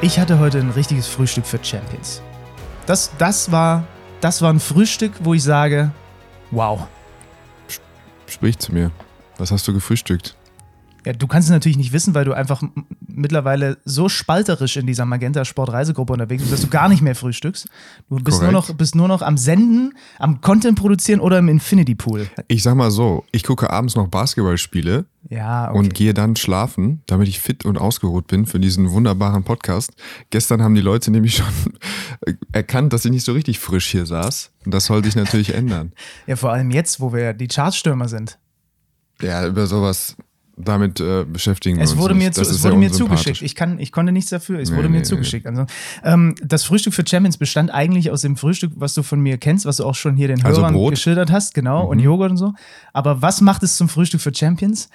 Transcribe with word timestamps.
Ich 0.00 0.16
hatte 0.20 0.38
heute 0.38 0.60
ein 0.60 0.70
richtiges 0.70 1.08
Frühstück 1.08 1.44
für 1.44 1.58
Champions. 1.60 2.22
Das, 2.86 3.10
das, 3.18 3.50
war, 3.50 3.84
das 4.20 4.40
war 4.42 4.52
ein 4.52 4.60
Frühstück, 4.60 5.12
wo 5.24 5.34
ich 5.34 5.42
sage, 5.42 5.90
wow. 6.52 6.86
Sprich 8.26 8.56
zu 8.58 8.72
mir. 8.72 8.92
Was 9.38 9.50
hast 9.50 9.66
du 9.66 9.72
gefrühstückt? 9.72 10.36
Ja, 11.04 11.14
du 11.14 11.26
kannst 11.26 11.48
es 11.48 11.52
natürlich 11.52 11.78
nicht 11.78 11.92
wissen, 11.92 12.14
weil 12.14 12.24
du 12.24 12.32
einfach 12.32 12.62
mittlerweile 13.18 13.78
so 13.84 14.08
spalterisch 14.08 14.76
in 14.76 14.86
dieser 14.86 15.04
Magenta 15.04 15.44
Sport 15.44 15.72
Reisegruppe 15.72 16.12
unterwegs 16.12 16.42
bist, 16.42 16.52
dass 16.52 16.60
du 16.62 16.68
gar 16.68 16.88
nicht 16.88 17.02
mehr 17.02 17.14
frühstückst. 17.14 17.68
Du 18.08 18.16
bist 18.16 18.40
nur, 18.40 18.52
noch, 18.52 18.72
bist 18.74 18.94
nur 18.94 19.08
noch 19.08 19.22
am 19.22 19.36
Senden, 19.36 19.94
am 20.18 20.40
Content 20.40 20.78
produzieren 20.78 21.20
oder 21.20 21.38
im 21.38 21.48
Infinity 21.48 21.94
Pool. 21.94 22.28
Ich 22.46 22.62
sag 22.62 22.76
mal 22.76 22.90
so, 22.90 23.24
ich 23.32 23.42
gucke 23.42 23.70
abends 23.70 23.96
noch 23.96 24.08
Basketballspiele 24.08 25.06
ja, 25.28 25.68
okay. 25.68 25.78
und 25.78 25.94
gehe 25.94 26.14
dann 26.14 26.36
schlafen, 26.36 27.02
damit 27.06 27.28
ich 27.28 27.40
fit 27.40 27.64
und 27.64 27.76
ausgeruht 27.76 28.28
bin 28.28 28.46
für 28.46 28.60
diesen 28.60 28.90
wunderbaren 28.90 29.44
Podcast. 29.44 29.92
Gestern 30.30 30.62
haben 30.62 30.74
die 30.74 30.80
Leute 30.80 31.10
nämlich 31.10 31.36
schon 31.36 31.46
erkannt, 32.52 32.92
dass 32.92 33.04
ich 33.04 33.10
nicht 33.10 33.24
so 33.24 33.32
richtig 33.32 33.58
frisch 33.58 33.88
hier 33.88 34.06
saß. 34.06 34.52
Und 34.64 34.72
das 34.72 34.86
sollte 34.86 35.08
ich 35.08 35.16
natürlich 35.16 35.54
ändern. 35.54 35.92
Ja, 36.26 36.36
vor 36.36 36.52
allem 36.52 36.70
jetzt, 36.70 37.00
wo 37.00 37.12
wir 37.12 37.34
die 37.34 37.48
Chartstürmer 37.48 38.08
sind. 38.08 38.38
Ja, 39.20 39.46
über 39.46 39.66
sowas 39.66 40.16
damit 40.58 41.00
äh, 41.00 41.24
beschäftigen 41.24 41.80
es 41.80 41.96
wurde 41.96 42.14
Mir 42.14 42.32
zu, 42.32 42.40
es 42.40 42.62
wurde 42.62 42.76
mir 42.76 42.90
zugeschickt. 42.90 43.42
Ich, 43.42 43.54
kann, 43.54 43.78
ich 43.78 43.92
konnte 43.92 44.12
nichts 44.12 44.30
dafür. 44.30 44.58
Es 44.58 44.70
nee, 44.70 44.76
wurde 44.76 44.88
mir 44.88 44.98
nee, 44.98 45.04
zugeschickt. 45.04 45.46
Also, 45.46 45.66
ähm, 46.04 46.34
das 46.42 46.64
Frühstück 46.64 46.94
für 46.94 47.04
Champions 47.06 47.36
bestand 47.36 47.70
eigentlich 47.70 48.10
aus 48.10 48.22
dem 48.22 48.36
Frühstück, 48.36 48.72
was 48.76 48.94
du 48.94 49.02
von 49.02 49.20
mir 49.20 49.38
kennst, 49.38 49.66
was 49.66 49.76
du 49.76 49.84
auch 49.84 49.94
schon 49.94 50.16
hier 50.16 50.28
den 50.28 50.44
also 50.44 50.60
Hörern 50.60 50.74
also 50.74 50.86
geschildert 50.88 51.30
hast, 51.30 51.54
genau, 51.54 51.84
mhm. 51.84 51.90
und 51.90 51.98
Joghurt 52.00 52.30
und 52.32 52.36
so. 52.36 52.54
Aber 52.92 53.22
was 53.22 53.40
macht 53.40 53.62
es 53.62 53.76
zum 53.76 53.88
Frühstück 53.88 54.20
für 54.20 54.34
Champions? 54.34 54.88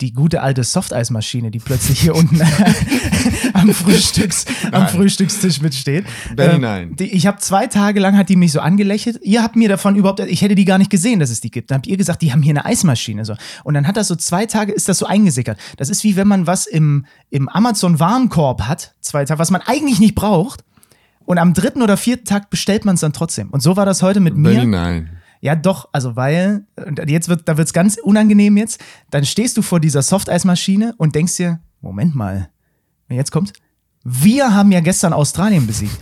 Die 0.00 0.12
gute 0.12 0.42
alte 0.42 0.62
Softeismaschine, 0.62 1.50
die 1.50 1.58
plötzlich 1.58 2.00
hier 2.00 2.14
unten 2.14 2.40
am, 3.54 3.72
Frühstücks, 3.72 4.44
am 4.72 4.88
Frühstückstisch 4.88 5.60
mitsteht. 5.62 6.04
Benny, 6.34 6.56
ähm, 6.56 6.60
nein. 6.60 6.96
Die, 6.96 7.04
ich 7.04 7.26
habe 7.26 7.38
zwei 7.38 7.66
Tage 7.66 8.00
lang 8.00 8.16
hat 8.16 8.28
die 8.28 8.36
mich 8.36 8.52
so 8.52 8.60
angelächelt. 8.60 9.18
Ihr 9.22 9.42
habt 9.42 9.56
mir 9.56 9.68
davon 9.68 9.96
überhaupt, 9.96 10.20
ich 10.20 10.42
hätte 10.42 10.54
die 10.54 10.66
gar 10.66 10.78
nicht 10.78 10.90
gesehen, 10.90 11.18
dass 11.18 11.30
es 11.30 11.40
die 11.40 11.50
gibt. 11.50 11.70
Dann 11.70 11.76
habt 11.76 11.86
ihr 11.86 11.96
gesagt, 11.96 12.20
die 12.22 12.32
haben 12.32 12.42
hier 12.42 12.52
eine 12.52 12.66
Eismaschine 12.66 13.24
so. 13.24 13.34
Und 13.64 13.74
dann 13.74 13.86
hat 13.86 13.96
das 13.96 14.08
so 14.08 14.16
zwei 14.16 14.46
Tage, 14.46 14.72
ist 14.72 14.88
das 14.88 14.98
so 14.98 15.06
eingesickert. 15.06 15.58
Das 15.78 15.88
ist 15.88 16.04
wie 16.04 16.16
wenn 16.16 16.28
man 16.28 16.46
was 16.46 16.66
im, 16.66 17.06
im 17.30 17.48
Amazon 17.48 17.98
Warenkorb 17.98 18.62
hat, 18.62 18.94
zwei 19.00 19.24
Tage, 19.24 19.38
was 19.38 19.50
man 19.50 19.62
eigentlich 19.62 19.98
nicht 19.98 20.14
braucht. 20.14 20.62
Und 21.24 21.38
am 21.38 21.54
dritten 21.54 21.82
oder 21.82 21.96
vierten 21.96 22.24
Tag 22.24 22.50
bestellt 22.50 22.84
man 22.84 22.94
es 22.94 23.00
dann 23.00 23.12
trotzdem. 23.12 23.48
Und 23.50 23.60
so 23.60 23.76
war 23.76 23.86
das 23.86 24.02
heute 24.02 24.20
mit 24.20 24.34
Benny, 24.34 24.58
mir. 24.58 24.66
Nein. 24.66 25.10
Ja, 25.40 25.54
doch, 25.54 25.88
also 25.92 26.16
weil, 26.16 26.66
jetzt 27.06 27.28
wird, 27.28 27.48
da 27.48 27.56
wird 27.56 27.68
es 27.68 27.72
ganz 27.72 27.98
unangenehm 27.98 28.56
jetzt, 28.56 28.80
dann 29.10 29.24
stehst 29.24 29.56
du 29.56 29.62
vor 29.62 29.80
dieser 29.80 30.02
Softeismaschine 30.02 30.94
und 30.96 31.14
denkst 31.14 31.36
dir, 31.36 31.60
Moment 31.80 32.14
mal, 32.14 32.48
jetzt 33.08 33.30
kommt, 33.30 33.52
wir 34.04 34.54
haben 34.54 34.72
ja 34.72 34.80
gestern 34.80 35.12
Australien 35.12 35.66
besiegt. 35.66 35.96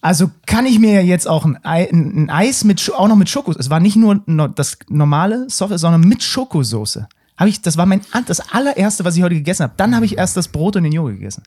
Also 0.00 0.30
kann 0.46 0.66
ich 0.66 0.78
mir 0.78 0.94
ja 0.94 1.00
jetzt 1.00 1.26
auch 1.26 1.46
ein, 1.46 1.58
ein, 1.64 2.28
Eis 2.28 2.64
mit, 2.64 2.92
auch 2.94 3.08
noch 3.08 3.16
mit 3.16 3.30
Schoko, 3.30 3.52
es 3.52 3.70
war 3.70 3.80
nicht 3.80 3.96
nur 3.96 4.22
das 4.54 4.78
normale 4.88 5.48
Soft, 5.48 5.78
sondern 5.78 6.02
mit 6.02 6.22
Schokosoße. 6.22 7.08
Habe 7.36 7.48
ich, 7.48 7.62
das 7.62 7.76
war 7.76 7.86
mein, 7.86 8.02
das 8.26 8.52
allererste, 8.52 9.04
was 9.04 9.16
ich 9.16 9.22
heute 9.22 9.34
gegessen 9.34 9.64
habe. 9.64 9.74
Dann 9.76 9.94
habe 9.94 10.04
ich 10.04 10.18
erst 10.18 10.36
das 10.36 10.48
Brot 10.48 10.76
und 10.76 10.84
den 10.84 10.92
Joghurt 10.92 11.14
gegessen. 11.14 11.42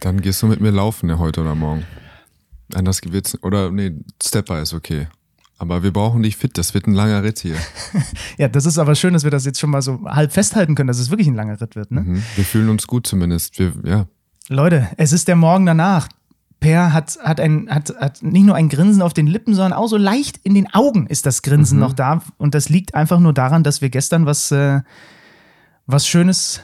Dann 0.00 0.20
gehst 0.20 0.42
du 0.42 0.46
mit 0.46 0.60
mir 0.60 0.72
laufen, 0.72 1.08
ja, 1.08 1.18
heute 1.18 1.40
oder 1.40 1.54
morgen. 1.54 1.84
Anders 2.74 3.00
gewird's, 3.00 3.40
oder 3.42 3.70
nee, 3.70 3.92
Stepper 4.22 4.60
ist 4.60 4.74
okay. 4.74 5.06
Aber 5.58 5.82
wir 5.82 5.92
brauchen 5.92 6.22
dich 6.22 6.36
fit, 6.36 6.58
das 6.58 6.74
wird 6.74 6.86
ein 6.86 6.92
langer 6.92 7.22
Ritt 7.22 7.38
hier. 7.38 7.56
ja, 8.38 8.48
das 8.48 8.66
ist 8.66 8.78
aber 8.78 8.94
schön, 8.94 9.14
dass 9.14 9.24
wir 9.24 9.30
das 9.30 9.46
jetzt 9.46 9.58
schon 9.58 9.70
mal 9.70 9.80
so 9.80 10.00
halb 10.04 10.32
festhalten 10.32 10.74
können, 10.74 10.88
dass 10.88 10.98
es 10.98 11.10
wirklich 11.10 11.28
ein 11.28 11.34
langer 11.34 11.60
Ritt 11.60 11.76
wird. 11.76 11.90
Ne? 11.90 12.02
Mhm. 12.02 12.22
Wir 12.34 12.44
fühlen 12.44 12.68
uns 12.68 12.86
gut 12.86 13.06
zumindest. 13.06 13.58
Wir, 13.58 13.72
ja. 13.84 14.06
Leute, 14.48 14.88
es 14.98 15.12
ist 15.12 15.28
der 15.28 15.36
Morgen 15.36 15.64
danach. 15.64 16.08
Per 16.60 16.92
hat, 16.92 17.18
hat, 17.22 17.38
ein, 17.38 17.68
hat, 17.70 17.94
hat 17.98 18.22
nicht 18.22 18.44
nur 18.44 18.54
ein 18.54 18.68
Grinsen 18.68 19.02
auf 19.02 19.12
den 19.12 19.26
Lippen, 19.26 19.54
sondern 19.54 19.74
auch 19.74 19.88
so 19.88 19.96
leicht 19.96 20.38
in 20.42 20.54
den 20.54 20.72
Augen 20.72 21.06
ist 21.06 21.26
das 21.26 21.42
Grinsen 21.42 21.76
mhm. 21.76 21.84
noch 21.84 21.92
da. 21.92 22.22
Und 22.38 22.54
das 22.54 22.68
liegt 22.68 22.94
einfach 22.94 23.18
nur 23.18 23.32
daran, 23.32 23.62
dass 23.62 23.82
wir 23.82 23.90
gestern 23.90 24.24
was, 24.24 24.50
äh, 24.52 24.80
was 25.86 26.06
Schönes 26.06 26.60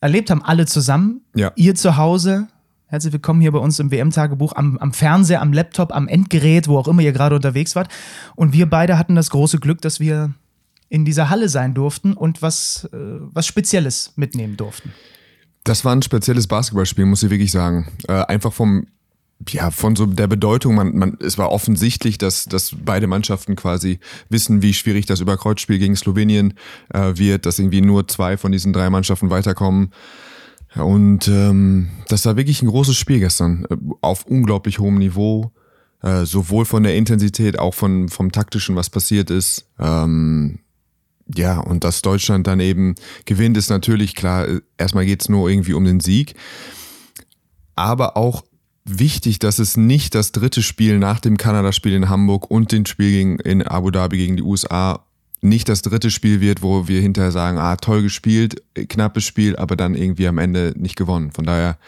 erlebt 0.00 0.30
haben, 0.30 0.42
alle 0.42 0.66
zusammen. 0.66 1.22
Ja. 1.34 1.52
Ihr 1.56 1.74
zu 1.74 1.96
Hause, 1.96 2.48
Herzlich 2.90 3.12
willkommen 3.12 3.40
hier 3.40 3.52
bei 3.52 3.60
uns 3.60 3.78
im 3.78 3.92
WM-Tagebuch 3.92 4.56
am, 4.56 4.76
am 4.78 4.92
Fernseher, 4.92 5.42
am 5.42 5.52
Laptop, 5.52 5.94
am 5.94 6.08
Endgerät, 6.08 6.66
wo 6.66 6.76
auch 6.76 6.88
immer 6.88 7.02
ihr 7.02 7.12
gerade 7.12 7.36
unterwegs 7.36 7.76
wart. 7.76 7.88
Und 8.34 8.52
wir 8.52 8.68
beide 8.68 8.98
hatten 8.98 9.14
das 9.14 9.30
große 9.30 9.60
Glück, 9.60 9.80
dass 9.80 10.00
wir 10.00 10.34
in 10.88 11.04
dieser 11.04 11.30
Halle 11.30 11.48
sein 11.48 11.72
durften 11.72 12.14
und 12.14 12.42
was, 12.42 12.88
äh, 12.92 12.96
was 12.96 13.46
Spezielles 13.46 14.14
mitnehmen 14.16 14.56
durften. 14.56 14.92
Das 15.62 15.84
war 15.84 15.94
ein 15.94 16.02
spezielles 16.02 16.48
Basketballspiel, 16.48 17.06
muss 17.06 17.22
ich 17.22 17.30
wirklich 17.30 17.52
sagen. 17.52 17.86
Äh, 18.08 18.24
einfach 18.24 18.52
vom, 18.52 18.88
ja, 19.48 19.70
von 19.70 19.94
so 19.94 20.06
der 20.06 20.26
Bedeutung, 20.26 20.74
man, 20.74 20.96
man, 20.96 21.16
es 21.20 21.38
war 21.38 21.52
offensichtlich, 21.52 22.18
dass, 22.18 22.46
dass 22.46 22.74
beide 22.84 23.06
Mannschaften 23.06 23.54
quasi 23.54 24.00
wissen, 24.30 24.62
wie 24.62 24.74
schwierig 24.74 25.06
das 25.06 25.20
Überkreuzspiel 25.20 25.78
gegen 25.78 25.94
Slowenien 25.94 26.54
äh, 26.92 27.12
wird, 27.14 27.46
dass 27.46 27.60
irgendwie 27.60 27.82
nur 27.82 28.08
zwei 28.08 28.36
von 28.36 28.50
diesen 28.50 28.72
drei 28.72 28.90
Mannschaften 28.90 29.30
weiterkommen. 29.30 29.92
Und 30.76 31.26
ähm, 31.28 31.88
das 32.08 32.24
war 32.26 32.36
wirklich 32.36 32.62
ein 32.62 32.68
großes 32.68 32.96
Spiel 32.96 33.18
gestern, 33.18 33.66
äh, 33.70 33.76
auf 34.00 34.26
unglaublich 34.26 34.78
hohem 34.78 34.98
Niveau, 34.98 35.50
äh, 36.02 36.24
sowohl 36.24 36.64
von 36.64 36.82
der 36.82 36.96
Intensität, 36.96 37.58
auch 37.58 37.74
von, 37.74 38.08
vom 38.08 38.30
taktischen, 38.30 38.76
was 38.76 38.88
passiert 38.88 39.30
ist. 39.30 39.66
Ähm, 39.78 40.60
ja, 41.34 41.58
und 41.58 41.84
dass 41.84 42.02
Deutschland 42.02 42.46
dann 42.46 42.60
eben 42.60 42.94
gewinnt, 43.24 43.56
ist 43.56 43.70
natürlich 43.70 44.14
klar. 44.14 44.46
Erstmal 44.78 45.06
geht's 45.06 45.28
nur 45.28 45.48
irgendwie 45.48 45.74
um 45.74 45.84
den 45.84 46.00
Sieg. 46.00 46.34
Aber 47.76 48.16
auch 48.16 48.44
wichtig, 48.84 49.38
dass 49.38 49.58
es 49.58 49.76
nicht 49.76 50.14
das 50.14 50.32
dritte 50.32 50.62
Spiel 50.62 50.98
nach 50.98 51.20
dem 51.20 51.36
Kanada-Spiel 51.36 51.94
in 51.94 52.08
Hamburg 52.08 52.50
und 52.50 52.72
dem 52.72 52.86
Spiel 52.86 53.38
in 53.44 53.62
Abu 53.62 53.90
Dhabi 53.90 54.16
gegen 54.16 54.36
die 54.36 54.42
USA 54.42 55.04
nicht 55.42 55.68
das 55.68 55.82
dritte 55.82 56.10
Spiel 56.10 56.40
wird, 56.40 56.62
wo 56.62 56.88
wir 56.88 57.00
hinterher 57.00 57.32
sagen, 57.32 57.58
ah, 57.58 57.76
toll 57.76 58.02
gespielt, 58.02 58.62
knappes 58.74 59.24
Spiel, 59.24 59.56
aber 59.56 59.76
dann 59.76 59.94
irgendwie 59.94 60.28
am 60.28 60.38
Ende 60.38 60.74
nicht 60.76 60.96
gewonnen. 60.96 61.32
Von 61.32 61.46
daher, 61.46 61.78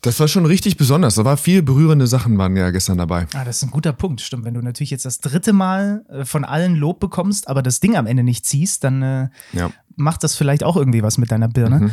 das 0.00 0.18
war 0.18 0.28
schon 0.28 0.46
richtig 0.46 0.76
besonders. 0.76 1.16
Da 1.16 1.24
war 1.24 1.36
viel 1.36 1.62
berührende 1.62 2.06
Sachen 2.06 2.38
waren 2.38 2.56
ja 2.56 2.70
gestern 2.70 2.98
dabei. 2.98 3.26
Ah, 3.34 3.44
das 3.44 3.58
ist 3.58 3.64
ein 3.64 3.70
guter 3.70 3.92
Punkt, 3.92 4.22
stimmt. 4.22 4.44
Wenn 4.44 4.54
du 4.54 4.62
natürlich 4.62 4.90
jetzt 4.90 5.04
das 5.04 5.20
dritte 5.20 5.52
Mal 5.52 6.04
äh, 6.08 6.24
von 6.24 6.44
allen 6.44 6.76
Lob 6.76 7.00
bekommst, 7.00 7.48
aber 7.48 7.62
das 7.62 7.80
Ding 7.80 7.96
am 7.96 8.06
Ende 8.06 8.22
nicht 8.22 8.46
ziehst, 8.46 8.84
dann 8.84 9.02
äh, 9.02 9.28
ja. 9.52 9.70
macht 9.96 10.24
das 10.24 10.34
vielleicht 10.34 10.64
auch 10.64 10.76
irgendwie 10.76 11.02
was 11.02 11.18
mit 11.18 11.30
deiner 11.30 11.48
Birne. 11.48 11.80
Mhm. 11.80 11.90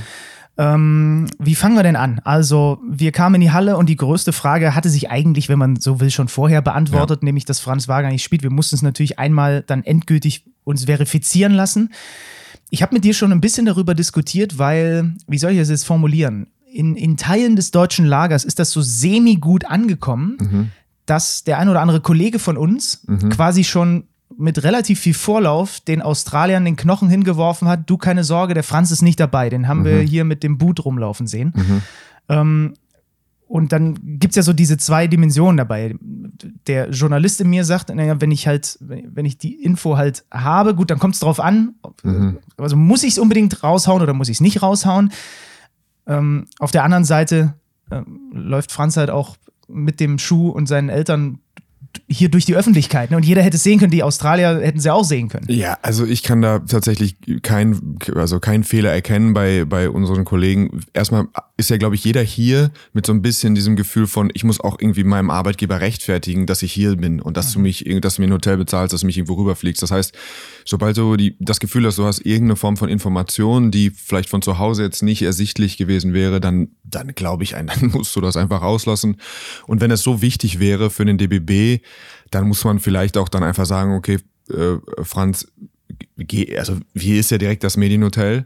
Ähm, 0.57 1.27
wie 1.37 1.55
fangen 1.55 1.75
wir 1.75 1.83
denn 1.83 1.95
an? 1.95 2.19
Also, 2.23 2.79
wir 2.87 3.11
kamen 3.11 3.35
in 3.35 3.41
die 3.41 3.51
Halle 3.51 3.77
und 3.77 3.89
die 3.89 3.95
größte 3.95 4.33
Frage 4.33 4.73
hatte 4.73 4.89
sich 4.89 5.09
eigentlich, 5.11 5.49
wenn 5.49 5.59
man 5.59 5.75
so 5.75 5.99
will, 5.99 6.09
schon 6.09 6.27
vorher 6.27 6.61
beantwortet, 6.61 7.21
ja. 7.21 7.25
nämlich, 7.25 7.45
dass 7.45 7.59
Franz 7.59 7.87
Wagner 7.87 8.09
nicht 8.09 8.23
spielt. 8.23 8.41
Wir 8.41 8.49
mussten 8.49 8.75
es 8.75 8.81
natürlich 8.81 9.19
einmal 9.19 9.61
dann 9.61 9.83
endgültig 9.83 10.45
uns 10.63 10.85
verifizieren 10.85 11.53
lassen. 11.53 11.93
Ich 12.69 12.81
habe 12.81 12.95
mit 12.95 13.03
dir 13.03 13.13
schon 13.13 13.31
ein 13.31 13.41
bisschen 13.41 13.65
darüber 13.65 13.93
diskutiert, 13.93 14.57
weil, 14.57 15.13
wie 15.27 15.37
soll 15.37 15.51
ich 15.51 15.59
das 15.59 15.69
jetzt 15.69 15.85
formulieren? 15.85 16.47
In, 16.71 16.95
in 16.95 17.17
Teilen 17.17 17.55
des 17.55 17.71
deutschen 17.71 18.05
Lagers 18.05 18.43
ist 18.43 18.59
das 18.59 18.71
so 18.71 18.81
semi-gut 18.81 19.65
angekommen, 19.65 20.37
mhm. 20.39 20.71
dass 21.05 21.43
der 21.43 21.59
ein 21.59 21.69
oder 21.69 21.81
andere 21.81 22.01
Kollege 22.01 22.39
von 22.39 22.57
uns 22.57 23.03
mhm. 23.07 23.29
quasi 23.29 23.63
schon 23.63 24.05
mit 24.37 24.63
relativ 24.63 24.99
viel 24.99 25.13
Vorlauf 25.13 25.79
den 25.79 26.01
Australiern 26.01 26.63
den 26.63 26.75
Knochen 26.75 27.09
hingeworfen 27.09 27.67
hat. 27.67 27.89
Du 27.89 27.97
keine 27.97 28.23
Sorge, 28.23 28.53
der 28.53 28.63
Franz 28.63 28.91
ist 28.91 29.01
nicht 29.01 29.19
dabei. 29.19 29.49
Den 29.49 29.67
haben 29.67 29.81
mhm. 29.81 29.85
wir 29.85 29.99
hier 30.01 30.23
mit 30.25 30.43
dem 30.43 30.57
Boot 30.57 30.85
rumlaufen 30.85 31.27
sehen. 31.27 31.53
Mhm. 31.55 31.81
Ähm, 32.29 32.73
und 33.47 33.71
dann 33.71 34.19
gibt 34.19 34.31
es 34.33 34.35
ja 34.35 34.43
so 34.43 34.51
diese 34.51 34.77
zwei 34.77 35.07
Dimensionen 35.07 35.57
dabei. 35.57 35.95
Der 36.67 36.89
Journalist 36.89 37.39
in 37.39 37.49
mir 37.49 37.63
sagt, 37.63 37.95
naja, 37.95 38.19
wenn 38.19 38.29
ich 38.29 38.45
halt, 38.45 38.77
wenn 38.81 39.25
ich 39.25 39.37
die 39.37 39.63
Info 39.63 39.95
halt 39.95 40.25
habe, 40.31 40.75
gut, 40.75 40.91
dann 40.91 40.99
kommt 40.99 41.15
es 41.15 41.21
drauf 41.21 41.39
an. 41.39 41.75
Mhm. 42.03 42.39
Also 42.57 42.75
muss 42.75 43.03
ich 43.03 43.13
es 43.13 43.19
unbedingt 43.19 43.63
raushauen 43.63 44.01
oder 44.01 44.13
muss 44.13 44.27
ich 44.27 44.37
es 44.37 44.41
nicht 44.41 44.61
raushauen? 44.61 45.11
Ähm, 46.05 46.45
auf 46.59 46.71
der 46.71 46.83
anderen 46.83 47.05
Seite 47.05 47.53
äh, 47.89 48.01
läuft 48.33 48.71
Franz 48.71 48.97
halt 48.97 49.09
auch 49.09 49.37
mit 49.69 50.01
dem 50.01 50.19
Schuh 50.19 50.49
und 50.49 50.67
seinen 50.67 50.89
Eltern 50.89 51.39
hier 52.07 52.29
durch 52.29 52.45
die 52.45 52.55
Öffentlichkeit. 52.55 53.11
Ne? 53.11 53.17
Und 53.17 53.23
jeder 53.23 53.41
hätte 53.41 53.57
es 53.57 53.63
sehen 53.63 53.79
können, 53.79 53.91
die 53.91 54.03
Australier 54.03 54.59
hätten 54.61 54.79
sie 54.79 54.91
auch 54.91 55.03
sehen 55.03 55.29
können. 55.29 55.45
Ja, 55.49 55.77
also 55.81 56.05
ich 56.05 56.23
kann 56.23 56.41
da 56.41 56.59
tatsächlich 56.59 57.17
keinen 57.41 57.99
also 58.15 58.39
keinen 58.39 58.63
Fehler 58.63 58.91
erkennen 58.91 59.33
bei, 59.33 59.65
bei 59.65 59.89
unseren 59.89 60.25
Kollegen. 60.25 60.81
Erstmal 60.93 61.27
ist 61.57 61.71
ja, 61.71 61.77
glaube 61.77 61.95
ich, 61.95 62.03
jeder 62.03 62.21
hier 62.21 62.71
mit 62.93 63.07
so 63.07 63.11
ein 63.11 63.23
bisschen 63.23 63.55
diesem 63.55 63.75
Gefühl 63.75 64.05
von, 64.05 64.29
ich 64.33 64.43
muss 64.43 64.59
auch 64.59 64.77
irgendwie 64.79 65.03
meinem 65.03 65.31
Arbeitgeber 65.31 65.81
rechtfertigen, 65.81 66.45
dass 66.45 66.61
ich 66.61 66.71
hier 66.71 66.95
bin 66.95 67.19
und 67.19 67.35
dass 67.35 67.49
mhm. 67.49 67.53
du 67.53 67.59
mich, 67.61 67.85
dass 67.99 68.15
du 68.15 68.21
mir 68.21 68.27
ein 68.27 68.33
Hotel 68.33 68.57
bezahlst, 68.57 68.93
dass 68.93 69.01
du 69.01 69.07
mich 69.07 69.17
irgendwo 69.17 69.33
rüberfliegst. 69.33 69.81
Das 69.81 69.89
heißt, 69.89 70.15
sobald 70.65 70.97
du 70.97 71.17
die, 71.17 71.35
das 71.39 71.59
Gefühl 71.59 71.87
hast, 71.87 71.97
du 71.97 72.05
hast 72.05 72.19
irgendeine 72.19 72.57
Form 72.57 72.77
von 72.77 72.89
Information, 72.89 73.71
die 73.71 73.89
vielleicht 73.89 74.29
von 74.29 74.43
zu 74.43 74.59
Hause 74.59 74.83
jetzt 74.83 75.01
nicht 75.01 75.23
ersichtlich 75.23 75.77
gewesen 75.77 76.13
wäre, 76.13 76.39
dann, 76.39 76.69
dann 76.83 77.15
glaube 77.15 77.43
ich, 77.43 77.51
dann 77.51 77.87
musst 77.91 78.15
du 78.15 78.21
das 78.21 78.37
einfach 78.37 78.61
rauslassen. 78.61 79.17
Und 79.65 79.81
wenn 79.81 79.89
es 79.89 80.03
so 80.03 80.21
wichtig 80.21 80.59
wäre 80.59 80.91
für 80.91 81.05
den 81.05 81.17
DBB, 81.17 81.83
dann 82.29 82.47
muss 82.47 82.63
man 82.63 82.79
vielleicht 82.79 83.17
auch 83.17 83.29
dann 83.29 83.41
einfach 83.41 83.65
sagen, 83.65 83.95
okay, 83.95 84.19
äh, 84.49 84.77
Franz, 85.01 85.47
geh, 86.17 86.55
also 86.55 86.77
hier 86.95 87.19
ist 87.19 87.31
ja 87.31 87.39
direkt 87.39 87.63
das 87.63 87.77
Medienhotel. 87.77 88.45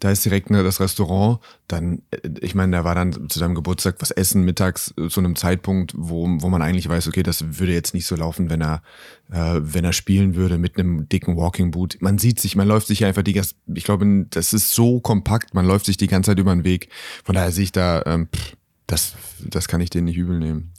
Da 0.00 0.10
ist 0.10 0.24
direkt 0.24 0.50
ne, 0.50 0.62
das 0.62 0.80
Restaurant. 0.80 1.40
Dann, 1.66 2.02
äh, 2.10 2.28
ich 2.40 2.54
meine, 2.54 2.76
da 2.76 2.84
war 2.84 2.94
dann 2.94 3.28
zu 3.28 3.38
seinem 3.38 3.54
Geburtstag 3.54 3.96
was 4.00 4.10
essen 4.10 4.42
mittags 4.42 4.94
äh, 4.98 5.08
zu 5.08 5.20
einem 5.20 5.36
Zeitpunkt, 5.36 5.92
wo, 5.96 6.26
wo 6.28 6.48
man 6.48 6.62
eigentlich 6.62 6.88
weiß, 6.88 7.08
okay, 7.08 7.22
das 7.22 7.58
würde 7.58 7.72
jetzt 7.72 7.94
nicht 7.94 8.06
so 8.06 8.16
laufen, 8.16 8.50
wenn 8.50 8.62
er, 8.62 8.82
äh, 9.30 9.60
wenn 9.60 9.84
er 9.84 9.92
spielen 9.92 10.34
würde 10.34 10.58
mit 10.58 10.78
einem 10.78 11.08
dicken 11.08 11.36
Walking 11.36 11.70
Boot. 11.70 11.98
Man 12.00 12.18
sieht 12.18 12.40
sich, 12.40 12.56
man 12.56 12.68
läuft 12.68 12.86
sich 12.86 13.04
einfach 13.04 13.22
die 13.22 13.32
ganze, 13.32 13.54
ich 13.74 13.84
glaube, 13.84 14.26
das 14.30 14.52
ist 14.52 14.72
so 14.72 15.00
kompakt, 15.00 15.54
man 15.54 15.66
läuft 15.66 15.86
sich 15.86 15.96
die 15.96 16.06
ganze 16.06 16.30
Zeit 16.30 16.38
über 16.38 16.54
den 16.54 16.64
Weg. 16.64 16.88
Von 17.24 17.34
daher 17.34 17.52
sehe 17.52 17.64
ich 17.64 17.72
da, 17.72 18.02
ähm, 18.06 18.28
pff, 18.34 18.56
das, 18.86 19.14
das 19.40 19.68
kann 19.68 19.80
ich 19.80 19.90
denen 19.90 20.06
nicht 20.06 20.16
übel 20.16 20.38
nehmen 20.38 20.72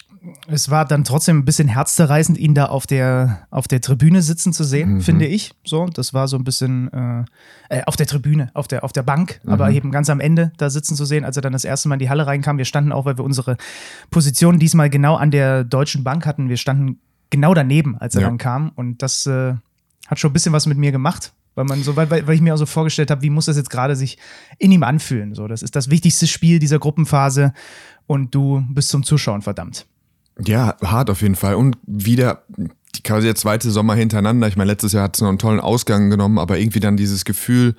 es 0.48 0.70
war 0.70 0.86
dann 0.86 1.04
trotzdem 1.04 1.40
ein 1.40 1.46
bisschen 1.46 1.68
herzzerreißend, 1.68 2.38
ihn 2.38 2.54
da 2.54 2.66
auf 2.66 2.86
der, 2.86 3.48
auf 3.52 3.68
der 3.68 3.82
Tribüne 3.82 4.22
sitzen 4.22 4.54
zu 4.54 4.64
sehen, 4.64 4.96
mhm. 4.96 5.02
finde 5.02 5.26
ich. 5.26 5.52
So, 5.66 5.86
das 5.86 6.14
war 6.14 6.28
so 6.28 6.38
ein 6.38 6.44
bisschen 6.44 6.92
äh, 6.92 7.26
äh, 7.70 7.84
auf 7.86 7.96
der 7.96 8.08
Tribüne, 8.08 8.50
auf 8.54 8.68
der, 8.68 8.84
auf 8.84 8.92
der 8.92 9.04
Bank, 9.04 9.40
mhm. 9.44 9.52
aber 9.52 9.72
eben 9.72 9.92
ganz 9.92 10.10
am 10.10 10.20
Ende 10.20 10.52
da 10.58 10.70
sitzen 10.70 10.96
zu 10.96 11.06
sehen, 11.06 11.24
als 11.26 11.36
er 11.38 11.42
dann 11.42 11.54
das 11.54 11.64
erste 11.64 11.88
Mal 11.90 11.96
in 11.96 12.00
die 12.00 12.10
Halle 12.10 12.28
reinkam. 12.28 12.58
Wir 12.58 12.66
standen 12.66 12.92
auch, 12.92 13.06
weil 13.06 13.18
wir 13.18 13.24
unsere 13.24 13.58
Position 14.12 14.60
diesmal 14.60 14.90
genau 14.90 15.16
an 15.16 15.32
der 15.32 15.64
Deutschen 15.64 16.04
Bank 16.04 16.26
hatten. 16.26 16.50
Wir 16.50 16.58
standen 16.58 17.00
genau 17.30 17.54
daneben, 17.54 17.98
als 17.98 18.16
er 18.16 18.22
ja. 18.22 18.28
dann 18.28 18.38
kam. 18.38 18.72
Und 18.76 19.02
das 19.02 19.26
äh, 19.26 19.56
hat 20.08 20.20
schon 20.20 20.32
ein 20.32 20.34
bisschen 20.34 20.54
was 20.54 20.66
mit 20.66 20.78
mir 20.78 20.92
gemacht. 20.92 21.34
Weil 21.56 21.66
man 21.66 21.84
so, 21.84 21.96
weil, 21.96 22.10
weil 22.10 22.34
ich 22.34 22.42
mir 22.42 22.54
auch 22.54 22.58
so 22.58 22.66
vorgestellt 22.66 23.12
habe, 23.12 23.22
wie 23.22 23.30
muss 23.30 23.48
das 23.48 23.58
jetzt 23.58 23.70
gerade 23.70 23.96
sich 23.96 24.18
in 24.60 24.72
ihm 24.72 24.84
anfühlen? 24.84 25.34
So, 25.34 25.48
das 25.48 25.62
ist 25.62 25.76
das 25.76 25.90
wichtigste 25.90 26.26
Spiel 26.28 26.60
dieser 26.60 26.80
Gruppenphase 26.80 27.54
und 28.08 28.34
du 28.34 28.64
bist 28.70 28.90
zum 28.90 29.04
Zuschauen 29.04 29.42
verdammt. 29.42 29.86
Ja, 30.46 30.76
hart 30.82 31.10
auf 31.10 31.22
jeden 31.22 31.36
Fall. 31.36 31.56
Und 31.56 31.78
wieder 31.86 32.44
quasi 33.04 33.28
der 33.28 33.36
zweite 33.36 33.72
Sommer 33.72 33.96
hintereinander. 33.96 34.48
Ich 34.48 34.56
meine, 34.56 34.72
letztes 34.72 34.94
Jahr 34.94 35.04
hat 35.04 35.16
es 35.16 35.22
noch 35.22 35.30
einen 35.30 35.38
tollen 35.38 35.60
Ausgang 35.60 36.10
genommen, 36.10 36.38
aber 36.38 36.60
irgendwie 36.60 36.80
dann 36.80 36.98
dieses 36.98 37.26
Gefühl, 37.26 37.76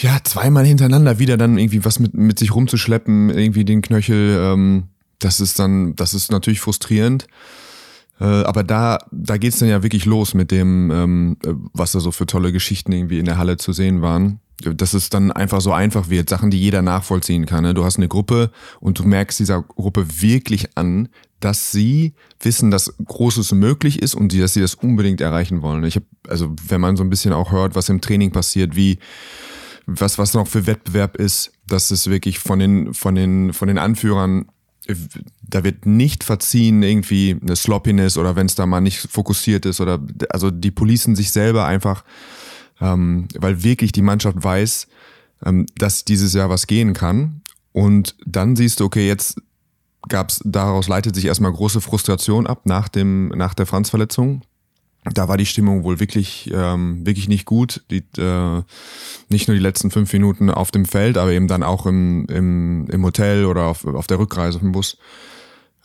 ja, 0.00 0.18
zweimal 0.24 0.64
hintereinander 0.64 1.18
wieder 1.18 1.36
dann 1.36 1.58
irgendwie 1.58 1.84
was 1.84 1.98
mit, 1.98 2.14
mit 2.14 2.38
sich 2.38 2.54
rumzuschleppen, 2.54 3.30
irgendwie 3.30 3.64
den 3.64 3.82
Knöchel, 3.82 4.38
ähm, 4.40 4.84
das 5.18 5.40
ist 5.40 5.58
dann, 5.58 5.94
das 5.96 6.14
ist 6.14 6.32
natürlich 6.32 6.60
frustrierend. 6.60 7.26
Äh, 8.20 8.24
aber 8.24 8.64
da, 8.64 8.98
da 9.10 9.36
geht's 9.36 9.58
dann 9.58 9.68
ja 9.68 9.82
wirklich 9.82 10.06
los 10.06 10.34
mit 10.34 10.50
dem, 10.50 10.90
ähm, 10.90 11.36
was 11.72 11.92
da 11.92 12.00
so 12.00 12.10
für 12.10 12.26
tolle 12.26 12.52
Geschichten 12.52 12.92
irgendwie 12.92 13.18
in 13.18 13.26
der 13.26 13.38
Halle 13.38 13.56
zu 13.56 13.72
sehen 13.72 14.02
waren 14.02 14.40
dass 14.62 14.94
es 14.94 15.10
dann 15.10 15.32
einfach 15.32 15.60
so 15.60 15.72
einfach 15.72 16.08
wird, 16.08 16.28
Sachen, 16.28 16.50
die 16.50 16.60
jeder 16.60 16.82
nachvollziehen 16.82 17.46
kann. 17.46 17.64
Ne? 17.64 17.74
Du 17.74 17.84
hast 17.84 17.96
eine 17.96 18.08
Gruppe 18.08 18.50
und 18.80 18.98
du 18.98 19.04
merkst 19.04 19.40
dieser 19.40 19.62
Gruppe 19.62 20.06
wirklich 20.20 20.76
an, 20.76 21.08
dass 21.44 21.72
sie 21.72 22.14
wissen, 22.40 22.70
dass 22.70 22.94
Großes 23.04 23.52
möglich 23.52 24.02
ist 24.02 24.14
und 24.14 24.38
dass 24.38 24.54
sie 24.54 24.60
das 24.60 24.74
unbedingt 24.74 25.20
erreichen 25.20 25.62
wollen. 25.62 25.84
Ich 25.84 25.96
habe, 25.96 26.06
also 26.28 26.54
wenn 26.66 26.80
man 26.80 26.96
so 26.96 27.04
ein 27.04 27.10
bisschen 27.10 27.32
auch 27.32 27.52
hört, 27.52 27.74
was 27.74 27.88
im 27.88 28.00
Training 28.00 28.30
passiert, 28.30 28.76
wie 28.76 28.98
was 29.86 30.18
was 30.18 30.34
noch 30.34 30.46
für 30.46 30.66
Wettbewerb 30.66 31.16
ist, 31.16 31.52
dass 31.66 31.90
es 31.90 32.08
wirklich 32.08 32.38
von 32.38 32.58
den 32.58 32.94
von 32.94 33.14
den 33.14 33.52
von 33.52 33.68
den 33.68 33.78
Anführern 33.78 34.46
da 35.42 35.62
wird 35.62 35.86
nicht 35.86 36.24
verziehen 36.24 36.82
irgendwie 36.82 37.36
eine 37.40 37.54
Sloppiness 37.54 38.16
oder 38.16 38.34
wenn 38.34 38.46
es 38.46 38.56
da 38.56 38.66
mal 38.66 38.80
nicht 38.80 38.98
fokussiert 38.98 39.64
ist 39.64 39.80
oder 39.80 40.00
also 40.30 40.50
die 40.50 40.72
policen 40.72 41.14
sich 41.14 41.30
selber 41.30 41.66
einfach 41.66 42.04
ähm, 42.82 43.28
weil 43.38 43.62
wirklich 43.62 43.92
die 43.92 44.02
Mannschaft 44.02 44.42
weiß, 44.42 44.88
ähm, 45.46 45.66
dass 45.76 46.04
dieses 46.04 46.34
Jahr 46.34 46.50
was 46.50 46.66
gehen 46.66 46.92
kann. 46.92 47.42
Und 47.72 48.16
dann 48.26 48.56
siehst 48.56 48.80
du, 48.80 48.84
okay, 48.84 49.06
jetzt 49.06 49.40
gab's, 50.08 50.40
daraus 50.44 50.88
leitet 50.88 51.14
sich 51.14 51.26
erstmal 51.26 51.52
große 51.52 51.80
Frustration 51.80 52.46
ab 52.46 52.62
nach 52.64 52.88
dem, 52.88 53.28
nach 53.28 53.54
der 53.54 53.66
Franz-Verletzung. 53.66 54.42
Da 55.04 55.26
war 55.26 55.36
die 55.36 55.46
Stimmung 55.46 55.82
wohl 55.82 55.98
wirklich, 55.98 56.50
ähm, 56.54 57.04
wirklich 57.04 57.28
nicht 57.28 57.44
gut. 57.44 57.82
Die, 57.90 58.04
äh, 58.18 58.62
nicht 59.28 59.48
nur 59.48 59.56
die 59.56 59.62
letzten 59.62 59.90
fünf 59.90 60.12
Minuten 60.12 60.48
auf 60.48 60.70
dem 60.70 60.84
Feld, 60.84 61.18
aber 61.18 61.32
eben 61.32 61.48
dann 61.48 61.64
auch 61.64 61.86
im, 61.86 62.26
im, 62.26 62.86
im 62.88 63.04
Hotel 63.04 63.46
oder 63.46 63.64
auf, 63.64 63.84
auf 63.84 64.06
der 64.06 64.20
Rückreise 64.20 64.60
dem 64.60 64.72
Bus. 64.72 64.98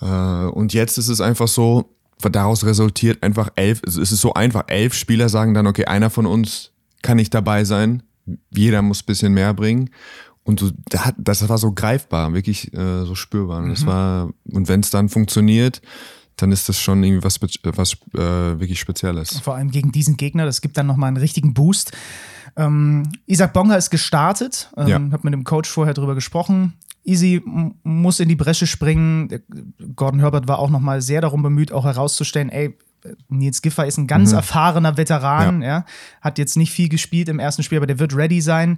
Äh, 0.01 0.05
und 0.05 0.73
jetzt 0.73 0.99
ist 0.99 1.07
es 1.07 1.19
einfach 1.19 1.47
so, 1.47 1.95
daraus 2.21 2.63
resultiert 2.65 3.23
einfach 3.23 3.49
elf, 3.55 3.81
es 3.85 3.97
ist 3.97 4.09
so 4.11 4.33
einfach, 4.33 4.65
elf 4.67 4.93
Spieler 4.93 5.29
sagen 5.29 5.53
dann, 5.53 5.67
okay, 5.67 5.85
einer 5.85 6.09
von 6.09 6.25
uns 6.27 6.71
kann 7.01 7.19
ich 7.19 7.29
dabei 7.29 7.63
sein. 7.63 8.03
Jeder 8.51 8.81
muss 8.81 9.03
bisschen 9.03 9.33
mehr 9.33 9.53
bringen. 9.53 9.89
Und 10.47 10.61
so, 10.61 10.71
das 11.17 11.49
war 11.49 11.57
so 11.57 11.73
greifbar, 11.73 12.33
wirklich 12.33 12.73
äh, 12.73 13.03
so 13.03 13.15
spürbar. 13.15 13.61
Und, 13.61 13.69
das 13.69 13.81
mhm. 13.81 13.87
war, 13.87 14.29
und 14.45 14.69
wenn 14.69 14.79
es 14.79 14.89
dann 14.89 15.09
funktioniert, 15.09 15.81
dann 16.37 16.53
ist 16.53 16.69
das 16.69 16.79
schon 16.79 17.03
irgendwie 17.03 17.25
was, 17.25 17.41
was 17.41 17.93
äh, 18.13 18.17
wirklich 18.17 18.79
Spezielles. 18.79 19.39
Vor 19.39 19.55
allem 19.55 19.71
gegen 19.71 19.91
diesen 19.91 20.15
Gegner, 20.15 20.45
das 20.45 20.61
gibt 20.61 20.77
dann 20.77 20.87
nochmal 20.87 21.09
einen 21.09 21.17
richtigen 21.17 21.53
Boost. 21.53 21.91
Ähm, 22.55 23.11
Isaac 23.25 23.51
Bonga 23.51 23.75
ist 23.75 23.89
gestartet, 23.89 24.71
ähm, 24.77 24.87
ja. 24.87 24.95
habe 24.95 25.19
mit 25.23 25.33
dem 25.33 25.43
Coach 25.43 25.69
vorher 25.69 25.93
drüber 25.93 26.15
gesprochen. 26.15 26.75
Easy 27.03 27.43
muss 27.83 28.21
in 28.21 28.29
die 28.29 28.35
Bresche 28.37 28.67
springen. 28.67 29.41
Gordon 29.97 30.21
Herbert 30.21 30.47
war 30.47 30.59
auch 30.59 30.69
nochmal 30.69 31.01
sehr 31.01 31.19
darum 31.19 31.43
bemüht, 31.43 31.73
auch 31.73 31.83
herauszustellen, 31.83 32.49
ey, 32.49 32.77
Nils 33.27 33.61
Giffer 33.61 33.85
ist 33.85 33.97
ein 33.97 34.07
ganz 34.07 34.29
mhm. 34.29 34.37
erfahrener 34.37 34.95
Veteran, 34.95 35.61
ja. 35.61 35.67
ja. 35.67 35.85
Hat 36.21 36.37
jetzt 36.37 36.55
nicht 36.55 36.71
viel 36.71 36.87
gespielt 36.87 37.27
im 37.27 37.39
ersten 37.39 37.63
Spiel, 37.63 37.79
aber 37.79 37.87
der 37.87 37.99
wird 37.99 38.15
ready 38.15 38.39
sein. 38.39 38.77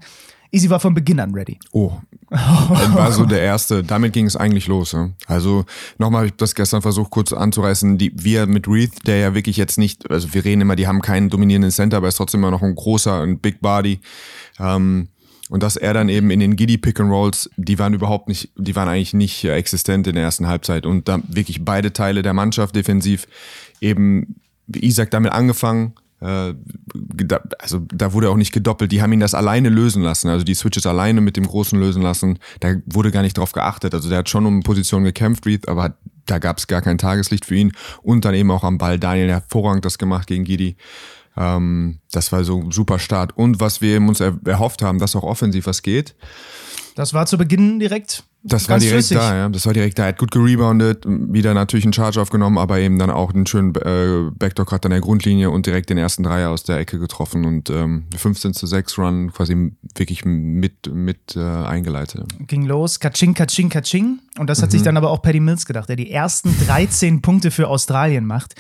Easy 0.51 0.69
war 0.69 0.80
von 0.80 0.94
Beginn 0.94 1.19
an 1.19 1.34
ready. 1.34 1.60
Oh. 1.72 1.94
Dann 2.30 2.40
war 2.96 3.12
so 3.12 3.25
der 3.25 3.42
erste, 3.42 3.84
damit 3.84 4.13
ging 4.13 4.25
es 4.25 4.36
eigentlich 4.36 4.68
los. 4.68 4.92
Ja. 4.94 5.10
Also 5.28 5.66
nochmal, 5.98 6.25
ich 6.25 6.31
habe 6.31 6.38
das 6.38 6.56
gestern 6.56 6.81
versucht 6.81 7.12
kurz 7.12 7.34
anzureißen, 7.34 7.98
die, 7.98 8.12
wir 8.16 8.48
mit 8.48 8.68
Reith, 8.68 9.06
der 9.06 9.18
ja 9.18 9.36
wirklich 9.36 9.57
jetzt 9.57 9.78
nicht, 9.78 10.10
also 10.10 10.34
wir 10.34 10.44
reden 10.46 10.62
immer, 10.62 10.75
die 10.75 10.88
haben 10.88 11.01
keinen 11.01 11.30
dominierenden 11.30 11.72
Center, 11.72 11.98
aber 11.98 12.07
er 12.07 12.10
ist 12.10 12.18
trotzdem 12.18 12.42
immer 12.42 12.51
noch 12.51 12.63
ein 12.63 12.75
großer, 12.75 13.22
ein 13.22 13.40
Big 13.40 13.62
Body. 13.62 14.00
Ähm, 14.60 15.10
und 15.50 15.63
dass 15.63 15.75
er 15.75 15.94
dann 15.96 16.10
eben 16.10 16.30
in 16.30 16.40
den 16.40 16.56
Giddy 16.56 16.78
Pick 16.78 17.00
and 17.00 17.12
Rolls, 17.12 17.50
die 17.57 17.80
waren 17.80 17.94
überhaupt 17.94 18.28
nicht, 18.28 18.52
die 18.56 18.75
waren 18.75 18.88
eigentlich 18.88 19.16
nicht 19.16 19.44
existent 19.44 20.06
in 20.06 20.13
der 20.13 20.24
ersten 20.24 20.48
Halbzeit. 20.48 20.86
Und 20.86 21.07
da 21.07 21.19
wirklich 21.28 21.66
beide 21.66 21.92
Teile 21.92 22.22
der 22.22 22.34
Mannschaft 22.34 22.75
defensiv 22.75 23.28
eben 23.81 24.36
Isaac 24.68 25.10
damit 25.10 25.31
angefangen. 25.31 25.94
Äh, 26.21 26.54
also 27.60 27.80
da 27.94 28.13
wurde 28.13 28.30
auch 28.30 28.36
nicht 28.36 28.51
gedoppelt. 28.51 28.92
Die 28.92 29.01
haben 29.01 29.13
ihn 29.13 29.19
das 29.19 29.33
alleine 29.33 29.69
lösen 29.69 30.04
lassen. 30.04 30.30
Also 30.30 30.44
die 30.44 30.54
Switches 30.54 30.86
alleine 30.86 31.21
mit 31.21 31.38
dem 31.38 31.48
Großen 31.48 31.80
lösen 31.80 32.01
lassen. 32.01 32.39
Da 32.60 32.75
wurde 32.86 33.12
gar 33.12 33.21
nicht 33.21 33.38
drauf 33.38 33.51
geachtet. 33.51 33.94
Also 33.94 34.10
der 34.10 34.19
hat 34.19 34.30
schon 34.30 34.45
um 34.45 34.63
Position 34.63 35.04
gekämpft, 35.04 35.45
Reed, 35.45 35.68
aber 35.68 35.95
da 36.25 36.39
gab 36.39 36.57
es 36.57 36.68
gar 36.68 36.81
kein 36.81 36.98
Tageslicht 36.98 37.45
für 37.45 37.56
ihn. 37.56 37.74
Und 38.01 38.25
dann 38.25 38.33
eben 38.33 38.51
auch 38.51 38.63
am 38.63 38.77
Ball 38.77 39.00
Daniel 39.00 39.30
hervorragend 39.30 39.86
das 39.86 39.98
gemacht 39.98 40.27
gegen 40.27 40.44
Gidi. 40.44 40.75
Ähm, 41.38 42.00
das 42.12 42.31
war 42.31 42.44
so 42.44 42.62
ein 42.62 42.71
super 42.71 43.00
Start. 43.00 43.38
Und 43.38 43.60
was 43.60 43.81
wir 43.81 43.98
uns 43.98 44.19
erhofft 44.19 44.81
haben, 44.81 45.00
dass 45.00 45.16
auch 45.16 45.24
offensiv 45.24 45.68
was 45.68 45.81
geht. 45.81 46.16
Das 46.95 47.14
war 47.14 47.26
zu 47.26 47.38
Beginn 47.38 47.80
direkt 47.80 48.26
das 48.42 48.69
war 48.69 48.80
direkt 48.80 49.06
flüssig. 49.06 49.18
da, 49.18 49.36
ja. 49.36 49.50
Das 49.50 49.66
war 49.66 49.74
direkt 49.74 50.00
da. 50.00 50.04
Er 50.04 50.10
hat 50.10 50.18
gut 50.18 50.31
gereboundet, 50.31 51.04
wieder 51.06 51.54
natürlich 51.54 51.84
einen 51.84 51.94
Charge 51.94 52.22
aufgenommen, 52.22 52.58
aber 52.58 52.80
eben 52.80 52.98
dann 52.98 53.10
auch 53.10 53.34
einen 53.34 53.46
schönen 53.46 53.76
äh, 53.76 54.31
Backdoor-Cut 54.34 54.86
an 54.86 54.92
der 54.92 55.02
Grundlinie 55.02 55.50
und 55.50 55.66
direkt 55.66 55.90
den 55.90 55.98
ersten 55.98 56.24
Dreier 56.24 56.50
aus 56.50 56.64
der 56.64 56.78
Ecke 56.78 57.00
getroffen 57.00 57.44
und 57.44 57.69
ähm, 57.69 58.06
15 58.16 58.54
zu 58.54 58.66
6 58.66 58.98
Run 58.98 59.34
quasi 59.34 59.74
wirklich 59.96 60.24
mit, 60.24 60.94
mit 60.94 61.36
äh, 61.36 61.42
eingeleitet. 61.42 62.24
Ging 62.48 62.66
los, 62.66 63.02
Kaching, 63.02 63.34
Kaching, 63.34 63.69
Kaching. 63.69 64.19
Und 64.38 64.50
das 64.50 64.62
hat 64.62 64.69
mhm. 64.69 64.72
sich 64.72 64.81
dann 64.84 64.96
aber 64.96 65.10
auch 65.12 65.22
Paddy 65.22 65.42
Mills 65.42 65.66
gedacht, 65.66 65.90
der 65.90 65.98
die 65.98 66.10
ersten 66.10 66.56
13 66.66 67.22
Punkte 67.22 67.52
für 67.52 67.68
Australien 67.68 68.26
macht. 68.26 68.56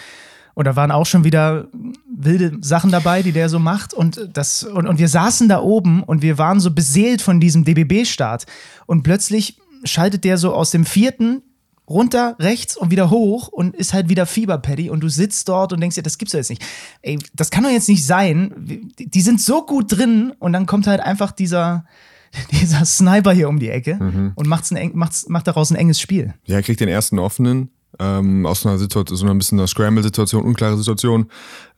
Und 0.55 0.65
da 0.65 0.75
waren 0.75 0.91
auch 0.91 1.05
schon 1.05 1.23
wieder 1.23 1.69
wilde 2.13 2.57
Sachen 2.59 2.91
dabei, 2.91 3.21
die 3.21 3.31
der 3.31 3.47
so 3.47 3.59
macht. 3.59 3.93
Und, 3.93 4.29
das, 4.33 4.63
und, 4.63 4.87
und 4.87 4.99
wir 4.99 5.07
saßen 5.07 5.47
da 5.47 5.61
oben 5.61 6.03
und 6.03 6.21
wir 6.21 6.37
waren 6.37 6.59
so 6.59 6.71
beseelt 6.71 7.21
von 7.21 7.39
diesem 7.39 7.63
DBB-Start. 7.63 8.45
Und 8.85 9.03
plötzlich 9.03 9.57
schaltet 9.83 10.23
der 10.23 10.37
so 10.37 10.53
aus 10.53 10.71
dem 10.71 10.85
vierten 10.85 11.41
runter, 11.89 12.35
rechts 12.39 12.77
und 12.77 12.91
wieder 12.91 13.09
hoch 13.09 13.47
und 13.47 13.75
ist 13.75 13.93
halt 13.93 14.09
wieder 14.09 14.25
Fieberpaddy 14.25 14.89
und 14.89 15.01
du 15.01 15.09
sitzt 15.09 15.49
dort 15.49 15.73
und 15.73 15.81
denkst 15.81 15.95
dir, 15.95 16.03
das 16.03 16.17
gibt's 16.17 16.33
doch 16.33 16.37
jetzt 16.37 16.49
nicht. 16.49 16.63
Ey, 17.01 17.17
das 17.33 17.49
kann 17.49 17.63
doch 17.63 17.71
jetzt 17.71 17.89
nicht 17.89 18.05
sein. 18.05 18.91
Die 18.97 19.21
sind 19.21 19.41
so 19.41 19.65
gut 19.65 19.97
drin 19.97 20.33
und 20.39 20.53
dann 20.53 20.65
kommt 20.65 20.87
halt 20.87 21.01
einfach 21.01 21.31
dieser, 21.31 21.85
dieser 22.51 22.85
Sniper 22.85 23.31
hier 23.31 23.49
um 23.49 23.59
die 23.59 23.69
Ecke 23.69 23.95
mhm. 23.95 24.31
und 24.35 24.47
macht's 24.47 24.71
ein, 24.71 24.91
macht's, 24.93 25.27
macht 25.27 25.47
daraus 25.47 25.71
ein 25.71 25.75
enges 25.75 25.99
Spiel. 25.99 26.35
Ja, 26.45 26.57
er 26.57 26.63
kriegt 26.63 26.79
den 26.79 26.89
ersten 26.89 27.17
offenen 27.17 27.71
ähm, 27.97 28.45
aus 28.45 28.65
einer 28.65 28.77
Situation, 28.77 29.17
so 29.17 29.27
ein 29.27 29.37
bisschen 29.37 29.59
einer 29.59 29.67
Scramble-Situation, 29.67 30.43
unklare 30.43 30.77
Situation. 30.77 31.29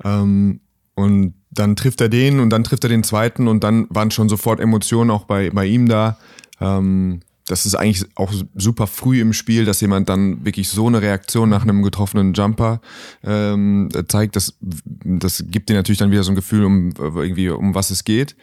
Ähm, 0.04 0.60
und 0.94 1.36
dann 1.52 1.76
trifft 1.76 2.02
er 2.02 2.10
den 2.10 2.40
und 2.40 2.50
dann 2.50 2.64
trifft 2.64 2.84
er 2.84 2.90
den 2.90 3.04
zweiten 3.04 3.48
und 3.48 3.64
dann 3.64 3.88
waren 3.90 4.12
schon 4.12 4.30
sofort 4.30 4.60
Emotionen 4.60 5.10
auch 5.10 5.24
bei, 5.24 5.50
bei 5.50 5.66
ihm 5.66 5.88
da. 5.88 6.18
Ähm, 6.60 7.22
das 7.48 7.66
ist 7.66 7.76
eigentlich 7.76 8.06
auch 8.16 8.32
super 8.56 8.88
früh 8.88 9.20
im 9.20 9.34
Spiel, 9.34 9.66
dass 9.66 9.82
jemand 9.82 10.10
dann 10.10 10.46
wirklich 10.46 10.70
so 10.70 10.88
eine 10.88 11.02
Reaktion 11.02 11.50
nach 11.50 11.64
einem 11.64 11.82
getroffenen 11.82 12.34
Jumper 12.34 12.82
ähm, 13.24 13.90
zeigt. 14.08 14.36
Das, 14.36 14.58
das 14.60 15.44
gibt 15.48 15.70
dir 15.70 15.76
natürlich 15.76 16.00
dann 16.00 16.12
wieder 16.12 16.24
so 16.24 16.32
ein 16.32 16.36
Gefühl, 16.36 16.66
um 16.66 16.94
irgendwie 16.98 17.50
um 17.50 17.76
was 17.76 17.90
es 17.90 18.04
geht. 18.04 18.36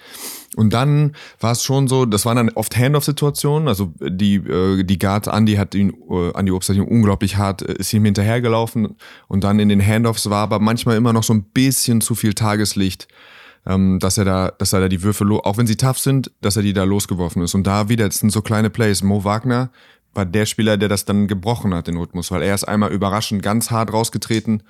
Und 0.56 0.72
dann 0.72 1.14
war 1.40 1.52
es 1.52 1.62
schon 1.62 1.86
so, 1.88 2.04
das 2.04 2.26
waren 2.26 2.36
dann 2.36 2.50
oft 2.50 2.76
Handoff-Situationen. 2.76 3.68
Also 3.68 3.92
die 4.00 4.36
äh, 4.36 4.82
die 4.82 4.98
Guard 4.98 5.28
Andy 5.28 5.54
hat 5.54 5.74
ihn 5.74 5.94
äh, 6.10 6.30
Andy 6.36 6.50
Obst 6.50 6.68
hat 6.68 6.76
ihn 6.76 6.82
unglaublich 6.82 7.36
hart 7.36 7.62
äh, 7.62 7.74
ist 7.74 7.92
ihm 7.92 8.04
hinterhergelaufen 8.04 8.96
und 9.28 9.44
dann 9.44 9.60
in 9.60 9.68
den 9.68 9.84
Handoffs 9.84 10.28
war 10.30 10.42
aber 10.42 10.58
manchmal 10.58 10.96
immer 10.96 11.12
noch 11.12 11.22
so 11.22 11.32
ein 11.32 11.44
bisschen 11.44 12.00
zu 12.00 12.14
viel 12.14 12.34
Tageslicht 12.34 13.08
ähm, 13.68 13.98
dass 14.00 14.18
er 14.18 14.24
da, 14.24 14.50
dass 14.58 14.72
er 14.72 14.80
da 14.80 14.88
die 14.88 15.02
Würfe, 15.02 15.24
auch 15.44 15.58
wenn 15.58 15.66
sie 15.66 15.76
tough 15.76 15.98
sind, 15.98 16.32
dass 16.40 16.56
er 16.56 16.62
die 16.62 16.72
da 16.72 16.84
losgeworfen 16.84 17.42
ist. 17.42 17.54
Und 17.54 17.66
da 17.66 17.88
wieder, 17.88 18.06
das 18.06 18.18
sind 18.18 18.30
so 18.30 18.40
kleine 18.40 18.70
Plays. 18.70 19.02
Mo 19.02 19.22
Wagner 19.24 19.70
war 20.14 20.24
der 20.24 20.46
Spieler, 20.46 20.78
der 20.78 20.88
das 20.88 21.04
dann 21.04 21.28
gebrochen 21.28 21.74
hat, 21.74 21.86
den 21.86 21.98
Rhythmus, 21.98 22.30
weil 22.30 22.42
er 22.42 22.54
ist 22.54 22.64
einmal 22.64 22.90
überraschend 22.90 23.42
ganz 23.42 23.70
hart 23.70 23.92
rausgetreten, 23.92 24.62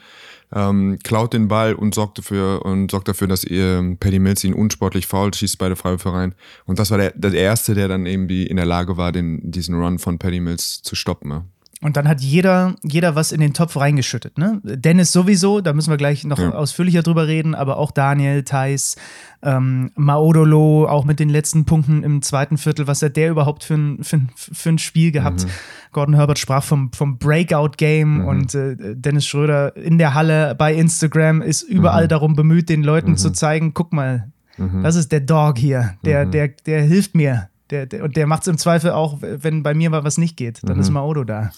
ähm, 0.52 0.98
klaut 1.04 1.32
den 1.32 1.46
Ball 1.46 1.74
und 1.74 1.94
sorgt 1.94 2.18
dafür 2.18 2.64
und 2.64 2.90
sorgt 2.90 3.06
dafür, 3.06 3.28
dass 3.28 3.44
ihr 3.44 3.96
Paddy 4.00 4.18
Mills 4.18 4.42
ihn 4.42 4.52
unsportlich 4.52 5.06
fault, 5.06 5.36
schießt 5.36 5.58
beide 5.58 5.76
Freiwürfe 5.76 6.12
rein. 6.12 6.34
Und 6.66 6.80
das 6.80 6.90
war 6.90 6.98
der, 6.98 7.12
der 7.12 7.32
erste, 7.34 7.74
der 7.74 7.86
dann 7.86 8.04
eben 8.04 8.28
in 8.28 8.56
der 8.56 8.66
Lage 8.66 8.96
war, 8.96 9.12
den, 9.12 9.50
diesen 9.50 9.76
Run 9.76 10.00
von 10.00 10.18
Paddy 10.18 10.40
Mills 10.40 10.82
zu 10.82 10.96
stoppen. 10.96 11.30
Ja. 11.30 11.44
Und 11.80 11.96
dann 11.96 12.08
hat 12.08 12.20
jeder, 12.20 12.74
jeder 12.82 13.14
was 13.14 13.30
in 13.30 13.40
den 13.40 13.54
Topf 13.54 13.76
reingeschüttet. 13.76 14.36
Ne? 14.36 14.60
Dennis 14.64 15.12
sowieso, 15.12 15.60
da 15.60 15.72
müssen 15.72 15.90
wir 15.90 15.96
gleich 15.96 16.24
noch 16.24 16.40
ja. 16.40 16.50
ausführlicher 16.50 17.02
drüber 17.02 17.28
reden, 17.28 17.54
aber 17.54 17.76
auch 17.76 17.92
Daniel, 17.92 18.42
Thais, 18.42 18.96
ähm, 19.42 19.92
Maodolo, 19.94 20.88
auch 20.88 21.04
mit 21.04 21.20
den 21.20 21.28
letzten 21.28 21.66
Punkten 21.66 22.02
im 22.02 22.20
zweiten 22.20 22.58
Viertel, 22.58 22.88
was 22.88 23.00
hat 23.00 23.16
der 23.16 23.30
überhaupt 23.30 23.62
für 23.62 23.74
ein, 23.74 24.02
für 24.02 24.16
ein, 24.16 24.30
für 24.34 24.70
ein 24.70 24.78
Spiel 24.78 25.12
gehabt? 25.12 25.44
Mhm. 25.44 25.50
Gordon 25.92 26.14
Herbert 26.16 26.40
sprach 26.40 26.64
vom, 26.64 26.92
vom 26.92 27.18
Breakout-Game 27.18 28.22
mhm. 28.22 28.24
und 28.24 28.54
äh, 28.56 28.74
Dennis 28.96 29.26
Schröder 29.26 29.76
in 29.76 29.98
der 29.98 30.14
Halle 30.14 30.56
bei 30.56 30.74
Instagram 30.74 31.42
ist 31.42 31.62
überall 31.62 32.04
mhm. 32.04 32.08
darum 32.08 32.34
bemüht, 32.34 32.68
den 32.68 32.82
Leuten 32.82 33.16
zu 33.16 33.28
mhm. 33.28 33.34
zeigen, 33.34 33.74
guck 33.74 33.92
mal, 33.92 34.32
mhm. 34.56 34.82
das 34.82 34.96
ist 34.96 35.12
der 35.12 35.20
Dog 35.20 35.58
hier, 35.58 35.94
der, 36.04 36.26
mhm. 36.26 36.30
der, 36.32 36.48
der 36.48 36.82
hilft 36.82 37.14
mir 37.14 37.50
der, 37.70 37.86
der, 37.86 38.04
und 38.04 38.16
der 38.16 38.26
macht 38.26 38.42
es 38.42 38.48
im 38.48 38.58
Zweifel 38.58 38.90
auch, 38.90 39.18
wenn 39.20 39.62
bei 39.62 39.74
mir 39.74 39.90
mal 39.90 40.04
was 40.04 40.18
nicht 40.18 40.36
geht. 40.36 40.60
Dann 40.62 40.76
mhm. 40.76 40.82
ist 40.82 40.90
Maodo 40.90 41.24
da. 41.24 41.50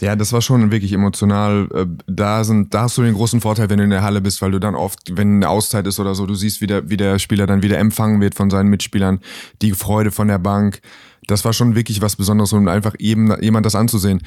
Ja, 0.00 0.16
das 0.16 0.32
war 0.32 0.40
schon 0.40 0.70
wirklich 0.70 0.92
emotional. 0.92 1.68
Äh, 1.74 1.86
da, 2.06 2.42
sind, 2.44 2.72
da 2.72 2.82
hast 2.82 2.96
du 2.96 3.02
den 3.02 3.14
großen 3.14 3.40
Vorteil, 3.40 3.68
wenn 3.68 3.78
du 3.78 3.84
in 3.84 3.90
der 3.90 4.02
Halle 4.02 4.20
bist, 4.20 4.40
weil 4.40 4.50
du 4.50 4.58
dann 4.58 4.74
oft, 4.74 5.16
wenn 5.16 5.36
eine 5.36 5.48
Auszeit 5.48 5.86
ist 5.86 6.00
oder 6.00 6.14
so, 6.14 6.26
du 6.26 6.34
siehst, 6.34 6.60
wie 6.60 6.66
der, 6.66 6.88
wie 6.88 6.96
der 6.96 7.18
Spieler 7.18 7.46
dann 7.46 7.62
wieder 7.62 7.78
empfangen 7.78 8.20
wird 8.20 8.34
von 8.34 8.48
seinen 8.50 8.70
Mitspielern, 8.70 9.20
die 9.60 9.72
Freude 9.72 10.10
von 10.10 10.28
der 10.28 10.38
Bank. 10.38 10.80
Das 11.26 11.44
war 11.44 11.52
schon 11.52 11.74
wirklich 11.74 12.00
was 12.00 12.16
Besonderes, 12.16 12.52
um 12.52 12.66
einfach 12.66 12.94
eben 12.98 13.40
jemand 13.42 13.66
das 13.66 13.74
anzusehen. 13.74 14.22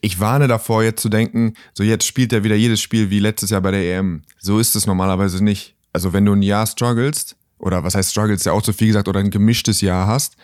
Ich 0.00 0.20
warne 0.20 0.46
davor, 0.46 0.84
jetzt 0.84 1.02
zu 1.02 1.08
denken, 1.08 1.54
so 1.74 1.82
jetzt 1.82 2.06
spielt 2.06 2.32
er 2.32 2.44
wieder 2.44 2.54
jedes 2.54 2.80
Spiel 2.80 3.10
wie 3.10 3.18
letztes 3.18 3.50
Jahr 3.50 3.60
bei 3.60 3.72
der 3.72 3.98
EM. 3.98 4.22
So 4.38 4.58
ist 4.58 4.76
es 4.76 4.86
normalerweise 4.86 5.42
nicht. 5.42 5.74
Also 5.92 6.12
wenn 6.12 6.24
du 6.24 6.32
ein 6.32 6.42
Jahr 6.42 6.66
strugglest, 6.66 7.36
oder 7.58 7.84
was 7.84 7.94
heißt 7.94 8.10
Struggles, 8.10 8.44
ja 8.44 8.52
auch 8.52 8.62
zu 8.62 8.72
viel 8.72 8.88
gesagt, 8.88 9.08
oder 9.08 9.20
ein 9.20 9.30
gemischtes 9.30 9.80
Jahr 9.80 10.06
hast, 10.06 10.36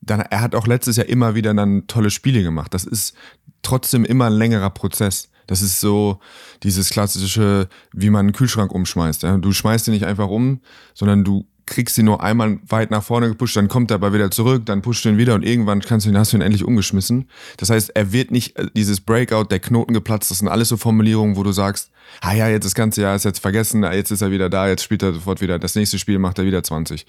dann 0.00 0.20
er 0.20 0.40
hat 0.40 0.54
auch 0.54 0.66
letztes 0.66 0.96
Jahr 0.96 1.06
immer 1.06 1.34
wieder 1.34 1.54
dann 1.54 1.86
tolle 1.86 2.10
Spiele 2.10 2.42
gemacht. 2.42 2.72
Das 2.74 2.84
ist 2.84 3.14
trotzdem 3.62 4.04
immer 4.04 4.26
ein 4.26 4.32
längerer 4.32 4.70
Prozess. 4.70 5.30
Das 5.46 5.62
ist 5.62 5.80
so 5.80 6.20
dieses 6.62 6.90
klassische, 6.90 7.68
wie 7.92 8.10
man 8.10 8.26
einen 8.26 8.32
Kühlschrank 8.32 8.70
umschmeißt. 8.70 9.22
Ja? 9.22 9.36
Du 9.38 9.52
schmeißt 9.52 9.88
ihn 9.88 9.94
nicht 9.94 10.04
einfach 10.04 10.28
um, 10.28 10.60
sondern 10.94 11.24
du 11.24 11.46
kriegst 11.68 11.98
ihn 11.98 12.06
nur 12.06 12.22
einmal 12.22 12.58
weit 12.66 12.90
nach 12.90 13.02
vorne 13.02 13.28
gepusht, 13.28 13.56
dann 13.56 13.68
kommt 13.68 13.90
er 13.90 13.96
aber 13.96 14.12
wieder 14.12 14.30
zurück, 14.30 14.64
dann 14.66 14.82
pusht 14.82 15.04
du 15.04 15.10
ihn 15.10 15.18
wieder 15.18 15.34
und 15.34 15.44
irgendwann 15.44 15.80
kannst 15.80 16.06
du 16.06 16.10
ihn, 16.10 16.18
hast 16.18 16.32
du 16.32 16.36
ihn 16.36 16.42
endlich 16.42 16.64
umgeschmissen. 16.64 17.28
Das 17.58 17.70
heißt, 17.70 17.90
er 17.94 18.12
wird 18.12 18.30
nicht 18.30 18.56
äh, 18.56 18.68
dieses 18.74 19.00
Breakout, 19.00 19.44
der 19.50 19.60
Knoten 19.60 19.92
geplatzt, 19.92 20.30
das 20.30 20.38
sind 20.38 20.48
alles 20.48 20.68
so 20.68 20.76
Formulierungen, 20.76 21.36
wo 21.36 21.42
du 21.42 21.52
sagst, 21.52 21.90
ah 22.20 22.34
ja, 22.34 22.48
jetzt 22.48 22.64
das 22.64 22.74
ganze 22.74 23.02
Jahr 23.02 23.16
ist 23.16 23.24
jetzt 23.24 23.40
vergessen, 23.40 23.84
ah, 23.84 23.92
jetzt 23.92 24.10
ist 24.10 24.22
er 24.22 24.30
wieder 24.30 24.50
da, 24.50 24.68
jetzt 24.68 24.82
spielt 24.82 25.02
er 25.02 25.12
sofort 25.12 25.40
wieder, 25.40 25.58
das 25.58 25.74
nächste 25.74 25.98
Spiel 25.98 26.18
macht 26.18 26.38
er 26.38 26.44
wieder 26.44 26.62
20. 26.62 27.06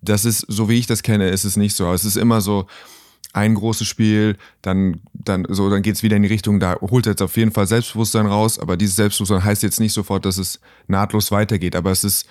Das 0.00 0.24
ist, 0.24 0.44
so 0.48 0.68
wie 0.68 0.78
ich 0.78 0.86
das 0.86 1.02
kenne, 1.02 1.28
ist 1.28 1.44
es 1.44 1.56
nicht 1.56 1.76
so. 1.76 1.92
Es 1.92 2.04
ist 2.04 2.16
immer 2.16 2.40
so, 2.40 2.66
ein 3.32 3.54
großes 3.54 3.86
Spiel, 3.86 4.36
dann, 4.60 5.00
dann, 5.14 5.46
so, 5.48 5.70
dann 5.70 5.82
geht's 5.82 6.02
wieder 6.02 6.16
in 6.16 6.22
die 6.22 6.28
Richtung, 6.28 6.60
da 6.60 6.76
holt 6.80 7.06
er 7.06 7.12
jetzt 7.12 7.22
auf 7.22 7.36
jeden 7.36 7.50
Fall 7.50 7.66
Selbstbewusstsein 7.66 8.26
raus, 8.26 8.58
aber 8.58 8.76
dieses 8.76 8.96
Selbstbewusstsein 8.96 9.42
heißt 9.42 9.62
jetzt 9.62 9.80
nicht 9.80 9.94
sofort, 9.94 10.26
dass 10.26 10.36
es 10.36 10.60
nahtlos 10.86 11.30
weitergeht, 11.32 11.74
aber 11.74 11.90
es 11.90 12.04
ist, 12.04 12.26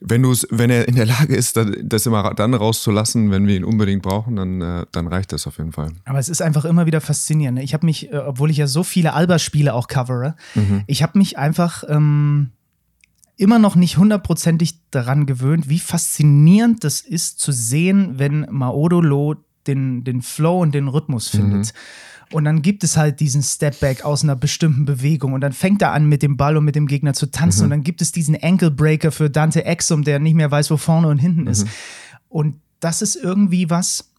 wenn 0.00 0.22
du 0.22 0.32
es, 0.32 0.46
wenn 0.50 0.70
er 0.70 0.88
in 0.88 0.96
der 0.96 1.06
Lage 1.06 1.36
ist, 1.36 1.58
das 1.82 2.06
immer 2.06 2.34
dann 2.34 2.54
rauszulassen, 2.54 3.30
wenn 3.30 3.46
wir 3.46 3.56
ihn 3.56 3.64
unbedingt 3.64 4.02
brauchen, 4.02 4.36
dann, 4.36 4.60
äh, 4.60 4.86
dann 4.92 5.06
reicht 5.06 5.32
das 5.32 5.46
auf 5.46 5.58
jeden 5.58 5.72
Fall. 5.72 5.92
Aber 6.06 6.18
es 6.18 6.30
ist 6.30 6.40
einfach 6.40 6.64
immer 6.64 6.86
wieder 6.86 7.00
faszinierend. 7.00 7.58
Ne? 7.58 7.64
Ich 7.64 7.74
habe 7.74 7.84
mich, 7.84 8.10
äh, 8.10 8.16
obwohl 8.16 8.50
ich 8.50 8.56
ja 8.56 8.66
so 8.66 8.82
viele 8.82 9.12
Alba-Spiele 9.12 9.74
auch 9.74 9.88
covere, 9.88 10.36
mhm. 10.54 10.84
ich 10.86 11.02
habe 11.02 11.18
mich 11.18 11.36
einfach 11.36 11.84
ähm, 11.86 12.50
immer 13.36 13.58
noch 13.58 13.76
nicht 13.76 13.98
hundertprozentig 13.98 14.78
daran 14.90 15.26
gewöhnt, 15.26 15.68
wie 15.68 15.78
faszinierend 15.78 16.82
das 16.82 17.00
ist 17.00 17.38
zu 17.38 17.52
sehen, 17.52 18.18
wenn 18.18 18.46
Maodolo 18.50 19.36
den, 19.66 20.04
den 20.04 20.22
Flow 20.22 20.60
und 20.60 20.74
den 20.74 20.88
Rhythmus 20.88 21.28
findet. 21.28 21.66
Mhm. 21.66 21.78
Und 22.32 22.44
dann 22.44 22.62
gibt 22.62 22.84
es 22.84 22.96
halt 22.96 23.18
diesen 23.18 23.42
Stepback 23.42 24.04
aus 24.04 24.22
einer 24.22 24.36
bestimmten 24.36 24.84
Bewegung. 24.84 25.32
Und 25.32 25.40
dann 25.40 25.52
fängt 25.52 25.82
er 25.82 25.92
an, 25.92 26.08
mit 26.08 26.22
dem 26.22 26.36
Ball 26.36 26.56
und 26.56 26.64
mit 26.64 26.76
dem 26.76 26.86
Gegner 26.86 27.12
zu 27.12 27.26
tanzen. 27.26 27.60
Mhm. 27.60 27.64
Und 27.64 27.70
dann 27.70 27.82
gibt 27.82 28.02
es 28.02 28.12
diesen 28.12 28.40
Ankle 28.40 28.70
Breaker 28.70 29.10
für 29.10 29.30
Dante 29.30 29.64
Exum, 29.64 30.04
der 30.04 30.20
nicht 30.20 30.34
mehr 30.34 30.50
weiß, 30.50 30.70
wo 30.70 30.76
vorne 30.76 31.08
und 31.08 31.18
hinten 31.18 31.42
mhm. 31.42 31.48
ist. 31.48 31.66
Und 32.28 32.60
das 32.78 33.02
ist 33.02 33.16
irgendwie 33.16 33.68
was, 33.68 34.10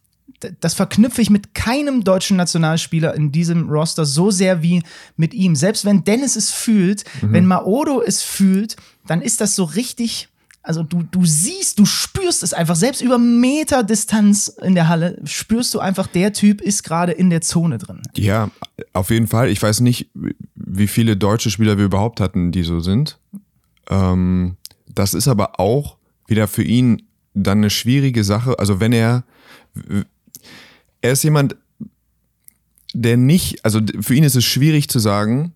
das 0.59 0.73
verknüpfe 0.73 1.21
ich 1.21 1.29
mit 1.29 1.53
keinem 1.53 2.03
deutschen 2.03 2.37
Nationalspieler 2.37 3.15
in 3.15 3.31
diesem 3.31 3.69
Roster 3.69 4.05
so 4.05 4.31
sehr 4.31 4.61
wie 4.61 4.83
mit 5.15 5.33
ihm. 5.33 5.55
Selbst 5.55 5.85
wenn 5.85 6.03
Dennis 6.03 6.35
es 6.35 6.49
fühlt, 6.51 7.03
mhm. 7.21 7.33
wenn 7.33 7.45
Maodo 7.45 8.01
es 8.01 8.23
fühlt, 8.23 8.75
dann 9.07 9.21
ist 9.21 9.41
das 9.41 9.55
so 9.55 9.63
richtig 9.63 10.29
also 10.63 10.83
du, 10.83 11.01
du 11.03 11.25
siehst, 11.25 11.79
du 11.79 11.85
spürst 11.85 12.43
es 12.43 12.53
einfach, 12.53 12.75
selbst 12.75 13.01
über 13.01 13.17
Meter 13.17 13.83
Distanz 13.83 14.47
in 14.47 14.75
der 14.75 14.87
Halle, 14.87 15.19
spürst 15.23 15.73
du 15.73 15.79
einfach, 15.79 16.07
der 16.07 16.33
Typ 16.33 16.61
ist 16.61 16.83
gerade 16.83 17.11
in 17.11 17.29
der 17.29 17.41
Zone 17.41 17.79
drin. 17.79 18.01
Ja, 18.15 18.51
auf 18.93 19.09
jeden 19.09 19.27
Fall. 19.27 19.49
Ich 19.49 19.61
weiß 19.61 19.79
nicht, 19.79 20.09
wie 20.55 20.87
viele 20.87 21.17
deutsche 21.17 21.49
Spieler 21.49 21.77
wir 21.77 21.85
überhaupt 21.85 22.19
hatten, 22.19 22.51
die 22.51 22.63
so 22.63 22.79
sind. 22.79 23.17
Ähm, 23.89 24.57
das 24.87 25.13
ist 25.13 25.27
aber 25.27 25.59
auch 25.59 25.97
wieder 26.27 26.47
für 26.47 26.63
ihn 26.63 27.03
dann 27.33 27.59
eine 27.59 27.69
schwierige 27.69 28.23
Sache. 28.23 28.59
Also 28.59 28.79
wenn 28.79 28.93
er, 28.93 29.23
er 31.01 31.11
ist 31.11 31.23
jemand, 31.23 31.55
der 32.93 33.17
nicht, 33.17 33.65
also 33.65 33.79
für 34.01 34.13
ihn 34.13 34.23
ist 34.23 34.35
es 34.35 34.45
schwierig 34.45 34.89
zu 34.89 34.99
sagen, 34.99 35.53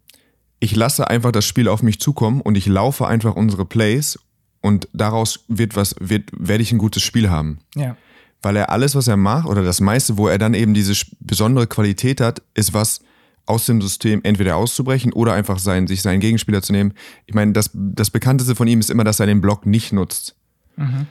ich 0.59 0.75
lasse 0.75 1.07
einfach 1.09 1.31
das 1.31 1.45
Spiel 1.45 1.67
auf 1.67 1.83
mich 1.83 1.99
zukommen 1.99 2.41
und 2.41 2.55
ich 2.55 2.65
laufe 2.65 3.05
einfach 3.05 3.35
unsere 3.35 3.65
Plays 3.65 4.17
und 4.65 4.87
daraus 4.93 5.45
wird 5.47 5.75
was, 5.75 5.93
wird, 5.99 6.31
werde 6.35 6.63
ich 6.63 6.71
ein 6.71 6.79
gutes 6.79 7.03
Spiel 7.03 7.29
haben. 7.29 7.59
Ja. 7.75 7.95
Weil 8.41 8.55
er 8.55 8.71
alles, 8.71 8.95
was 8.95 9.07
er 9.07 9.15
macht, 9.15 9.47
oder 9.47 9.61
das 9.61 9.79
meiste, 9.79 10.17
wo 10.17 10.27
er 10.27 10.39
dann 10.39 10.55
eben 10.55 10.73
diese 10.73 11.05
besondere 11.19 11.67
Qualität 11.67 12.19
hat, 12.19 12.41
ist 12.55 12.73
was 12.73 13.01
aus 13.45 13.67
dem 13.67 13.79
System 13.79 14.21
entweder 14.23 14.55
auszubrechen 14.55 15.13
oder 15.13 15.33
einfach 15.33 15.59
sein, 15.59 15.85
sich 15.85 16.01
seinen 16.01 16.19
Gegenspieler 16.19 16.63
zu 16.63 16.71
nehmen. 16.71 16.95
Ich 17.27 17.35
meine, 17.35 17.51
das, 17.51 17.69
das 17.75 18.09
bekannteste 18.09 18.55
von 18.55 18.67
ihm 18.67 18.79
ist 18.79 18.89
immer, 18.89 19.03
dass 19.03 19.19
er 19.19 19.27
den 19.27 19.39
Block 19.39 19.67
nicht 19.67 19.93
nutzt. 19.93 20.35
Mhm. 20.77 21.05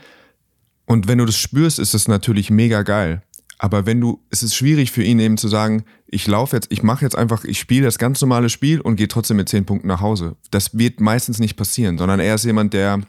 Und 0.87 1.07
wenn 1.07 1.19
du 1.19 1.25
das 1.25 1.37
spürst, 1.37 1.79
ist 1.79 1.95
das 1.95 2.09
natürlich 2.09 2.51
mega 2.51 2.83
geil. 2.83 3.23
Aber 3.59 3.87
wenn 3.87 4.01
du, 4.01 4.21
es 4.31 4.43
ist 4.43 4.57
schwierig 4.57 4.91
für 4.91 5.05
ihn 5.05 5.21
eben 5.21 5.37
zu 5.37 5.47
sagen, 5.47 5.85
ich 6.09 6.27
laufe 6.27 6.57
jetzt, 6.57 6.73
ich 6.73 6.83
mache 6.83 7.05
jetzt 7.05 7.17
einfach, 7.17 7.45
ich 7.45 7.61
spiele 7.61 7.85
das 7.85 7.99
ganz 7.99 8.21
normale 8.21 8.49
Spiel 8.49 8.81
und 8.81 8.97
gehe 8.97 9.07
trotzdem 9.07 9.37
mit 9.37 9.49
zehn 9.49 9.65
Punkten 9.65 9.87
nach 9.87 10.01
Hause. 10.01 10.35
Das 10.51 10.77
wird 10.77 10.99
meistens 10.99 11.39
nicht 11.39 11.55
passieren, 11.55 11.99
sondern 11.99 12.19
er 12.19 12.35
ist 12.35 12.45
jemand, 12.45 12.75
der 12.75 13.03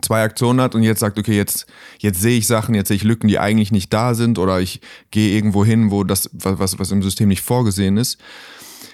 zwei 0.00 0.22
Aktionen 0.22 0.60
hat 0.60 0.74
und 0.74 0.82
jetzt 0.82 1.00
sagt, 1.00 1.18
okay, 1.18 1.36
jetzt, 1.36 1.66
jetzt 1.98 2.20
sehe 2.20 2.38
ich 2.38 2.46
Sachen, 2.46 2.74
jetzt 2.74 2.88
sehe 2.88 2.96
ich 2.96 3.04
Lücken, 3.04 3.28
die 3.28 3.38
eigentlich 3.38 3.72
nicht 3.72 3.92
da 3.92 4.14
sind 4.14 4.38
oder 4.38 4.60
ich 4.60 4.80
gehe 5.10 5.34
irgendwo 5.36 5.64
hin, 5.64 5.90
wo 5.90 6.04
das, 6.04 6.30
was, 6.32 6.78
was 6.78 6.90
im 6.90 7.02
System 7.02 7.28
nicht 7.28 7.42
vorgesehen 7.42 7.96
ist. 7.96 8.18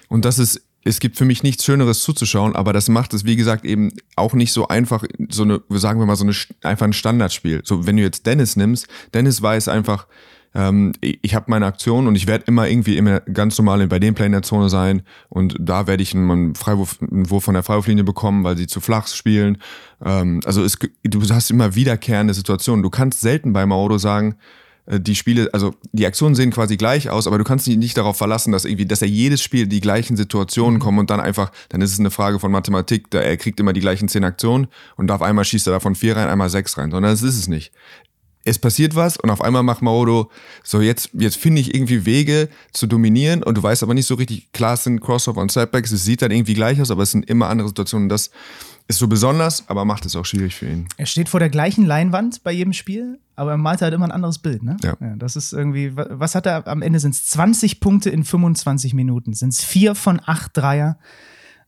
Und 0.09 0.25
das 0.25 0.39
ist, 0.39 0.63
es 0.85 1.01
gibt 1.01 1.17
für 1.17 1.25
mich 1.25 1.43
nichts 1.43 1.65
Schöneres 1.65 2.03
zuzuschauen, 2.03 2.57
aber 2.57 2.73
das 2.73 2.89
macht 2.89 3.13
es, 3.13 3.25
wie 3.25 3.37
gesagt, 3.37 3.65
eben 3.65 3.93
auch 4.17 4.33
nicht 4.33 4.53
so 4.53 4.69
einfach, 4.69 5.05
so 5.29 5.43
eine, 5.43 5.61
sagen 5.71 6.01
wir 6.01 6.07
mal, 6.07 6.17
so 6.17 6.25
eine, 6.25 6.35
einfach 6.63 6.87
ein 6.87 6.93
Standardspiel. 6.93 7.61
So, 7.65 7.87
wenn 7.87 7.97
du 7.97 8.03
jetzt 8.03 8.27
Dennis 8.27 8.57
nimmst, 8.57 8.87
Dennis 9.13 9.43
weiß 9.43 9.69
einfach, 9.69 10.07
ähm, 10.55 10.93
ich 11.01 11.35
habe 11.35 11.47
meine 11.49 11.67
Aktion 11.67 12.07
und 12.07 12.15
ich 12.15 12.27
werde 12.27 12.45
immer 12.47 12.69
irgendwie 12.69 12.97
immer 12.97 13.21
ganz 13.21 13.59
normal 13.59 13.87
bei 13.87 13.99
dem 13.99 14.15
Play 14.15 14.27
in 14.27 14.33
der 14.33 14.43
Zone 14.43 14.69
sein 14.69 15.03
und 15.29 15.57
da 15.59 15.87
werde 15.87 16.03
ich 16.03 16.15
einen, 16.15 16.55
Freiwurf, 16.55 16.99
einen 17.01 17.31
Wurf 17.31 17.45
von 17.45 17.55
der 17.55 17.63
Freiwurflinie 17.63 18.05
bekommen, 18.05 18.45
weil 18.45 18.57
sie 18.57 18.67
zu 18.67 18.81
flach 18.81 19.07
spielen. 19.09 19.59
Ähm, 20.05 20.41
also 20.45 20.63
es, 20.63 20.79
du 21.05 21.23
hast 21.29 21.51
immer 21.51 21.75
wiederkehrende 21.75 22.35
Situationen. 22.35 22.83
Du 22.83 22.91
kannst 22.91 23.21
selten 23.21 23.53
bei 23.53 23.67
Mauro 23.67 23.99
sagen, 23.99 24.37
äh, 24.87 24.99
die 24.99 25.15
Spiele, 25.15 25.51
also 25.53 25.75
die 25.93 26.07
Aktionen 26.07 26.35
sehen 26.35 26.51
quasi 26.51 26.77
gleich 26.77 27.11
aus, 27.11 27.27
aber 27.27 27.39
du 27.39 27.45
kannst 27.45 27.67
dich 27.67 27.77
nicht 27.77 27.97
darauf 27.97 28.17
verlassen, 28.17 28.53
dass 28.53 28.65
irgendwie, 28.65 28.87
dass 28.87 29.03
er 29.03 29.09
jedes 29.09 29.43
Spiel 29.43 29.67
die 29.67 29.81
gleichen 29.81 30.17
Situationen 30.17 30.75
mhm. 30.75 30.81
kommen 30.81 30.99
und 30.99 31.11
dann 31.11 31.21
einfach, 31.21 31.53
dann 31.69 31.83
ist 31.83 31.93
es 31.93 32.01
eine 32.01 32.11
Frage 32.11 32.39
von 32.39 32.51
Mathematik, 32.51 33.11
da 33.11 33.21
er 33.21 33.37
kriegt 33.37 33.61
immer 33.61 33.73
die 33.75 33.81
gleichen 33.81 34.09
zehn 34.09 34.25
Aktionen 34.25 34.69
und 34.97 35.11
auf 35.11 35.23
einmal 35.23 35.45
schießt 35.45 35.67
er 35.67 35.75
davon 35.75 35.95
vier 35.95 36.17
rein, 36.17 36.29
einmal 36.29 36.49
sechs 36.49 36.79
rein, 36.79 36.91
sondern 36.91 37.13
das 37.13 37.23
ist 37.23 37.39
es 37.39 37.49
nicht 37.49 37.73
es 38.49 38.59
passiert 38.59 38.95
was 38.95 39.17
und 39.17 39.31
auf 39.31 39.43
einmal 39.43 39.63
macht 39.63 39.83
Maodo 39.83 40.31
so, 40.63 40.81
jetzt, 40.81 41.11
jetzt 41.13 41.37
finde 41.37 41.61
ich 41.61 41.75
irgendwie 41.75 42.05
Wege 42.05 42.49
zu 42.73 42.87
dominieren 42.87 43.43
und 43.43 43.57
du 43.57 43.63
weißt 43.63 43.83
aber 43.83 43.95
nicht 43.95 44.07
so 44.07 44.15
richtig, 44.15 44.53
klar 44.53 44.75
es 44.75 44.85
sind 44.85 45.01
Crossover 45.01 45.41
und 45.41 45.53
Setbacks, 45.53 45.93
es 45.93 46.05
sieht 46.05 46.23
dann 46.23 46.31
irgendwie 46.31 46.55
gleich 46.55 46.81
aus, 46.81 46.91
aber 46.91 47.03
es 47.03 47.11
sind 47.11 47.29
immer 47.29 47.49
andere 47.49 47.69
Situationen. 47.69 48.09
Das 48.09 48.31
ist 48.89 48.99
so 48.99 49.07
besonders, 49.07 49.69
aber 49.69 49.85
macht 49.85 50.07
es 50.07 50.17
auch 50.17 50.25
schwierig 50.25 50.55
für 50.55 50.67
ihn. 50.67 50.89
Er 50.97 51.07
steht 51.07 51.29
vor 51.29 51.41
der 51.41 51.51
gleichen 51.51 51.85
Leinwand 51.85 52.43
bei 52.43 52.53
jedem 52.53 52.73
Spiel, 52.73 53.19
aber 53.37 53.53
er 53.53 53.59
malt 53.59 53.83
halt 53.83 53.93
immer 53.93 54.07
ein 54.07 54.13
anderes 54.13 54.39
Bild, 54.39 54.63
ne? 54.63 54.79
Ja. 54.83 54.97
ja 55.01 55.15
das 55.17 55.37
ist 55.37 55.53
irgendwie, 55.53 55.95
was 55.95 56.35
hat 56.35 56.47
er 56.47 56.67
am 56.67 56.81
Ende? 56.81 56.99
Sind 56.99 57.15
es 57.15 57.27
20 57.27 57.81
Punkte 57.81 58.09
in 58.09 58.25
25 58.25 58.95
Minuten? 58.95 59.35
Sind 59.35 59.51
es 59.51 59.63
vier 59.63 59.95
von 59.95 60.21
acht 60.25 60.57
Dreier? 60.57 60.99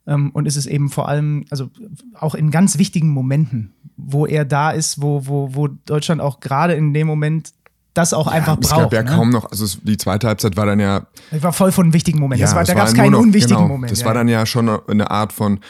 Ähm, 0.07 0.31
und 0.31 0.47
ist 0.47 0.57
es 0.57 0.67
eben 0.67 0.89
vor 0.89 1.09
allem, 1.09 1.45
also 1.51 1.71
auch 2.15 2.35
in 2.35 2.51
ganz 2.51 2.79
wichtigen 2.79 3.11
Momenten, 3.11 3.73
wo 3.97 4.27
er 4.27 4.45
da 4.45 4.71
ist, 4.71 5.03
wo, 5.03 5.27
wo, 5.27 5.55
wo 5.55 5.69
Deutschland 5.69 6.21
auch 6.21 6.41
gerade 6.41 6.75
in 6.75 6.95
dem 6.95 7.07
Moment 7.07 7.53
das 7.95 8.15
auch 8.15 8.27
ja, 8.27 8.33
einfach 8.33 8.59
es 8.61 8.69
braucht. 8.69 8.85
Es 8.85 8.91
gab 8.91 8.93
ja 8.93 9.03
ne? 9.03 9.11
kaum 9.11 9.31
noch, 9.31 9.51
also 9.51 9.67
die 9.83 9.97
zweite 9.97 10.29
Halbzeit 10.29 10.57
war 10.57 10.67
dann 10.67 10.81
ja. 10.81 11.07
Ich 11.33 11.43
war 11.43 11.53
voll 11.53 11.73
von 11.73 11.93
wichtigen 11.93 12.19
Momenten. 12.21 12.47
Ja, 12.47 12.55
war, 12.55 12.65
da 12.65 12.75
gab 12.75 12.89
es 12.89 12.95
keinen 12.95 13.13
noch, 13.13 13.21
unwichtigen 13.21 13.57
genau, 13.57 13.69
Moment. 13.69 13.93
Das 13.93 14.01
ja. 14.01 14.07
war 14.07 14.15
dann 14.15 14.29
ja 14.29 14.47
schon 14.47 14.69
eine 14.69 15.11
Art 15.11 15.33
von, 15.33 15.61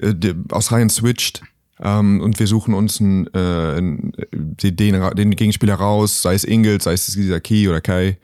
äh, 0.00 0.34
Australien 0.50 0.90
switcht 0.90 1.42
ähm, 1.82 2.20
und 2.20 2.38
wir 2.38 2.46
suchen 2.46 2.74
uns 2.74 3.00
einen, 3.00 3.26
äh, 3.34 3.38
einen, 3.38 4.12
den, 4.32 5.14
den 5.16 5.30
Gegenspieler 5.30 5.74
raus, 5.74 6.22
sei 6.22 6.34
es 6.34 6.44
Ingels, 6.44 6.84
sei 6.84 6.92
es 6.92 7.06
dieser 7.06 7.40
Key 7.40 7.68
oder 7.68 7.80
Kai. 7.80 8.18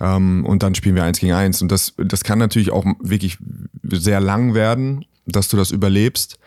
Ähm, 0.00 0.44
und 0.46 0.62
dann 0.62 0.74
spielen 0.74 0.94
wir 0.94 1.04
eins 1.04 1.18
gegen 1.18 1.32
eins. 1.32 1.62
Und 1.62 1.72
das, 1.72 1.94
das 1.96 2.24
kann 2.24 2.38
natürlich 2.38 2.70
auch 2.70 2.84
wirklich 3.00 3.38
sehr 3.84 4.20
lang 4.20 4.54
werden, 4.54 5.04
dass 5.26 5.48
du 5.48 5.56
das 5.56 5.70
überlebst. 5.70 6.38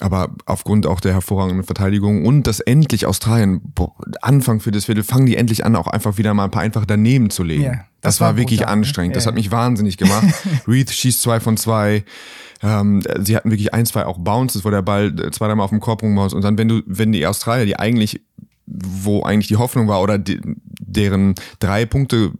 Aber 0.00 0.34
aufgrund 0.46 0.86
auch 0.86 1.00
der 1.00 1.12
hervorragenden 1.12 1.64
Verteidigung 1.64 2.24
und 2.24 2.46
dass 2.46 2.60
endlich 2.60 3.06
Australien, 3.06 3.60
boah, 3.74 3.94
Anfang 4.22 4.60
für 4.60 4.70
das 4.70 4.86
Viertel, 4.86 5.04
fangen 5.04 5.26
die 5.26 5.36
endlich 5.36 5.64
an, 5.64 5.76
auch 5.76 5.86
einfach 5.86 6.18
wieder 6.18 6.32
mal 6.34 6.44
ein 6.44 6.50
paar 6.50 6.62
einfach 6.62 6.86
daneben 6.86 7.30
zu 7.30 7.42
legen. 7.42 7.64
Yeah, 7.64 7.84
das, 8.00 8.16
das, 8.16 8.20
war, 8.20 8.36
wirklich 8.36 8.60
brutal, 8.60 8.74
anstrengend. 8.74 9.10
Ne? 9.10 9.14
Das 9.16 9.26
hat 9.26 9.34
mich 9.34 9.50
wahnsinnig 9.50 9.96
gemacht. 9.96 10.26
Reed 10.66 10.90
schießt 10.90 11.20
zwei 11.20 11.40
von 11.40 11.56
zwei. 11.56 12.04
Ähm, 12.62 13.02
sie 13.20 13.36
hatten 13.36 13.50
wirklich 13.50 13.74
ein, 13.74 13.86
zwei 13.86 14.06
auch 14.06 14.18
Bounces, 14.18 14.64
wo 14.64 14.70
der 14.70 14.82
Ball 14.82 15.14
zwei, 15.32 15.48
dreimal 15.48 15.64
auf 15.64 15.70
dem 15.70 15.80
Korb 15.80 16.02
rumhaust. 16.02 16.34
Und 16.34 16.42
dann, 16.42 16.56
wenn 16.56 16.68
du, 16.68 16.82
wenn 16.86 17.12
die 17.12 17.26
Australier, 17.26 17.66
die 17.66 17.78
eigentlich, 17.78 18.22
wo 18.66 19.22
eigentlich 19.22 19.48
die 19.48 19.56
Hoffnung 19.56 19.88
war, 19.88 20.02
oder 20.02 20.18
die, 20.18 20.40
deren 20.80 21.34
drei 21.58 21.86
Punkte 21.86 22.32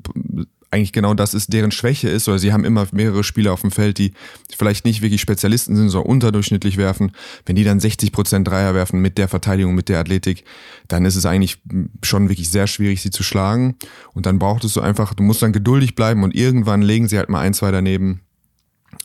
eigentlich 0.73 0.93
genau 0.93 1.13
das 1.13 1.35
ist, 1.35 1.53
deren 1.53 1.71
Schwäche 1.71 2.09
ist, 2.09 2.29
oder 2.29 2.39
sie 2.39 2.53
haben 2.53 2.65
immer 2.65 2.87
mehrere 2.93 3.23
Spieler 3.25 3.53
auf 3.53 3.61
dem 3.61 3.71
Feld, 3.71 3.99
die 3.99 4.15
vielleicht 4.57 4.87
nicht 4.87 5.03
wirklich 5.03 5.21
Spezialisten 5.21 5.77
sind, 5.77 5.91
sondern 5.91 6.11
unterdurchschnittlich 6.11 6.79
werfen. 6.79 7.13
Wenn 7.45 7.57
die 7.57 7.65
dann 7.65 7.79
60 7.79 8.11
Prozent 8.11 8.49
Dreier 8.49 8.75
werfen 8.75 9.01
mit 9.01 9.19
der 9.19 9.29
Verteidigung, 9.29 9.75
mit 9.75 9.91
der 9.91 10.01
Athletik, 10.01 10.45
dann 10.89 11.05
ist 11.05 11.17
es 11.17 11.27
eigentlich 11.27 11.61
schon 12.03 12.31
wirklich 12.31 12.51
sehr 12.51 12.67
schwierig, 12.67 13.03
sie 13.03 13.11
zu 13.11 13.23
schlagen. 13.23 13.77
Und 14.15 14.25
dann 14.25 14.39
braucht 14.39 14.65
es 14.65 14.73
so 14.73 14.81
einfach, 14.81 15.13
du 15.13 15.23
musst 15.23 15.43
dann 15.43 15.53
geduldig 15.53 15.95
bleiben 15.95 16.25
und 16.25 16.35
irgendwann 16.35 16.81
legen 16.81 17.07
sie 17.07 17.19
halt 17.19 17.29
mal 17.29 17.41
ein, 17.41 17.53
zwei 17.53 17.71
daneben 17.71 18.23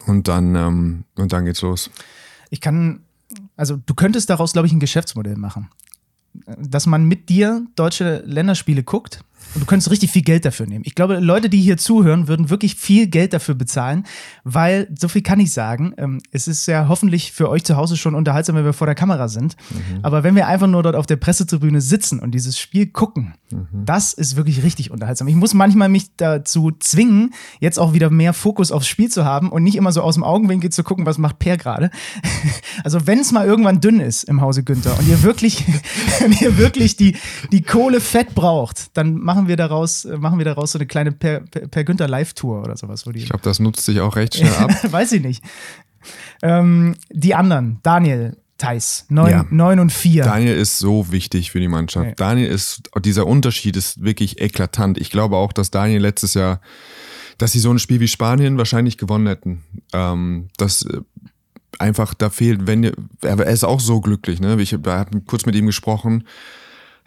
und 0.06 0.30
dann, 0.30 0.56
ähm, 0.56 1.04
und 1.16 1.34
dann 1.34 1.44
geht's 1.44 1.62
los. 1.62 1.92
Ich 2.50 2.62
kann, 2.62 3.02
also 3.58 3.76
du 3.76 3.94
könntest 3.94 4.30
daraus, 4.30 4.54
glaube 4.54 4.68
ich, 4.68 4.74
ein 4.74 4.80
Geschäftsmodell 4.80 5.36
machen. 5.36 5.70
Dass 6.46 6.86
man 6.86 7.06
mit 7.06 7.30
dir 7.30 7.66
deutsche 7.76 8.24
Länderspiele 8.26 8.84
guckt 8.84 9.24
und 9.54 9.62
du 9.62 9.66
könntest 9.66 9.90
richtig 9.90 10.12
viel 10.12 10.22
Geld 10.22 10.46
dafür 10.46 10.68
nehmen. 10.68 10.84
Ich 10.86 10.96
glaube, 10.96 11.20
Leute, 11.20 11.50
die 11.50 11.62
hier 11.62 11.78
zuhören, 11.78 12.28
würden 12.28 12.50
wirklich 12.50 12.76
viel 12.76 13.08
Geld 13.08 13.34
dafür 13.34 13.56
bezahlen, 13.56 14.06
weil, 14.44 14.88
so 15.00 15.08
viel 15.08 15.22
kann 15.22 15.40
ich 15.40 15.52
sagen, 15.52 15.94
ähm, 15.98 16.22
es 16.32 16.48
ist 16.48 16.68
ja 16.68 16.88
hoffentlich 16.88 17.32
für 17.32 17.50
euch 17.50 17.64
zu 17.64 17.76
Hause 17.76 17.98
schon 17.98 18.16
unterhaltsam, 18.16 18.56
wenn 18.56 18.66
wir 18.66 18.74
vor 18.74 18.88
der 18.88 18.96
Kamera 18.96 19.28
sind. 19.28 19.56
Mhm. 19.70 20.00
Aber 20.04 20.24
wenn 20.24 20.36
wir 20.36 20.48
einfach 20.48 20.68
nur 20.68 20.84
dort 20.84 20.96
auf 20.96 21.06
der 21.06 21.16
Pressetribüne 21.16 21.82
sitzen 21.82 22.20
und 22.20 22.32
dieses 22.32 22.60
Spiel 22.60 22.88
gucken, 22.88 23.34
mhm. 23.52 23.86
das 23.86 24.14
ist 24.14 24.36
wirklich 24.36 24.64
richtig 24.64 24.92
unterhaltsam. 24.92 25.28
Ich 25.28 25.36
muss 25.36 25.54
manchmal 25.54 25.90
mich 25.90 26.16
dazu 26.18 26.72
zwingen, 26.80 27.34
jetzt 27.60 27.80
auch 27.80 27.94
wieder 27.94 28.10
mehr 28.10 28.34
Fokus 28.34 28.72
aufs 28.72 28.88
Spiel 28.88 29.10
zu 29.10 29.26
haben 29.26 29.50
und 29.52 29.64
nicht 29.64 29.76
immer 29.76 29.92
so 29.92 30.02
aus 30.02 30.16
dem 30.16 30.24
Augenwinkel 30.24 30.72
zu 30.72 30.84
gucken, 30.84 31.06
was 31.06 31.18
macht 31.18 31.40
Per 31.40 31.58
gerade. 31.58 31.90
Also 32.84 33.08
wenn 33.08 33.20
es 33.20 33.32
mal 33.32 33.46
irgendwann 33.46 33.82
dünn 33.82 34.00
ist 34.00 34.24
im 34.24 34.40
Hause 34.40 34.64
Günther 34.64 34.98
und 34.98 35.08
ihr 35.08 35.24
wirklich, 35.24 35.66
wenn 36.20 36.32
ihr 36.32 36.58
wirklich 36.58 36.96
die, 36.96 37.16
die 37.52 37.64
Kohle 37.64 38.00
fett 38.00 38.36
braucht, 38.36 38.96
dann 38.96 39.16
macht 39.16 39.37
machen 39.38 39.48
wir 39.48 39.56
daraus, 39.56 40.06
äh, 40.06 40.18
machen 40.18 40.40
wir 40.40 40.46
daraus 40.46 40.72
so 40.72 40.80
eine 40.80 40.88
kleine 40.88 41.12
Per, 41.12 41.42
per, 41.42 41.68
per 41.68 41.84
Günther 41.84 42.08
Live-Tour 42.08 42.64
oder 42.64 42.76
sowas. 42.76 43.06
Wo 43.06 43.12
die 43.12 43.20
ich 43.20 43.30
glaube, 43.30 43.44
das 43.44 43.60
nutzt 43.60 43.86
sich 43.86 44.02
auch 44.02 44.16
recht 44.16 44.36
schnell 44.36 44.54
ab. 44.56 44.72
Weiß 44.92 45.12
ich 45.12 45.22
nicht. 45.22 45.44
Ähm, 46.42 46.96
die 47.12 47.36
anderen, 47.36 47.80
Daniel, 47.84 48.38
Thais, 48.58 49.06
9, 49.10 49.32
ja. 49.32 49.46
9 49.50 49.80
und 49.80 49.92
4. 49.92 50.24
Daniel 50.24 50.56
ist 50.56 50.80
so 50.80 51.12
wichtig 51.12 51.52
für 51.52 51.60
die 51.60 51.68
Mannschaft. 51.68 52.08
Ja. 52.08 52.16
Daniel 52.16 52.50
ist, 52.50 52.90
dieser 53.04 53.28
Unterschied 53.28 53.78
ist 53.78 54.02
wirklich 54.04 54.42
eklatant. 54.42 54.98
Ich 54.98 55.12
glaube 55.12 55.36
auch, 55.36 55.54
dass 55.54 55.70
Daniel 55.70 56.02
letztes 56.02 56.34
Jahr, 56.34 56.60
dass 57.38 57.52
sie 57.52 57.60
so 57.60 57.72
ein 57.72 57.78
Spiel 57.78 58.00
wie 58.00 58.08
Spanien 58.08 58.58
wahrscheinlich 58.58 58.98
gewonnen 58.98 59.28
hätten. 59.28 59.64
Ähm, 59.94 60.48
das 60.58 60.84
äh, 60.84 61.02
einfach 61.78 62.16
da 62.16 62.32
fehlt, 62.32 62.66
wenn 62.66 62.84
er 63.22 63.46
ist 63.46 63.64
auch 63.64 63.80
so 63.80 64.02
glücklich, 64.02 64.40
ne? 64.40 64.60
Ich 64.60 64.74
habe 64.74 65.06
kurz 65.28 65.46
mit 65.46 65.54
ihm 65.54 65.68
gesprochen 65.68 66.24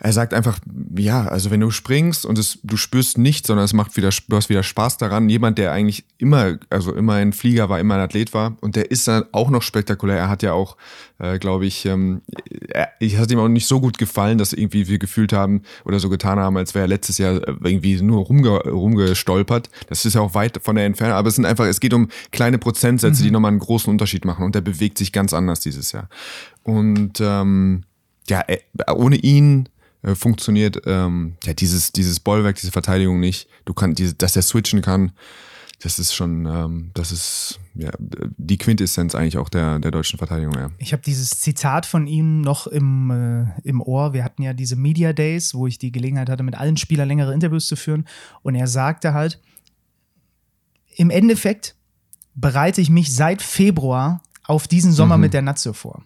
er 0.03 0.13
sagt 0.15 0.33
einfach, 0.33 0.59
ja, 0.97 1.27
also 1.27 1.51
wenn 1.51 1.61
du 1.61 1.71
springst 1.71 2.25
und 2.25 2.39
es, 2.39 2.59
du 2.63 2.79
spürst 2.79 3.19
nichts, 3.19 3.49
sondern 3.49 3.67
es 3.67 3.75
macht 3.75 3.99
wieder, 3.99 4.09
du 4.29 4.37
hast 4.37 4.49
wieder 4.49 4.63
Spaß 4.63 4.97
daran. 4.97 5.29
Jemand, 5.29 5.59
der 5.59 5.73
eigentlich 5.73 6.05
immer, 6.17 6.59
also 6.71 6.95
immer 6.95 7.15
ein 7.15 7.35
Flieger 7.35 7.69
war, 7.69 7.79
immer 7.79 7.95
ein 7.97 8.01
Athlet 8.01 8.33
war 8.33 8.57
und 8.63 8.77
der 8.77 8.91
ist 8.91 9.07
dann 9.07 9.25
auch 9.33 9.51
noch 9.51 9.61
spektakulär. 9.61 10.17
Er 10.17 10.29
hat 10.31 10.43
ja 10.43 10.55
auch, 10.55 10.79
äh, 11.19 11.39
glaube 11.39 11.67
ich, 11.67 11.85
ähm, 11.85 12.23
er, 12.69 12.89
ich 12.99 13.19
hat 13.19 13.31
ihm 13.31 13.39
auch 13.41 13.49
nicht 13.49 13.67
so 13.67 13.79
gut 13.79 13.99
gefallen, 13.99 14.39
dass 14.39 14.55
irgendwie 14.55 14.89
wir 14.89 14.99
gefühlt 14.99 15.35
haben 15.35 15.63
oder 15.85 16.01
so 16.01 16.09
getan 16.09 16.39
haben, 16.39 16.57
als 16.57 16.75
wäre 16.75 16.87
er 16.87 16.89
letztes 16.89 17.19
Jahr 17.19 17.37
äh, 17.37 17.55
irgendwie 17.63 18.01
nur 18.01 18.25
rumge, 18.25 18.49
rumgestolpert. 18.49 19.69
Das 19.91 20.07
ist 20.07 20.15
ja 20.15 20.23
auch 20.23 20.33
weit 20.33 20.61
von 20.63 20.77
der 20.77 20.87
Entfernung, 20.87 21.17
aber 21.17 21.29
es 21.29 21.35
sind 21.35 21.45
einfach, 21.45 21.67
es 21.67 21.79
geht 21.79 21.93
um 21.93 22.09
kleine 22.33 22.57
Prozentsätze, 22.57 23.21
mhm. 23.21 23.25
die 23.27 23.31
nochmal 23.33 23.51
einen 23.51 23.61
großen 23.61 23.91
Unterschied 23.91 24.25
machen 24.25 24.47
und 24.47 24.55
der 24.55 24.63
bewegt 24.63 24.97
sich 24.97 25.13
ganz 25.13 25.35
anders 25.35 25.61
dieses 25.61 25.93
Jahr. 25.93 26.09
Und 26.63 27.21
ähm, 27.21 27.83
ja, 28.31 28.45
ohne 28.95 29.17
ihn 29.17 29.69
äh, 30.03 30.15
funktioniert 30.15 30.83
ähm, 30.87 31.37
ja 31.45 31.55
dieses 31.55 31.93
dieses 31.93 32.21
Bollwerk, 32.21 32.57
diese 32.57 32.73
Verteidigung 32.73 33.21
nicht. 33.21 33.49
Du 33.65 33.75
kannst, 33.75 33.99
diese, 33.99 34.15
dass 34.15 34.37
er 34.37 34.43
switchen 34.43 34.83
kann, 34.83 35.13
das 35.83 35.99
ist 35.99 36.15
schon, 36.15 36.47
ähm, 36.47 36.91
das 36.95 37.11
ist 37.11 37.59
ja 37.75 37.91
die 37.99 38.59
Quintessenz 38.59 39.15
eigentlich 39.15 39.39
auch 39.39 39.49
der 39.49 39.79
der 39.79 39.91
deutschen 39.91 40.19
Verteidigung. 40.19 40.55
Ja. 40.55 40.71
Ich 40.79 40.93
habe 40.93 41.03
dieses 41.03 41.41
Zitat 41.41 41.87
von 41.87 42.07
ihm 42.07 42.43
noch 42.43 42.67
im 42.67 43.11
äh, 43.11 43.69
im 43.69 43.81
Ohr. 43.81 44.13
Wir 44.13 44.25
hatten 44.25 44.43
ja 44.43 44.53
diese 44.53 44.77
Media 44.77 45.13
Days, 45.13 45.55
wo 45.55 45.67
ich 45.67 45.79
die 45.79 45.93
Gelegenheit 45.93 46.29
hatte, 46.29 46.43
mit 46.43 46.55
allen 46.55 46.77
Spielern 46.77 47.09
längere 47.09 47.33
Interviews 47.33 47.67
zu 47.67 47.77
führen, 47.77 48.07
und 48.43 48.55
er 48.55 48.67
sagte 48.67 49.15
halt: 49.15 49.41
Im 50.97 51.11
Endeffekt 51.11 51.77
bereite 52.35 52.81
ich 52.81 52.91
mich 52.91 53.15
seit 53.15 53.43
Februar 53.43 54.23
auf 54.45 54.69
diesen 54.69 54.93
Sommer 54.93 55.17
mhm. 55.17 55.23
mit 55.23 55.35
der 55.35 55.43
Nazio 55.43 55.73
vor. 55.73 56.05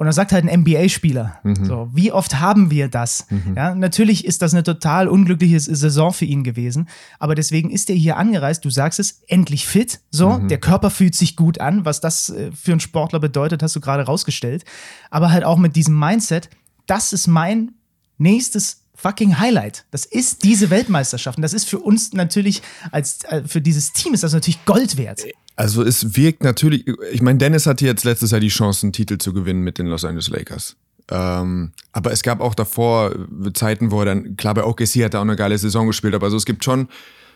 Und 0.00 0.06
dann 0.06 0.14
sagt 0.14 0.32
halt 0.32 0.48
ein 0.48 0.60
NBA-Spieler, 0.62 1.40
mhm. 1.42 1.62
so, 1.62 1.90
wie 1.92 2.10
oft 2.10 2.40
haben 2.40 2.70
wir 2.70 2.88
das? 2.88 3.26
Mhm. 3.28 3.54
Ja, 3.54 3.74
natürlich 3.74 4.24
ist 4.24 4.40
das 4.40 4.54
eine 4.54 4.62
total 4.62 5.08
unglückliche 5.08 5.60
Saison 5.60 6.10
für 6.10 6.24
ihn 6.24 6.42
gewesen, 6.42 6.88
aber 7.18 7.34
deswegen 7.34 7.68
ist 7.68 7.90
er 7.90 7.96
hier 7.96 8.16
angereist, 8.16 8.64
du 8.64 8.70
sagst 8.70 8.98
es, 8.98 9.20
endlich 9.28 9.66
fit, 9.66 10.00
so, 10.10 10.30
mhm. 10.30 10.48
der 10.48 10.56
Körper 10.56 10.88
fühlt 10.88 11.14
sich 11.14 11.36
gut 11.36 11.60
an, 11.60 11.84
was 11.84 12.00
das 12.00 12.30
äh, 12.30 12.50
für 12.50 12.72
einen 12.72 12.80
Sportler 12.80 13.20
bedeutet, 13.20 13.62
hast 13.62 13.76
du 13.76 13.80
gerade 13.80 14.04
rausgestellt, 14.04 14.64
aber 15.10 15.32
halt 15.32 15.44
auch 15.44 15.58
mit 15.58 15.76
diesem 15.76 15.98
Mindset, 15.98 16.48
das 16.86 17.12
ist 17.12 17.26
mein 17.26 17.72
nächstes 18.16 18.86
fucking 19.00 19.38
Highlight. 19.38 19.84
Das 19.90 20.04
ist 20.04 20.44
diese 20.44 20.70
Weltmeisterschaft. 20.70 21.38
Und 21.38 21.42
das 21.42 21.54
ist 21.54 21.68
für 21.68 21.78
uns 21.78 22.12
natürlich, 22.12 22.62
als 22.90 23.24
äh, 23.24 23.42
für 23.46 23.60
dieses 23.60 23.92
Team 23.92 24.14
ist 24.14 24.22
das 24.22 24.32
natürlich 24.32 24.64
Gold 24.64 24.96
wert. 24.96 25.24
Also 25.56 25.82
es 25.82 26.16
wirkt 26.16 26.42
natürlich, 26.42 26.86
ich 27.12 27.22
meine, 27.22 27.38
Dennis 27.38 27.66
hatte 27.66 27.84
jetzt 27.84 28.04
letztes 28.04 28.30
Jahr 28.30 28.40
die 28.40 28.48
Chance, 28.48 28.86
einen 28.86 28.92
Titel 28.92 29.18
zu 29.18 29.32
gewinnen 29.32 29.62
mit 29.62 29.78
den 29.78 29.86
Los 29.86 30.04
Angeles 30.04 30.28
Lakers. 30.28 30.76
Ähm, 31.10 31.72
aber 31.92 32.12
es 32.12 32.22
gab 32.22 32.40
auch 32.40 32.54
davor 32.54 33.14
Zeiten, 33.54 33.90
wo 33.90 34.00
er 34.00 34.06
dann, 34.06 34.36
klar, 34.36 34.54
bei 34.54 34.64
OKC 34.64 35.04
hat 35.04 35.14
er 35.14 35.20
auch 35.20 35.24
eine 35.24 35.36
geile 35.36 35.58
Saison 35.58 35.86
gespielt, 35.86 36.14
aber 36.14 36.26
also 36.26 36.36
es 36.36 36.46
gibt 36.46 36.64
schon 36.64 36.88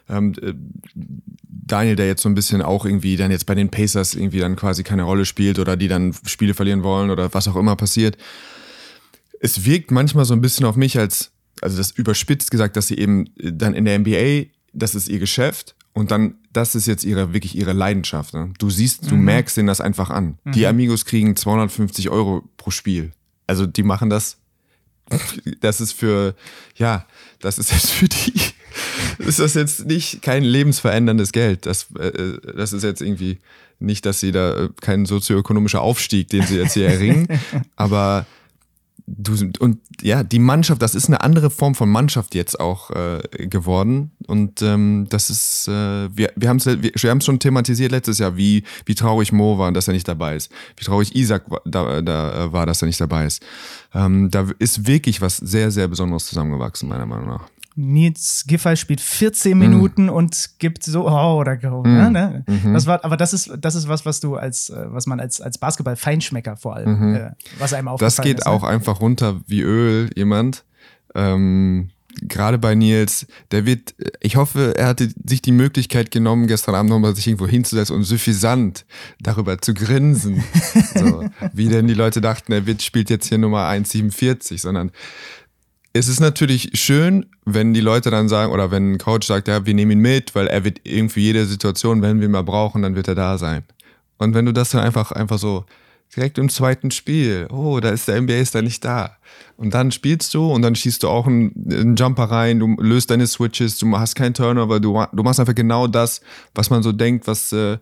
ähm, 0.09 0.35
äh, 0.41 0.55
Daniel, 1.67 1.97
der 1.97 2.07
jetzt 2.07 2.23
so 2.23 2.29
ein 2.29 2.35
bisschen 2.35 2.63
auch 2.63 2.85
irgendwie 2.85 3.17
dann 3.17 3.31
jetzt 3.31 3.47
bei 3.47 3.55
den 3.55 3.71
Pacers 3.71 4.15
irgendwie 4.15 4.39
dann 4.39 4.57
quasi 4.57 4.83
keine 4.83 5.05
Rolle 5.05 5.25
spielt 5.25 5.59
oder 5.59 5.77
die 5.77 5.89
dann 5.89 6.15
Spiele 6.27 6.55
verlieren 6.55 6.83
wollen 6.83 7.11
oder 7.11 7.33
was 7.33 7.49
auch 7.49 7.57
immer 7.57 7.75
passiert. 7.75 8.17
Es 9.41 9.65
wirkt 9.65 9.91
manchmal 9.91 10.25
so 10.25 10.35
ein 10.35 10.41
bisschen 10.41 10.67
auf 10.67 10.77
mich 10.77 10.99
als, 10.99 11.33
also 11.65 11.79
das 11.79 11.93
überspitzt 11.93 12.51
gesagt, 12.51 12.77
dass 12.77 12.89
sie 12.89 12.99
eben 12.99 13.25
dann 13.39 13.73
in 13.73 13.87
der 13.87 13.99
NBA, 13.99 14.51
das 14.75 14.95
ist 14.95 15.09
ihr 15.09 15.19
Geschäft 15.19 15.75
und 15.95 16.11
dann, 16.11 16.35
das 16.53 16.75
ist 16.75 16.87
jetzt 16.87 17.05
ihre, 17.05 17.33
wirklich 17.33 17.57
ihre 17.57 17.73
Leidenschaft. 17.73 18.35
Ne? 18.35 18.53
Du 18.59 18.69
siehst, 18.69 19.11
du 19.11 19.17
mhm. 19.17 19.25
merkst 19.25 19.57
denen 19.57 19.69
das 19.69 19.81
einfach 19.81 20.11
an. 20.11 20.39
Mhm. 20.45 20.53
Die 20.53 20.67
Amigos 20.67 21.07
kriegen 21.07 21.37
250 21.37 22.11
Euro 22.11 22.47
pro 22.59 22.71
Spiel. 22.71 23.13
Also 23.47 23.67
die 23.67 23.83
machen 23.83 24.11
das. 24.11 24.37
Das 25.61 25.81
ist 25.81 25.93
für, 25.93 26.35
ja, 26.77 27.07
das 27.41 27.59
ist 27.59 27.71
jetzt 27.73 27.91
für 27.91 28.09
die, 28.09 28.35
ist 29.19 29.39
das 29.39 29.55
jetzt 29.55 29.87
nicht 29.87 30.21
kein 30.21 30.43
lebensveränderndes 30.43 31.33
Geld. 31.33 31.65
Das, 31.65 31.87
äh, 31.99 32.39
das 32.55 32.75
ist 32.75 32.83
jetzt 32.83 33.01
irgendwie 33.01 33.39
nicht, 33.79 34.05
dass 34.05 34.21
sie 34.21 34.33
da 34.33 34.69
kein 34.83 35.07
sozioökonomischer 35.07 35.81
Aufstieg, 35.81 36.29
den 36.29 36.43
sie 36.43 36.57
jetzt 36.57 36.75
hier 36.75 36.89
erringen, 36.89 37.29
aber 37.77 38.27
du 39.07 39.35
und 39.59 39.79
ja, 40.01 40.23
die 40.23 40.39
Mannschaft, 40.39 40.81
das 40.81 40.95
ist 40.95 41.07
eine 41.07 41.21
andere 41.21 41.51
Form 41.51 41.75
von 41.75 41.89
Mannschaft 41.91 42.35
jetzt 42.35 42.59
auch 42.59 42.91
äh, 42.91 43.21
geworden. 43.47 44.13
Und 44.27 44.63
ähm, 44.63 45.07
das 45.11 45.31
ist, 45.31 45.69
äh, 45.69 46.17
wir, 46.17 46.33
wir 46.37 46.49
haben 46.49 46.57
es 46.57 46.67
wir, 46.67 46.93
wir 46.95 47.11
haben's 47.11 47.27
schon 47.27 47.39
thematisiert 47.39 47.93
letztes 47.93 48.19
Jahr, 48.19 48.37
wie, 48.37 48.65
wie 48.87 48.95
traurig 48.95 49.33
Mo 49.33 49.59
war, 49.59 49.71
dass 49.73 49.89
er 49.89 49.95
nicht 49.95 50.09
dabei 50.09 50.37
ist. 50.37 50.51
Wie 50.77 50.85
traurig 50.85 51.15
Isaac 51.15 51.51
war, 51.51 51.61
da, 51.67 52.01
da 52.01 52.53
war, 52.53 52.67
dass 52.67 52.83
er 52.83 52.87
nicht 52.87 53.01
dabei 53.01 53.27
ist. 53.27 53.45
Ähm, 53.95 54.31
da 54.31 54.47
ist 54.59 54.87
wirklich 54.87 55.21
was 55.21 55.37
sehr, 55.37 55.71
sehr 55.71 55.89
Besonderes 55.89 56.27
zusammengewachsen, 56.27 56.89
meiner 56.89 57.07
Meinung 57.07 57.29
nach. 57.29 57.49
Nils 57.77 58.45
Giffey 58.47 58.77
spielt 58.77 59.01
14 59.01 59.59
Minuten 59.59 60.07
mm. 60.07 60.11
und 60.11 60.51
gibt 60.59 60.85
so, 60.85 61.09
oh, 61.09 61.41
oder 61.41 61.57
go. 61.57 61.83
Mm. 61.83 61.95
Ne, 61.95 62.11
ne? 62.11 62.45
Mhm. 62.47 62.73
Das 62.73 62.87
war, 62.87 63.05
aber 63.05 63.17
das 63.17 63.33
ist, 63.33 63.53
das 63.59 63.75
ist 63.75 63.89
was, 63.89 64.07
was 64.07 64.21
du 64.21 64.37
als, 64.37 64.71
äh, 64.71 64.87
was 64.89 65.07
man 65.07 65.19
als, 65.19 65.41
als 65.41 65.59
Basketball-Feinschmecker 65.59 66.57
vor 66.57 66.77
allem, 66.77 67.11
mhm. 67.11 67.15
äh, 67.17 67.31
was 67.59 67.73
einem 67.73 67.89
aufgefallen 67.89 68.17
Das 68.17 68.23
geht 68.23 68.39
ist, 68.39 68.47
ne? 68.47 68.53
auch 68.53 68.63
ne? 68.63 68.69
einfach 68.69 69.01
runter 69.01 69.41
wie 69.47 69.63
Öl, 69.63 70.11
jemand. 70.15 70.65
Ähm, 71.17 71.91
Gerade 72.23 72.59
bei 72.59 72.75
Nils, 72.75 73.27
der 73.51 73.67
wird, 73.67 73.95
ich 74.21 74.37
hoffe, 74.37 74.75
er 74.77 74.87
hatte 74.87 75.09
sich 75.27 75.43
die 75.43 75.53
Möglichkeit 75.53 76.11
genommen, 76.11 76.47
gestern 76.47 76.75
Abend 76.75 76.91
nochmal 76.91 77.15
sich 77.15 77.27
irgendwo 77.27 77.47
hinzusetzen 77.47 77.97
und 77.97 78.05
suffisant 78.05 78.87
darüber 79.21 79.61
zu 79.61 79.75
grinsen. 79.75 80.43
so, 80.95 81.25
wie 81.53 81.69
denn 81.69 81.87
die 81.87 81.95
Leute 81.95 82.21
dachten, 82.21 82.53
er 82.53 82.67
wird, 82.67 82.83
spielt 82.83 83.11
jetzt 83.11 83.29
hier 83.29 83.39
Nummer 83.39 83.69
1,47, 83.69 84.61
sondern 84.61 84.91
es 85.93 86.09
ist 86.09 86.21
natürlich 86.21 86.71
schön, 86.75 87.27
wenn 87.45 87.73
die 87.73 87.81
Leute 87.81 88.11
dann 88.11 88.29
sagen, 88.29 88.53
oder 88.53 88.71
wenn 88.71 88.93
ein 88.93 88.99
Coach 88.99 89.27
sagt, 89.27 89.47
ja, 89.47 89.65
wir 89.65 89.75
nehmen 89.75 89.93
ihn 89.93 90.01
mit, 90.01 90.35
weil 90.35 90.49
er 90.49 90.65
wird 90.65 90.81
irgendwie 90.83 91.21
jede 91.21 91.47
Situation, 91.47 92.03
wenn 92.03 92.21
wir 92.21 92.27
ihn 92.27 92.33
mal 92.33 92.43
brauchen, 92.43 92.83
dann 92.83 92.97
wird 92.97 93.07
er 93.07 93.15
da 93.15 93.39
sein. 93.39 93.63
Und 94.19 94.35
wenn 94.35 94.45
du 94.45 94.53
das 94.53 94.71
dann 94.71 94.81
einfach, 94.81 95.13
einfach 95.13 95.39
so 95.39 95.65
direkt 96.15 96.39
im 96.39 96.49
zweiten 96.49 96.91
Spiel, 96.91 97.49
oh, 97.51 97.81
da 97.81 97.91
ist 97.91 98.09
der 98.09 98.21
NBA 98.21 98.35
ist 98.35 98.55
da 98.55 98.63
nicht 98.63 98.85
da. 98.85 99.17
Und 99.57 99.75
dann 99.75 99.91
spielst 99.93 100.35
du 100.35 100.53
und 100.53 100.63
dann 100.63 100.75
schießt 100.75 101.03
du 101.03 101.09
auch 101.09 101.27
einen, 101.27 101.53
einen 101.71 101.97
Jumper 101.97 102.25
rein, 102.25 102.61
du 102.61 102.77
löst 102.81 103.11
deine 103.11 103.27
Switches, 103.27 103.79
du 103.79 103.99
hast 103.99 104.15
keinen 104.15 104.35
Turnover, 104.35 104.81
du, 104.81 105.05
du 105.13 105.23
machst 105.23 105.41
einfach 105.41 105.55
genau 105.55 105.87
das, 105.87 106.21
was 106.55 106.71
man 106.71 106.83
so 106.83 106.93
denkt, 106.93 107.27
was, 107.27 107.53
äh, 107.53 107.79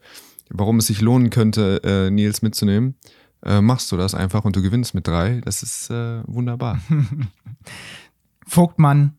warum 0.49 0.79
es 0.79 0.87
sich 0.87 1.01
lohnen 1.01 1.31
könnte, 1.31 1.81
äh, 1.85 2.11
Nils 2.11 2.43
mitzunehmen. 2.43 2.95
Äh, 3.45 3.61
machst 3.61 3.91
du 3.91 3.97
das 3.97 4.15
einfach 4.15 4.45
und 4.45 4.55
du 4.55 4.63
gewinnst 4.63 4.95
mit 4.95 5.07
drei. 5.07 5.41
Das 5.45 5.63
ist 5.63 5.91
äh, 5.91 6.23
wunderbar. 6.27 6.81
Vogtmann 8.47 9.15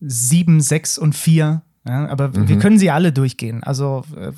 7, 0.00 0.60
6 0.60 0.98
und 0.98 1.14
4. 1.14 1.62
Ja, 1.86 2.08
aber 2.08 2.28
mhm. 2.28 2.48
wir 2.48 2.58
können 2.58 2.78
sie 2.78 2.90
alle 2.90 3.12
durchgehen. 3.12 3.62
Also 3.62 4.04
äh, 4.16 4.32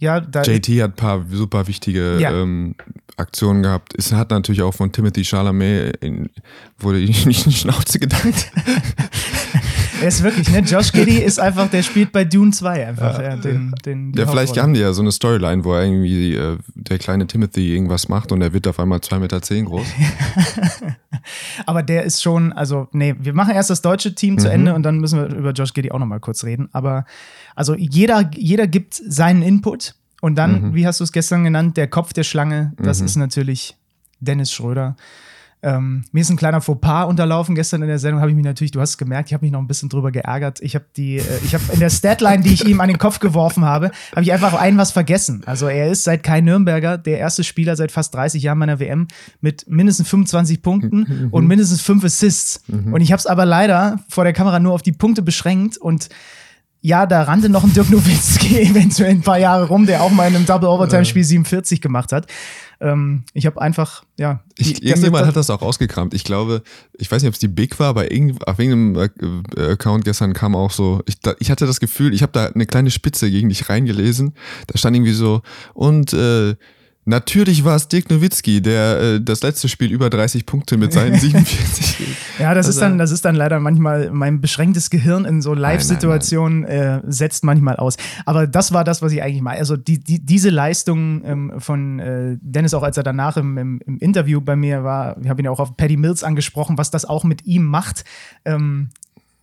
ja, 0.00 0.18
JT 0.18 0.68
hat 0.82 0.90
ein 0.90 0.96
paar 0.96 1.24
super 1.30 1.66
wichtige 1.66 2.18
ja. 2.20 2.32
ähm, 2.32 2.74
Aktionen 3.16 3.62
gehabt. 3.62 3.94
Es 3.96 4.12
hat 4.12 4.30
natürlich 4.30 4.62
auch 4.62 4.74
von 4.74 4.90
Timothy 4.92 5.24
Chalamet 5.24 5.96
in, 5.98 6.30
wurde 6.78 6.98
nicht 7.04 7.26
in 7.26 7.32
die 7.32 7.52
Schnauze 7.52 7.98
gedankt. 7.98 8.50
er 10.02 10.08
ist 10.08 10.22
wirklich, 10.22 10.50
ne? 10.50 10.58
Josh 10.60 10.92
Giddy 10.92 11.18
ist 11.18 11.38
einfach, 11.38 11.70
der 11.70 11.82
spielt 11.82 12.12
bei 12.12 12.24
Dune 12.24 12.50
2 12.50 12.88
einfach. 12.88 13.20
Ja, 13.20 13.36
den, 13.36 13.72
den, 13.84 14.12
ja 14.14 14.26
vielleicht 14.26 14.60
haben 14.60 14.74
die 14.74 14.80
ja 14.80 14.92
so 14.92 15.02
eine 15.02 15.12
Storyline, 15.12 15.64
wo 15.64 15.74
irgendwie 15.74 16.34
äh, 16.34 16.58
der 16.74 16.98
kleine 16.98 17.26
Timothy 17.26 17.74
irgendwas 17.74 18.08
macht 18.08 18.32
und 18.32 18.42
er 18.42 18.52
wird 18.52 18.66
auf 18.66 18.80
einmal 18.80 18.98
2,10 18.98 19.18
Meter 19.20 19.42
zehn 19.42 19.64
groß. 19.64 19.86
Aber 21.66 21.82
der 21.82 22.02
ist 22.02 22.22
schon, 22.22 22.52
also, 22.52 22.88
nee, 22.92 23.14
wir 23.18 23.32
machen 23.32 23.54
erst 23.54 23.70
das 23.70 23.80
deutsche 23.80 24.14
Team 24.14 24.34
mhm. 24.34 24.38
zu 24.38 24.50
Ende 24.50 24.74
und 24.74 24.82
dann 24.82 24.98
müssen 24.98 25.20
wir 25.20 25.34
über 25.34 25.52
Josh 25.52 25.72
Giddy 25.72 25.92
auch 25.92 25.98
nochmal 25.98 26.20
kurz 26.20 26.44
reden. 26.44 26.68
Aber 26.72 27.06
also 27.54 27.74
jeder, 27.74 28.30
jeder 28.34 28.66
gibt 28.66 28.94
seinen 28.94 29.42
Input 29.42 29.93
und 30.24 30.36
dann, 30.36 30.62
mhm. 30.62 30.74
wie 30.74 30.86
hast 30.86 31.00
du 31.00 31.04
es 31.04 31.12
gestern 31.12 31.44
genannt, 31.44 31.76
der 31.76 31.86
Kopf 31.86 32.14
der 32.14 32.22
Schlange, 32.22 32.72
das 32.78 33.00
mhm. 33.00 33.04
ist 33.04 33.16
natürlich 33.16 33.76
Dennis 34.20 34.50
Schröder. 34.50 34.96
Ähm, 35.62 36.04
mir 36.12 36.22
ist 36.22 36.30
ein 36.30 36.38
kleiner 36.38 36.62
Fauxpas 36.62 37.04
unterlaufen 37.04 37.54
gestern 37.54 37.82
in 37.82 37.88
der 37.88 37.98
Sendung, 37.98 38.22
habe 38.22 38.30
ich 38.30 38.36
mich 38.36 38.46
natürlich, 38.46 38.70
du 38.70 38.80
hast 38.80 38.90
es 38.90 38.98
gemerkt, 38.98 39.28
ich 39.28 39.34
habe 39.34 39.44
mich 39.44 39.52
noch 39.52 39.60
ein 39.60 39.66
bisschen 39.66 39.90
drüber 39.90 40.10
geärgert. 40.12 40.62
Ich 40.62 40.74
habe 40.76 40.86
die, 40.96 41.16
äh, 41.16 41.40
ich 41.44 41.54
habe 41.54 41.64
in 41.74 41.78
der 41.78 41.90
Statline, 41.90 42.42
die 42.42 42.54
ich 42.54 42.66
ihm 42.66 42.80
an 42.80 42.88
den 42.88 42.96
Kopf 42.96 43.18
geworfen 43.18 43.66
habe, 43.66 43.90
habe 44.12 44.22
ich 44.22 44.32
einfach 44.32 44.54
ein 44.54 44.78
was 44.78 44.92
vergessen. 44.92 45.42
Also 45.44 45.68
er 45.68 45.90
ist 45.90 46.04
seit 46.04 46.22
Kai 46.22 46.40
Nürnberger 46.40 46.96
der 46.96 47.18
erste 47.18 47.44
Spieler 47.44 47.76
seit 47.76 47.92
fast 47.92 48.14
30 48.14 48.42
Jahren 48.42 48.56
meiner 48.56 48.80
WM 48.80 49.08
mit 49.42 49.68
mindestens 49.68 50.08
25 50.08 50.62
Punkten 50.62 51.00
mhm. 51.06 51.28
und 51.32 51.46
mindestens 51.46 51.82
fünf 51.82 52.02
Assists. 52.02 52.62
Mhm. 52.66 52.94
Und 52.94 53.02
ich 53.02 53.12
habe 53.12 53.20
es 53.20 53.26
aber 53.26 53.44
leider 53.44 54.00
vor 54.08 54.24
der 54.24 54.32
Kamera 54.32 54.58
nur 54.58 54.72
auf 54.72 54.80
die 54.80 54.92
Punkte 54.92 55.20
beschränkt 55.20 55.76
und 55.76 56.08
ja, 56.86 57.06
da 57.06 57.22
rannte 57.22 57.48
noch 57.48 57.64
ein 57.64 57.72
Dirk 57.72 57.88
Nowitzki 57.88 58.58
eventuell 58.60 59.12
ein 59.12 59.22
paar 59.22 59.38
Jahre 59.38 59.68
rum, 59.68 59.86
der 59.86 60.02
auch 60.02 60.10
mal 60.10 60.28
in 60.28 60.36
einem 60.36 60.44
Double 60.44 60.68
Overtime 60.68 61.06
Spiel 61.06 61.24
47 61.24 61.80
gemacht 61.80 62.12
hat. 62.12 62.26
Ähm, 62.78 63.24
ich 63.32 63.46
habe 63.46 63.58
einfach, 63.58 64.04
ja. 64.18 64.40
Ich, 64.58 64.84
irgendjemand 64.84 65.26
hat 65.26 65.34
das 65.34 65.48
auch 65.48 65.62
ausgekramt. 65.62 66.12
Ich 66.12 66.24
glaube, 66.24 66.62
ich 66.92 67.10
weiß 67.10 67.22
nicht, 67.22 67.28
ob 67.28 67.32
es 67.32 67.40
die 67.40 67.48
Big 67.48 67.80
war, 67.80 67.88
aber 67.88 68.12
irgend, 68.12 68.46
auf 68.46 68.58
irgendeinem 68.58 69.10
äh, 69.56 69.72
Account 69.72 70.04
gestern 70.04 70.34
kam 70.34 70.54
auch 70.54 70.70
so, 70.70 71.00
ich, 71.06 71.18
da, 71.20 71.34
ich 71.38 71.50
hatte 71.50 71.64
das 71.64 71.80
Gefühl, 71.80 72.12
ich 72.12 72.20
habe 72.20 72.32
da 72.32 72.48
eine 72.48 72.66
kleine 72.66 72.90
Spitze 72.90 73.30
gegen 73.30 73.48
dich 73.48 73.70
reingelesen. 73.70 74.34
Da 74.66 74.76
stand 74.76 74.94
irgendwie 74.94 75.14
so, 75.14 75.40
und 75.72 76.12
äh, 76.12 76.54
Natürlich 77.06 77.64
war 77.64 77.76
es 77.76 77.88
Dirk 77.88 78.08
Nowitzki, 78.08 78.62
der 78.62 79.00
äh, 79.00 79.20
das 79.20 79.42
letzte 79.42 79.68
Spiel 79.68 79.92
über 79.92 80.08
30 80.08 80.46
Punkte 80.46 80.78
mit 80.78 80.92
seinen 80.92 81.18
47. 81.18 82.06
ja, 82.38 82.54
das 82.54 82.66
also, 82.66 82.76
ist 82.76 82.82
dann, 82.82 82.98
das 82.98 83.10
ist 83.10 83.24
dann 83.26 83.34
leider 83.34 83.60
manchmal 83.60 84.10
mein 84.10 84.40
beschränktes 84.40 84.88
Gehirn 84.88 85.26
in 85.26 85.42
so 85.42 85.52
Live-Situationen 85.52 86.64
äh, 86.64 87.02
setzt 87.06 87.44
manchmal 87.44 87.76
aus. 87.76 87.96
Aber 88.24 88.46
das 88.46 88.72
war 88.72 88.84
das, 88.84 89.02
was 89.02 89.12
ich 89.12 89.22
eigentlich 89.22 89.42
mal. 89.42 89.58
Also 89.58 89.76
die, 89.76 89.98
die, 89.98 90.24
diese 90.24 90.48
Leistung 90.48 91.22
ähm, 91.24 91.52
von 91.58 91.98
äh, 91.98 92.38
Dennis, 92.40 92.72
auch 92.72 92.82
als 92.82 92.96
er 92.96 93.02
danach 93.02 93.36
im, 93.36 93.58
im, 93.58 93.80
im 93.86 93.98
Interview 93.98 94.40
bei 94.40 94.56
mir 94.56 94.82
war, 94.82 95.16
ich 95.20 95.28
habe 95.28 95.42
ihn 95.42 95.44
ja 95.44 95.50
auch 95.50 95.60
auf 95.60 95.76
Paddy 95.76 95.98
Mills 95.98 96.24
angesprochen, 96.24 96.78
was 96.78 96.90
das 96.90 97.04
auch 97.04 97.24
mit 97.24 97.44
ihm 97.44 97.64
macht. 97.64 98.04
Ähm, 98.46 98.88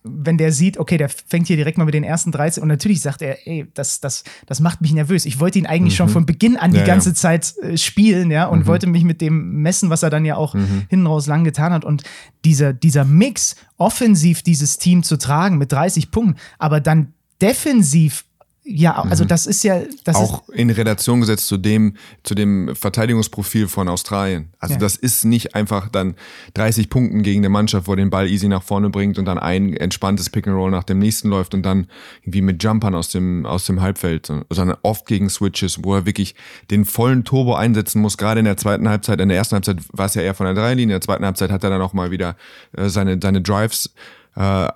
wenn 0.04 0.36
der 0.36 0.52
sieht, 0.52 0.78
okay, 0.78 0.96
der 0.96 1.08
fängt 1.08 1.46
hier 1.46 1.56
direkt 1.56 1.78
mal 1.78 1.84
mit 1.84 1.94
den 1.94 2.02
ersten 2.02 2.32
13 2.32 2.62
und 2.62 2.68
natürlich 2.68 3.00
sagt 3.00 3.22
er, 3.22 3.46
ey, 3.46 3.66
das, 3.74 4.00
das, 4.00 4.24
das 4.46 4.60
macht 4.60 4.80
mich 4.80 4.92
nervös. 4.92 5.26
Ich 5.26 5.38
wollte 5.38 5.58
ihn 5.58 5.66
eigentlich 5.66 5.94
mhm. 5.94 5.96
schon 5.96 6.08
von 6.08 6.26
Beginn 6.26 6.56
an 6.56 6.72
die 6.72 6.78
ja, 6.78 6.84
ganze 6.84 7.10
ja. 7.10 7.14
Zeit 7.14 7.54
äh, 7.62 7.76
spielen, 7.76 8.30
ja, 8.30 8.46
und 8.46 8.60
mhm. 8.60 8.66
wollte 8.66 8.86
mich 8.88 9.04
mit 9.04 9.20
dem 9.20 9.62
messen, 9.62 9.90
was 9.90 10.02
er 10.02 10.10
dann 10.10 10.24
ja 10.24 10.36
auch 10.36 10.54
mhm. 10.54 10.86
hinten 10.88 11.06
raus 11.06 11.26
lang 11.26 11.44
getan 11.44 11.72
hat. 11.72 11.84
Und 11.84 12.02
dieser, 12.44 12.72
dieser 12.72 13.04
Mix, 13.04 13.56
offensiv 13.78 14.42
dieses 14.42 14.78
Team 14.78 15.02
zu 15.02 15.18
tragen 15.18 15.58
mit 15.58 15.70
30 15.70 16.10
Punkten, 16.10 16.36
aber 16.58 16.80
dann 16.80 17.14
defensiv 17.40 18.24
ja, 18.64 18.94
also 18.94 19.24
mhm. 19.24 19.28
das 19.28 19.46
ist 19.48 19.64
ja. 19.64 19.80
Das 20.04 20.14
auch 20.14 20.48
ist 20.48 20.56
in 20.56 20.70
Relation 20.70 21.20
gesetzt 21.20 21.48
zu 21.48 21.56
dem, 21.56 21.96
zu 22.22 22.36
dem 22.36 22.76
Verteidigungsprofil 22.76 23.66
von 23.66 23.88
Australien. 23.88 24.50
Also 24.60 24.74
ja. 24.74 24.80
das 24.80 24.94
ist 24.94 25.24
nicht 25.24 25.56
einfach 25.56 25.88
dann 25.88 26.14
30 26.54 26.88
Punkten 26.88 27.22
gegen 27.24 27.40
eine 27.40 27.48
Mannschaft, 27.48 27.88
wo 27.88 27.96
den 27.96 28.10
Ball 28.10 28.28
easy 28.28 28.46
nach 28.46 28.62
vorne 28.62 28.88
bringt 28.88 29.18
und 29.18 29.24
dann 29.24 29.38
ein 29.38 29.74
entspanntes 29.74 30.30
Pick 30.30 30.46
and 30.46 30.54
Roll 30.54 30.70
nach 30.70 30.84
dem 30.84 31.00
nächsten 31.00 31.28
läuft 31.28 31.54
und 31.54 31.64
dann 31.64 31.88
irgendwie 32.20 32.42
mit 32.42 32.62
Jumpern 32.62 32.94
aus 32.94 33.08
dem, 33.08 33.46
aus 33.46 33.66
dem 33.66 33.80
Halbfeld, 33.80 34.26
sondern 34.26 34.76
oft 34.82 35.06
gegen 35.06 35.28
Switches, 35.28 35.82
wo 35.82 35.96
er 35.96 36.06
wirklich 36.06 36.36
den 36.70 36.84
vollen 36.84 37.24
Turbo 37.24 37.56
einsetzen 37.56 38.00
muss, 38.00 38.16
gerade 38.16 38.38
in 38.38 38.44
der 38.44 38.56
zweiten 38.56 38.88
Halbzeit. 38.88 39.20
In 39.20 39.28
der 39.28 39.38
ersten 39.38 39.54
Halbzeit 39.54 39.78
war 39.92 40.06
es 40.06 40.14
ja 40.14 40.22
eher 40.22 40.34
von 40.34 40.46
der 40.46 40.54
Dreilinie, 40.54 40.84
in 40.84 40.90
der 40.90 41.00
zweiten 41.00 41.24
Halbzeit 41.24 41.50
hat 41.50 41.64
er 41.64 41.70
dann 41.70 41.82
auch 41.82 41.94
mal 41.94 42.12
wieder 42.12 42.36
äh, 42.76 42.88
seine, 42.88 43.18
seine 43.20 43.42
Drives 43.42 43.92
äh, 44.36 44.68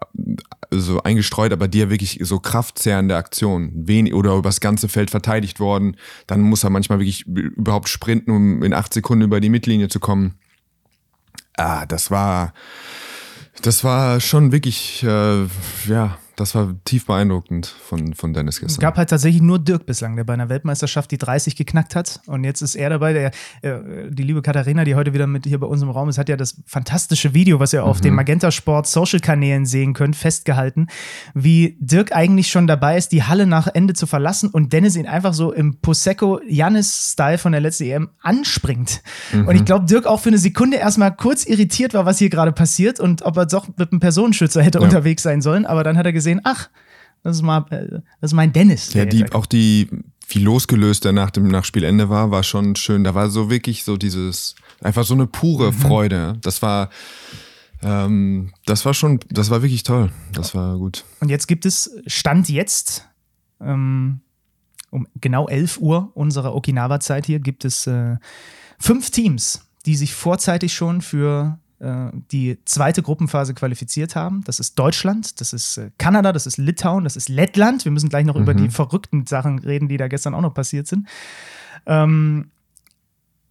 so 0.71 1.03
eingestreut, 1.03 1.53
aber 1.53 1.69
die 1.69 1.79
ja 1.79 1.90
wirklich 1.90 2.19
so 2.23 2.38
kraftzehrende 2.38 3.16
Aktion, 3.16 3.73
wen 3.75 4.12
oder 4.12 4.35
übers 4.35 4.61
ganze 4.61 4.88
Feld 4.88 5.11
verteidigt 5.11 5.61
worden, 5.61 5.97
dann 6.27 6.40
muss 6.40 6.64
er 6.64 6.71
manchmal 6.71 6.99
wirklich 6.99 7.27
überhaupt 7.27 7.88
sprinten, 7.88 8.31
um 8.31 8.62
in 8.62 8.75
acht 8.75 8.92
Sekunden 8.92 9.25
über 9.25 9.40
die 9.40 9.49
Mittellinie 9.49 9.88
zu 9.88 10.01
kommen. 10.01 10.35
Ah, 11.57 11.87
das 11.87 12.11
war, 12.11 12.53
das 13.62 13.85
war 13.85 14.21
schon 14.21 14.53
wirklich, 14.53 15.03
äh, 15.03 15.45
ja, 15.87 16.19
das 16.37 16.55
war 16.55 16.75
tief 16.85 17.07
beeindruckend 17.07 17.66
von, 17.66 18.12
von 18.14 18.35
Dennis 18.35 18.61
gestern. 18.61 18.75
Es 18.75 18.79
gab 18.79 18.99
halt 18.99 19.09
tatsächlich 19.09 19.40
nur 19.40 19.59
Dirk 19.59 19.87
bislang, 19.87 20.16
der 20.16 20.25
bei 20.25 20.35
einer 20.35 20.51
Weltmeisterschaft 20.51 21.11
die 21.11 21.16
30 21.16 21.57
geknackt 21.57 21.96
hat. 21.96 22.20
Und 22.27 22.44
jetzt 22.44 22.61
ist 22.61 22.75
er 22.75 22.90
dabei. 22.90 23.14
Der, 23.14 23.31
äh, 23.62 24.11
die 24.11 24.22
liebe 24.22 24.42
Katharina, 24.42 24.85
die 24.85 24.94
heute 24.94 25.14
wieder 25.14 25.27
mit 25.27 25.46
hier 25.46 25.59
bei 25.59 25.66
uns 25.66 25.81
im 25.81 25.88
Raum 25.88 26.11
ist, 26.11 26.18
hat 26.18 26.29
ja 26.29 26.37
das 26.37 26.61
fantastische 26.66 27.33
Video, 27.33 27.59
was 27.59 27.72
ihr 27.72 27.81
mhm. 27.83 27.88
auf 27.88 28.03
den 28.03 28.14
Magenta 28.14 28.51
Sport 28.51 28.87
Social 28.87 29.20
Kanälen 29.20 29.64
sehen 29.64 29.94
könnt, 29.94 30.14
festgehalten, 30.14 30.88
wie 31.33 31.79
Dirk 31.81 32.14
eigentlich 32.14 32.51
schon 32.51 32.66
dabei 32.66 32.99
ist, 32.99 33.12
die 33.12 33.22
Halle 33.22 33.46
nach 33.46 33.68
Ende 33.72 33.94
zu 33.94 34.07
verlassen 34.07 34.51
und 34.51 34.75
Dennis 34.75 34.94
ihn 34.94 35.07
einfach 35.07 35.33
so 35.33 35.53
im 35.53 35.81
Prosecco 35.81 36.40
Janis-Style 36.46 37.38
von 37.38 37.53
der 37.53 37.62
letzten 37.62 37.85
EM 37.85 38.09
anspringt. 38.20 39.01
Mhm. 39.33 39.49
Und 39.49 39.57
ich 39.57 39.64
glaube, 39.64 39.87
Dirk 39.87 40.05
auch 40.05 40.20
für 40.20 40.29
eine 40.29 40.38
Sekunde 40.38 40.77
erstmal 40.77 41.16
kurz 41.16 41.44
irritiert 41.46 41.94
war, 41.94 42.05
was 42.05 42.18
hier 42.18 42.29
gerade 42.29 42.53
passiert 42.53 43.01
und 43.01 43.22
ob 43.22 43.38
er 43.38 43.46
doch 43.46 43.68
mit 43.79 43.90
einem 43.90 44.01
Personenschützer 44.01 44.62
hätte 44.62 44.79
ja. 44.79 44.85
unterwegs 44.85 45.22
sein 45.22 45.40
sollen. 45.40 45.64
Aber 45.64 45.83
dann 45.83 45.96
hat 45.96 46.05
er 46.05 46.12
gesehen, 46.27 46.41
ach, 46.45 46.69
das 47.23 47.37
ist 47.37 47.43
mal, 47.43 47.65
äh, 47.71 48.01
das 48.21 48.31
ist 48.31 48.35
mein 48.35 48.53
Dennis. 48.53 48.93
Ja, 48.95 49.05
die, 49.05 49.31
auch 49.33 49.47
die, 49.47 49.89
wie 50.29 50.41
losgelöst 50.41 51.05
er 51.05 51.12
nach 51.12 51.31
dem 51.31 51.49
nach 51.49 51.65
Spielende 51.65 52.09
war, 52.09 52.31
war 52.31 52.43
schon 52.43 52.77
schön. 52.77 53.05
Da 53.05 53.15
war 53.15 53.31
so 53.31 53.51
wirklich 53.51 53.85
so 53.85 53.97
dieses, 53.97 54.55
einfach 54.83 55.05
so 55.05 55.15
eine 55.15 55.27
pure 55.27 55.73
mhm. 55.73 55.77
Freude. 55.77 56.39
Das 56.43 56.62
war, 56.62 56.91
ähm, 57.83 58.53
das 58.65 58.85
war 58.85 58.95
schon, 58.95 59.21
das 59.29 59.51
war 59.51 59.62
wirklich 59.62 59.83
toll. 59.83 60.11
Das 60.33 60.55
war 60.55 60.77
gut. 60.77 61.05
Und 61.21 61.29
jetzt 61.29 61.47
gibt 61.47 61.65
es, 61.67 61.91
Stand 62.07 62.49
jetzt, 62.49 63.09
ähm, 63.61 64.21
um 64.91 65.07
genau 65.21 65.49
11 65.49 65.79
Uhr 65.79 66.11
unserer 66.15 66.55
Okinawa-Zeit 66.55 67.27
hier, 67.27 67.41
gibt 67.41 67.65
es 67.65 67.87
äh, 67.87 68.17
fünf 68.79 69.11
Teams, 69.11 69.67
die 69.85 69.97
sich 69.97 70.15
vorzeitig 70.15 70.75
schon 70.75 71.01
für 71.01 71.59
die 71.79 72.59
zweite 72.65 73.03
Gruppenphase 73.03 73.53
qualifiziert 73.53 74.17
haben. 74.17 74.43
Das 74.45 74.61
ist 74.61 74.79
Deutschland, 74.79 75.41
das 75.41 75.53
ist 75.53 75.77
äh, 75.77 75.91
Kanada, 75.99 76.33
das 76.33 76.47
ist 76.47 76.57
Litauen, 76.57 77.05
das 77.05 77.17
ist 77.17 77.29
Lettland. 77.29 77.85
Wir 77.85 77.93
müssen 77.93 78.09
gleich 78.09 78.25
noch 78.25 78.37
mhm. 78.37 78.43
über 78.43 78.55
die 78.55 78.71
verrückten 78.71 79.27
Sachen 79.27 79.59
reden, 79.59 79.89
die 79.89 79.99
da 79.99 80.09
gestern 80.09 80.35
auch 80.35 80.41
noch 80.41 80.55
passiert 80.55 80.87
sind. 80.87 81.07
Ähm, 81.85 82.51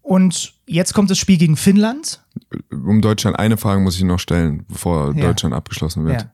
und 0.02 0.54
jetzt 0.66 0.94
kommt 0.94 1.12
das 1.12 1.20
Spiel 1.20 1.38
gegen 1.38 1.56
Finnland. 1.56 2.24
Um 2.72 3.02
Deutschland 3.02 3.38
eine 3.38 3.58
Frage 3.58 3.82
muss 3.82 3.96
ich 3.98 4.04
noch 4.04 4.20
stellen, 4.20 4.66
bevor 4.68 5.16
ja. 5.16 5.28
Deutschland 5.28 5.54
abgeschlossen 5.54 6.06
wird. 6.06 6.22
Ja. 6.22 6.32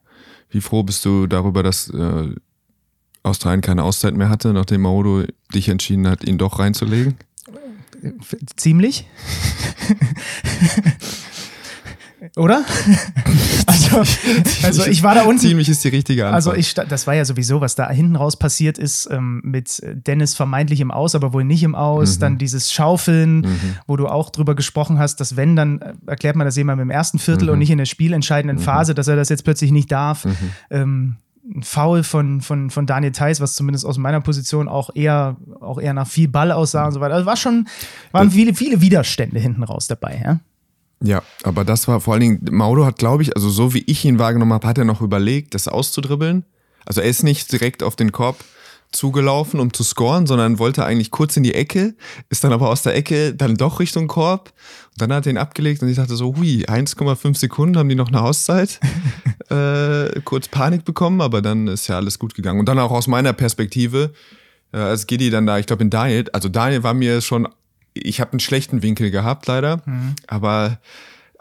Wie 0.50 0.62
froh 0.62 0.84
bist 0.84 1.04
du 1.06 1.28
darüber, 1.28 1.62
dass 1.64 1.90
äh, 1.90 2.36
Australien 3.24 3.62
keine 3.62 3.84
Auszeit 3.84 4.16
mehr 4.16 4.30
hatte, 4.30 4.54
nachdem 4.54 4.82
Maodo 4.82 5.24
dich 5.54 5.70
entschieden 5.70 6.08
hat, 6.08 6.24
ihn 6.24 6.38
doch 6.38 6.60
reinzulegen? 6.60 7.16
Ziemlich. 8.56 9.08
Oder? 12.36 12.64
also, 13.66 14.04
also 14.64 14.86
ich 14.86 15.02
war 15.02 15.16
da 15.16 15.24
unten. 15.24 15.40
Ziemlich 15.40 15.70
ist 15.70 15.84
die 15.84 15.88
richtige 15.88 16.26
Antwort. 16.26 16.36
Also 16.36 16.54
ich, 16.54 16.76
das 16.76 17.08
war 17.08 17.16
ja 17.16 17.26
sowieso, 17.26 17.62
was 17.62 17.74
da 17.74 17.90
hinten 17.90 18.16
raus 18.16 18.38
passiert 18.38 18.78
ist, 18.78 19.10
ähm, 19.12 19.42
mit 19.44 19.82
Dennis 19.84 20.36
vermeintlich 20.36 20.82
im 20.82 20.92
Aus, 20.92 21.16
aber 21.16 21.34
wohl 21.34 21.44
nicht 21.44 21.64
im 21.64 21.74
Aus. 21.74 22.18
Mhm. 22.18 22.20
Dann 22.20 22.38
dieses 22.38 22.72
Schaufeln, 22.72 23.42
mhm. 23.42 23.78
wo 23.88 23.98
du 23.98 24.08
auch 24.08 24.30
drüber 24.30 24.54
gesprochen 24.54 25.00
hast, 25.00 25.16
dass 25.20 25.36
wenn, 25.36 25.56
dann 25.56 25.82
äh, 25.82 25.94
erklärt 26.06 26.36
man 26.36 26.46
das 26.46 26.56
jemand 26.56 26.80
im 26.80 26.92
ersten 26.92 27.18
Viertel 27.18 27.46
mhm. 27.46 27.54
und 27.54 27.60
nicht 27.60 27.72
in 27.72 27.80
der 27.80 27.86
spielentscheidenden 27.86 28.58
mhm. 28.58 28.62
Phase, 28.64 28.94
dass 28.94 29.08
er 29.08 29.16
das 29.16 29.30
jetzt 29.30 29.44
plötzlich 29.44 29.72
nicht 29.72 29.92
darf. 29.92 30.26
Mhm. 30.26 30.38
Ähm, 30.70 31.16
ein 31.44 31.64
Foul 31.64 32.04
von, 32.04 32.42
von, 32.42 32.70
von 32.70 32.86
Daniel 32.86 33.14
Theiss, 33.14 33.42
was 33.42 33.56
zumindest 33.56 33.84
aus 33.84 33.98
meiner 33.98 34.22
Position 34.22 34.68
auch 34.68 34.92
eher, 34.94 35.38
auch 35.60 35.82
eher 35.82 35.94
nach 35.94 36.08
viel 36.08 36.28
Ball 36.28 36.52
aussah 36.52 36.86
und 36.86 36.92
so 36.92 37.02
weiter. 37.02 37.16
Also 37.16 37.26
war 37.26 37.36
schon, 37.36 37.68
waren 38.12 38.30
viele, 38.30 38.54
viele 38.54 38.80
Widerstände 38.80 39.40
hinten 39.40 39.64
raus 39.64 39.88
dabei, 39.88 40.22
ja. 40.24 40.40
Ja, 41.04 41.24
aber 41.44 41.66
das 41.66 41.88
war 41.88 42.00
vor 42.00 42.14
allen 42.14 42.22
Dingen, 42.22 42.46
Mauro 42.52 42.86
hat, 42.86 42.98
glaube 42.98 43.24
ich, 43.24 43.36
also 43.36 43.50
so 43.50 43.74
wie 43.74 43.84
ich 43.88 44.06
ihn 44.06 44.20
wahrgenommen 44.20 44.54
habe, 44.54 44.68
hat 44.68 44.78
er 44.78 44.86
noch 44.86 45.02
überlegt, 45.02 45.56
das 45.56 45.68
auszudribbeln. 45.68 46.46
Also 46.86 47.02
er 47.02 47.10
ist 47.10 47.24
nicht 47.24 47.52
direkt 47.52 47.84
auf 47.84 47.96
den 47.96 48.12
Korb 48.12 48.38
zugelaufen, 48.92 49.60
um 49.60 49.74
zu 49.74 49.84
scoren, 49.84 50.28
sondern 50.28 50.60
wollte 50.60 50.86
eigentlich 50.86 51.12
kurz 51.12 51.38
in 51.38 51.44
die 51.44 51.54
Ecke, 51.54 51.96
ist 52.30 52.44
dann 52.44 52.52
aber 52.52 52.70
aus 52.70 52.84
der 52.84 52.96
Ecke 52.96 53.34
dann 53.34 53.56
doch 53.56 53.80
Richtung 53.80 54.08
Korb. 54.08 54.52
Und 54.92 55.02
dann 55.02 55.14
hat 55.14 55.26
er 55.26 55.32
ihn 55.32 55.38
abgelegt 55.38 55.82
und 55.82 55.90
ich 55.90 55.96
dachte 55.96 56.16
so, 56.16 56.36
hui, 56.36 56.66
1,5 56.66 57.38
Sekunden 57.38 57.78
haben 57.78 57.90
die 57.90 57.96
noch 57.96 58.10
eine 58.10 58.22
Auszeit. 58.22 58.80
äh, 59.50 60.20
kurz 60.22 60.50
Panik 60.50 60.84
bekommen, 60.84 61.22
aber 61.22 61.42
dann 61.42 61.68
ist 61.68 61.88
ja 61.88 61.96
alles 61.96 62.20
gut 62.20 62.36
gegangen. 62.36 62.60
Und 62.60 62.68
dann 62.68 62.80
auch 62.80 62.92
aus 62.92 63.08
meiner 63.08 63.34
Perspektive, 63.34 64.12
äh, 64.74 64.78
als 64.78 65.08
Gidi 65.08 65.30
dann 65.30 65.46
da, 65.46 65.58
ich 65.58 65.66
glaube 65.66 65.84
in 65.84 65.90
Daniel, 65.90 66.26
also 66.34 66.50
Daniel 66.50 66.84
war 66.84 66.94
mir 66.94 67.22
schon 67.22 67.48
ich 67.94 68.22
habe 68.22 68.32
einen 68.32 68.40
schlechten 68.40 68.82
Winkel 68.82 69.12
gehabt, 69.12 69.48
leider. 69.48 69.82
Mhm. 69.86 70.16
Aber 70.28 70.80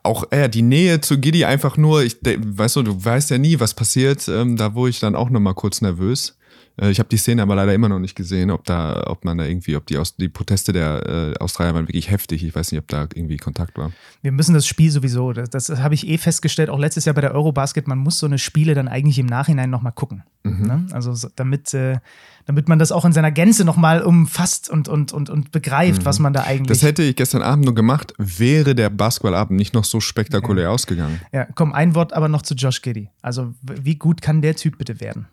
auch 0.03 0.31
äh, 0.31 0.49
die 0.49 0.63
Nähe 0.63 1.01
zu 1.01 1.19
Giddy 1.19 1.45
einfach 1.45 1.77
nur, 1.77 2.03
ich, 2.03 2.17
weißt 2.23 2.77
du, 2.77 2.83
du 2.83 3.05
weißt 3.05 3.31
ja 3.31 3.39
nie, 3.39 3.61
was 3.61 3.75
passiert. 3.75 4.29
Ähm, 4.29 4.57
da 4.57 4.75
wurde 4.75 4.91
ich 4.91 5.01
dann 5.01 5.15
auch 5.15 5.31
nochmal 5.31 5.55
kurz 5.55 5.81
nervös. 5.81 6.37
Äh, 6.81 6.91
ich 6.91 6.99
habe 6.99 7.09
die 7.09 7.17
Szene 7.17 7.43
aber 7.43 7.55
leider 7.55 7.75
immer 7.75 7.89
noch 7.89 7.99
nicht 7.99 8.15
gesehen, 8.15 8.51
ob 8.51 8.65
da, 8.65 9.05
ob 9.07 9.25
man 9.25 9.39
da 9.39 9.45
irgendwie, 9.45 9.77
ob 9.77 9.87
die, 9.87 9.99
Aus 9.99 10.17
die 10.17 10.29
Proteste 10.29 10.73
der 10.73 11.35
äh, 11.39 11.39
Australier 11.39 11.75
waren 11.75 11.89
wirklich 11.89 12.11
heftig. 12.11 12.43
Ich 12.45 12.55
weiß 12.55 12.73
nicht, 12.73 12.81
ob 12.81 12.89
da 12.89 13.03
irgendwie 13.15 13.37
Kontakt 13.37 13.77
war. 13.77 13.93
Wir 14.23 14.33
müssen 14.33 14.55
das 14.55 14.67
Spiel 14.67 14.91
sowieso, 14.91 15.33
das, 15.33 15.51
das 15.51 15.69
habe 15.81 15.95
ich 15.95 16.09
eh 16.09 16.19
festgestellt, 16.19 16.71
auch 16.71 16.79
letztes 16.79 17.05
Jahr 17.05 17.15
bei 17.15 17.21
der 17.21 17.35
Eurobasket, 17.35 17.87
man 17.87 17.99
muss 17.99 18.19
so 18.19 18.27
eine 18.27 18.39
Spiele 18.39 18.75
dann 18.75 18.89
eigentlich 18.89 19.19
im 19.19 19.27
Nachhinein 19.27 19.71
nochmal 19.71 19.93
gucken. 19.93 20.23
Mhm. 20.43 20.67
Ne? 20.67 20.87
Also 20.93 21.29
damit, 21.37 21.75
äh, 21.75 21.99
damit 22.47 22.69
man 22.69 22.79
das 22.79 22.93
auch 22.93 23.05
in 23.05 23.13
seiner 23.13 23.31
Gänze 23.31 23.65
nochmal 23.65 24.03
umfasst 24.03 24.71
und, 24.71 24.89
und, 24.89 25.13
und, 25.13 25.29
und 25.29 25.53
begreift, 25.53 26.03
mhm. 26.03 26.07
was 26.07 26.19
man 26.19 26.33
da 26.33 26.45
eigentlich. 26.45 26.69
Das 26.69 26.83
hätte 26.83 27.03
ich 27.03 27.17
gestern 27.17 27.43
Abend 27.43 27.67
nur 27.67 27.75
gemacht, 27.75 28.15
wäre 28.17 28.75
der 28.75 28.91
Basketballabend 28.91 29.59
nicht 29.59 29.75
noch 29.75 29.85
so 29.85 30.01
spektakulär 30.01 30.65
ja. 30.65 30.71
ausgegangen. 30.71 31.21
Ja, 31.33 31.47
komm, 31.55 31.73
ein 31.73 31.95
Wort 31.95 32.13
aber 32.13 32.29
noch 32.29 32.43
zu 32.43 32.55
Josh 32.55 32.81
Giddy. 32.81 33.11
Also, 33.21 33.55
wie 33.63 33.97
gut 33.97 34.23
kann 34.23 34.41
der 34.41 34.57
Typ 34.57 34.79
bitte 34.79 35.01
werden? 35.01 35.27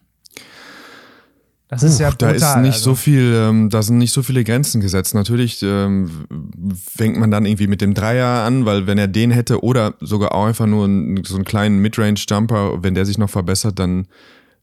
Das 1.70 1.84
ist 1.84 2.00
ja 2.00 2.10
brutal, 2.10 2.38
Da 2.38 2.54
ist 2.54 2.62
nicht 2.62 2.74
also. 2.76 2.92
so 2.92 2.96
viel, 2.96 3.34
ähm, 3.36 3.70
da 3.70 3.82
sind 3.82 3.98
nicht 3.98 4.14
so 4.14 4.24
viele 4.24 4.44
Grenzen 4.46 4.80
gesetzt. 4.80 5.14
Natürlich 5.16 5.62
ähm, 5.64 6.10
fängt 6.96 7.18
man 7.18 7.30
dann 7.30 7.46
irgendwie 7.46 7.68
mit 7.68 7.82
dem 7.82 7.94
Dreier 7.94 8.46
an, 8.46 8.66
weil 8.66 8.88
wenn 8.88 8.98
er 8.98 9.08
den 9.08 9.32
hätte 9.32 9.62
oder 9.62 9.94
sogar 10.00 10.34
auch 10.34 10.46
einfach 10.46 10.66
nur 10.66 10.86
einen, 10.86 11.24
so 11.26 11.36
einen 11.36 11.44
kleinen 11.44 11.80
Midrange-Jumper, 11.80 12.84
wenn 12.84 12.94
der 12.94 13.06
sich 13.06 13.18
noch 13.18 13.30
verbessert, 13.30 13.80
dann 13.80 14.08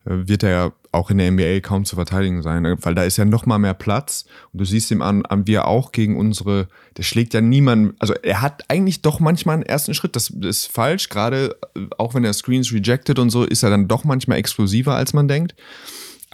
äh, 0.07 0.27
wird 0.27 0.45
er 0.45 0.51
ja 0.51 0.73
auch 0.93 1.11
in 1.11 1.19
der 1.19 1.31
NBA 1.31 1.61
kaum 1.61 1.85
zu 1.85 1.97
verteidigen 1.97 2.40
sein, 2.40 2.64
weil 2.81 2.95
da 2.95 3.03
ist 3.03 3.19
ja 3.19 3.27
noch 3.27 3.45
mal 3.45 3.59
mehr 3.59 3.75
Platz 3.75 4.25
und 4.53 4.61
du 4.61 4.64
siehst 4.64 4.90
ihm 4.90 5.03
an, 5.03 5.27
an 5.27 5.47
wir 5.47 5.67
auch 5.67 5.93
gegen 5.93 6.17
unsere, 6.17 6.69
der 6.97 7.03
schlägt 7.03 7.35
ja 7.35 7.40
niemanden, 7.40 7.97
also 7.99 8.14
er 8.23 8.40
hat 8.40 8.62
eigentlich 8.69 9.03
doch 9.03 9.19
manchmal 9.19 9.55
einen 9.55 9.64
ersten 9.64 9.93
Schritt, 9.93 10.14
das 10.14 10.31
ist 10.31 10.71
falsch, 10.71 11.09
gerade 11.09 11.57
äh, 11.75 11.81
auch 11.99 12.14
wenn 12.14 12.25
er 12.25 12.33
Screens 12.33 12.73
rejected 12.73 13.19
und 13.19 13.31
so, 13.31 13.45
ist 13.45 13.62
er 13.62 13.71
dann 13.71 13.88
doch 13.88 14.05
manchmal 14.05 14.38
explosiver, 14.38 14.95
als 14.95 15.12
man 15.12 15.29
denkt 15.29 15.55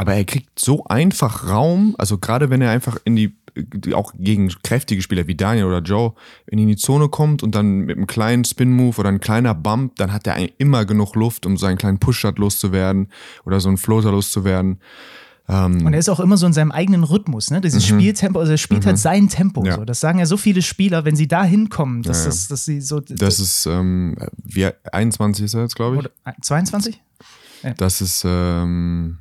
aber 0.00 0.14
er 0.14 0.24
kriegt 0.24 0.58
so 0.58 0.84
einfach 0.84 1.46
Raum, 1.46 1.94
also 1.98 2.16
gerade 2.16 2.48
wenn 2.48 2.62
er 2.62 2.70
einfach 2.70 2.96
in 3.04 3.16
die, 3.16 3.36
auch 3.92 4.14
gegen 4.18 4.48
kräftige 4.62 5.02
Spieler 5.02 5.26
wie 5.26 5.34
Daniel 5.34 5.66
oder 5.66 5.80
Joe, 5.80 6.14
wenn 6.46 6.58
er 6.58 6.62
in 6.62 6.68
die 6.68 6.76
Zone 6.76 7.10
kommt 7.10 7.42
und 7.42 7.54
dann 7.54 7.80
mit 7.80 7.98
einem 7.98 8.06
kleinen 8.06 8.46
Spin-Move 8.46 8.98
oder 8.98 9.10
ein 9.10 9.20
kleiner 9.20 9.54
Bump, 9.54 9.96
dann 9.96 10.10
hat 10.10 10.26
er 10.26 10.38
immer 10.58 10.86
genug 10.86 11.14
Luft, 11.16 11.44
um 11.44 11.58
so 11.58 11.66
einen 11.66 11.76
kleinen 11.76 11.98
Push-Shot 11.98 12.38
loszuwerden 12.38 13.08
oder 13.44 13.60
so 13.60 13.68
einen 13.68 13.76
Floater 13.76 14.10
loszuwerden. 14.10 14.80
Ähm 15.50 15.84
und 15.84 15.92
er 15.92 15.98
ist 15.98 16.08
auch 16.08 16.20
immer 16.20 16.38
so 16.38 16.46
in 16.46 16.54
seinem 16.54 16.72
eigenen 16.72 17.04
Rhythmus, 17.04 17.50
ne? 17.50 17.60
Dieses 17.60 17.90
mhm. 17.90 18.00
Spieltempo, 18.00 18.40
also 18.40 18.52
er 18.52 18.56
spielt 18.56 18.86
halt 18.86 18.96
mhm. 18.96 19.04
halt 19.04 19.18
sein 19.18 19.28
Tempo. 19.28 19.66
Ja. 19.66 19.76
So. 19.76 19.84
Das 19.84 20.00
sagen 20.00 20.18
ja 20.18 20.24
so 20.24 20.38
viele 20.38 20.62
Spieler, 20.62 21.04
wenn 21.04 21.14
sie 21.14 21.28
da 21.28 21.44
hinkommen, 21.44 22.00
dass, 22.00 22.20
ja, 22.20 22.22
ja. 22.22 22.30
Das, 22.30 22.48
dass 22.48 22.64
sie 22.64 22.80
so. 22.80 23.00
Das 23.00 23.38
ist, 23.38 23.66
ähm, 23.66 24.16
wie 24.42 24.66
21 24.92 25.44
ist 25.44 25.52
er 25.52 25.60
jetzt, 25.60 25.76
glaube 25.76 26.10
ich. 26.24 26.42
22? 26.42 27.02
Das 27.76 28.00
ist, 28.00 28.24
ähm, 28.26 29.18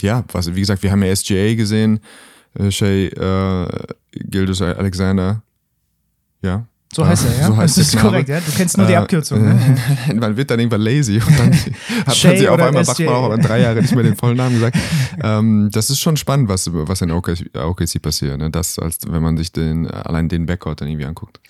ja, 0.00 0.24
was, 0.32 0.54
wie 0.54 0.60
gesagt, 0.60 0.82
wir 0.82 0.90
haben 0.90 1.02
ja 1.02 1.14
SGA 1.14 1.54
gesehen, 1.54 2.00
äh, 2.58 2.70
Shay 2.70 3.06
äh, 3.06 3.66
Gildus 4.12 4.62
Alexander. 4.62 5.42
Ja. 6.42 6.66
So 6.94 7.04
heißt 7.04 7.26
er, 7.26 7.38
ja? 7.40 7.46
So 7.48 7.56
heißt 7.56 7.78
das 7.78 7.88
ist 7.88 7.98
korrekt, 7.98 8.28
ja? 8.28 8.40
Du 8.40 8.52
kennst 8.52 8.78
nur 8.78 8.86
die 8.86 8.92
äh, 8.92 8.96
Abkürzung. 8.96 9.44
Äh, 9.44 9.54
ne? 9.54 9.78
man 10.14 10.36
wird 10.36 10.50
dann 10.50 10.60
irgendwann 10.60 10.80
lazy 10.80 11.16
und 11.16 11.38
dann 11.38 11.52
hat 12.06 12.24
man 12.24 12.36
sich 12.36 12.48
auf 12.48 12.60
einmal 12.60 12.84
macht 12.84 13.00
man 13.00 13.08
auch 13.08 13.38
drei 13.38 13.60
Jahre 13.60 13.82
nicht 13.82 13.94
mehr 13.94 14.04
den 14.04 14.16
vollen 14.16 14.36
Namen 14.36 14.54
gesagt. 14.54 14.78
ähm, 15.22 15.70
das 15.72 15.90
ist 15.90 16.00
schon 16.00 16.16
spannend, 16.16 16.48
was, 16.48 16.70
was 16.72 17.00
in 17.00 17.10
OKC, 17.10 17.50
OKC 17.56 18.00
passiert. 18.00 18.38
Ne? 18.38 18.50
Das, 18.50 18.78
als 18.78 18.98
wenn 19.08 19.22
man 19.22 19.36
sich 19.36 19.52
den, 19.52 19.90
allein 19.90 20.28
den 20.28 20.46
Backcourt 20.46 20.80
dann 20.80 20.88
irgendwie 20.88 21.06
anguckt. 21.06 21.40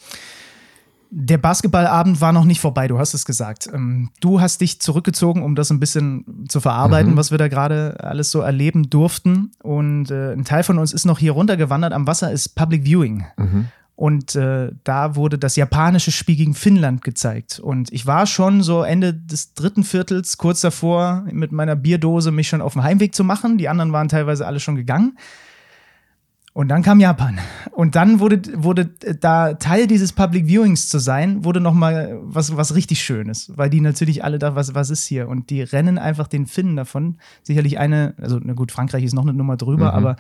Der 1.16 1.38
Basketballabend 1.38 2.20
war 2.20 2.32
noch 2.32 2.44
nicht 2.44 2.60
vorbei, 2.60 2.88
du 2.88 2.98
hast 2.98 3.14
es 3.14 3.24
gesagt. 3.24 3.68
Ähm, 3.72 4.10
du 4.20 4.40
hast 4.40 4.60
dich 4.60 4.80
zurückgezogen, 4.80 5.44
um 5.44 5.54
das 5.54 5.70
ein 5.70 5.78
bisschen 5.78 6.46
zu 6.48 6.60
verarbeiten, 6.60 7.12
mhm. 7.12 7.16
was 7.16 7.30
wir 7.30 7.38
da 7.38 7.46
gerade 7.46 7.96
alles 8.00 8.32
so 8.32 8.40
erleben 8.40 8.90
durften. 8.90 9.52
Und 9.62 10.10
äh, 10.10 10.32
ein 10.32 10.44
Teil 10.44 10.64
von 10.64 10.76
uns 10.76 10.92
ist 10.92 11.04
noch 11.04 11.20
hier 11.20 11.30
runtergewandert 11.30 11.92
am 11.92 12.08
Wasser, 12.08 12.32
ist 12.32 12.56
Public 12.56 12.84
Viewing. 12.84 13.24
Mhm. 13.36 13.68
Und 13.94 14.34
äh, 14.34 14.72
da 14.82 15.14
wurde 15.14 15.38
das 15.38 15.54
japanische 15.54 16.10
Spiel 16.10 16.34
gegen 16.34 16.54
Finnland 16.54 17.04
gezeigt. 17.04 17.60
Und 17.60 17.92
ich 17.92 18.06
war 18.06 18.26
schon 18.26 18.64
so 18.64 18.82
Ende 18.82 19.14
des 19.14 19.54
dritten 19.54 19.84
Viertels 19.84 20.36
kurz 20.36 20.62
davor, 20.62 21.26
mit 21.30 21.52
meiner 21.52 21.76
Bierdose 21.76 22.32
mich 22.32 22.48
schon 22.48 22.60
auf 22.60 22.72
den 22.72 22.82
Heimweg 22.82 23.14
zu 23.14 23.22
machen. 23.22 23.56
Die 23.56 23.68
anderen 23.68 23.92
waren 23.92 24.08
teilweise 24.08 24.48
alle 24.48 24.58
schon 24.58 24.74
gegangen. 24.74 25.16
Und 26.54 26.68
dann 26.68 26.82
kam 26.82 27.00
Japan. 27.00 27.40
Und 27.72 27.96
dann 27.96 28.20
wurde, 28.20 28.40
wurde 28.54 28.86
da 28.86 29.54
Teil 29.54 29.88
dieses 29.88 30.12
Public 30.12 30.46
Viewings 30.46 30.88
zu 30.88 31.00
sein, 31.00 31.44
wurde 31.44 31.60
nochmal 31.60 32.16
was, 32.22 32.56
was 32.56 32.76
richtig 32.76 33.02
Schönes. 33.02 33.50
Weil 33.56 33.70
die 33.70 33.80
natürlich 33.80 34.22
alle 34.22 34.38
da, 34.38 34.54
was, 34.54 34.72
was 34.72 34.88
ist 34.88 35.04
hier? 35.04 35.28
Und 35.28 35.50
die 35.50 35.62
rennen 35.62 35.98
einfach 35.98 36.28
den 36.28 36.46
Finnen 36.46 36.76
davon. 36.76 37.18
Sicherlich 37.42 37.80
eine, 37.80 38.14
also 38.22 38.38
na 38.40 38.52
gut, 38.52 38.70
Frankreich 38.70 39.02
ist 39.02 39.14
noch 39.14 39.24
eine 39.24 39.32
Nummer 39.32 39.56
drüber, 39.56 39.90
mhm. 39.90 39.96
aber 39.96 40.16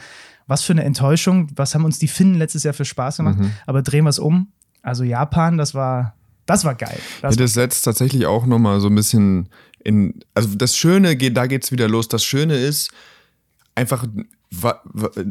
was 0.48 0.62
für 0.62 0.72
eine 0.72 0.82
Enttäuschung. 0.82 1.50
Was 1.54 1.76
haben 1.76 1.84
uns 1.84 2.00
die 2.00 2.08
Finnen 2.08 2.34
letztes 2.34 2.64
Jahr 2.64 2.74
für 2.74 2.84
Spaß 2.84 3.18
gemacht? 3.18 3.38
Mhm. 3.38 3.52
Aber 3.66 3.82
drehen 3.82 4.02
wir 4.02 4.10
es 4.10 4.18
um. 4.18 4.48
Also 4.82 5.04
Japan, 5.04 5.56
das 5.56 5.72
war, 5.72 6.16
das 6.46 6.64
war 6.64 6.74
geil. 6.74 6.98
Das, 7.22 7.36
ja, 7.36 7.42
das 7.42 7.52
setzt 7.52 7.84
tatsächlich 7.84 8.26
auch 8.26 8.44
nochmal 8.44 8.80
so 8.80 8.88
ein 8.88 8.94
bisschen 8.96 9.50
in, 9.84 10.18
also 10.34 10.52
das 10.56 10.76
Schöne 10.76 11.14
geht, 11.14 11.36
da 11.36 11.46
geht's 11.46 11.70
wieder 11.70 11.88
los. 11.88 12.08
Das 12.08 12.24
Schöne 12.24 12.56
ist, 12.56 12.90
einfach 13.76 14.04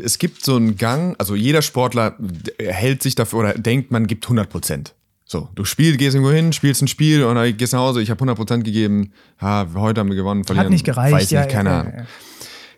es 0.03 0.17
gibt 0.17 0.43
so 0.43 0.55
einen 0.55 0.75
Gang, 0.75 1.15
also 1.19 1.35
jeder 1.35 1.61
Sportler 1.61 2.17
hält 2.59 3.03
sich 3.03 3.15
dafür 3.15 3.39
oder 3.39 3.53
denkt, 3.53 3.91
man 3.91 4.07
gibt 4.07 4.25
100 4.25 4.49
Prozent. 4.49 4.93
So, 5.25 5.49
du 5.55 5.65
spielst, 5.65 5.99
gehst 5.99 6.15
irgendwo 6.15 6.33
hin, 6.33 6.53
spielst 6.53 6.81
ein 6.81 6.87
Spiel 6.87 7.23
und 7.23 7.35
dann 7.35 7.57
gehst 7.57 7.73
nach 7.73 7.79
Hause, 7.79 8.01
ich 8.01 8.09
habe 8.09 8.19
100 8.19 8.35
Prozent 8.35 8.63
gegeben, 8.63 9.13
ha, 9.39 9.67
heute 9.75 10.01
haben 10.01 10.09
wir 10.09 10.15
gewonnen, 10.15 10.43
verlieren. 10.43 10.65
Hat 10.65 10.71
nicht 10.71 10.85
gereicht, 10.85 11.13
weiß 11.13 11.31
nicht, 11.31 11.49
keine 11.49 11.69
ja, 11.69 11.79
Ahnung. 11.79 11.93
Ja, 11.97 12.05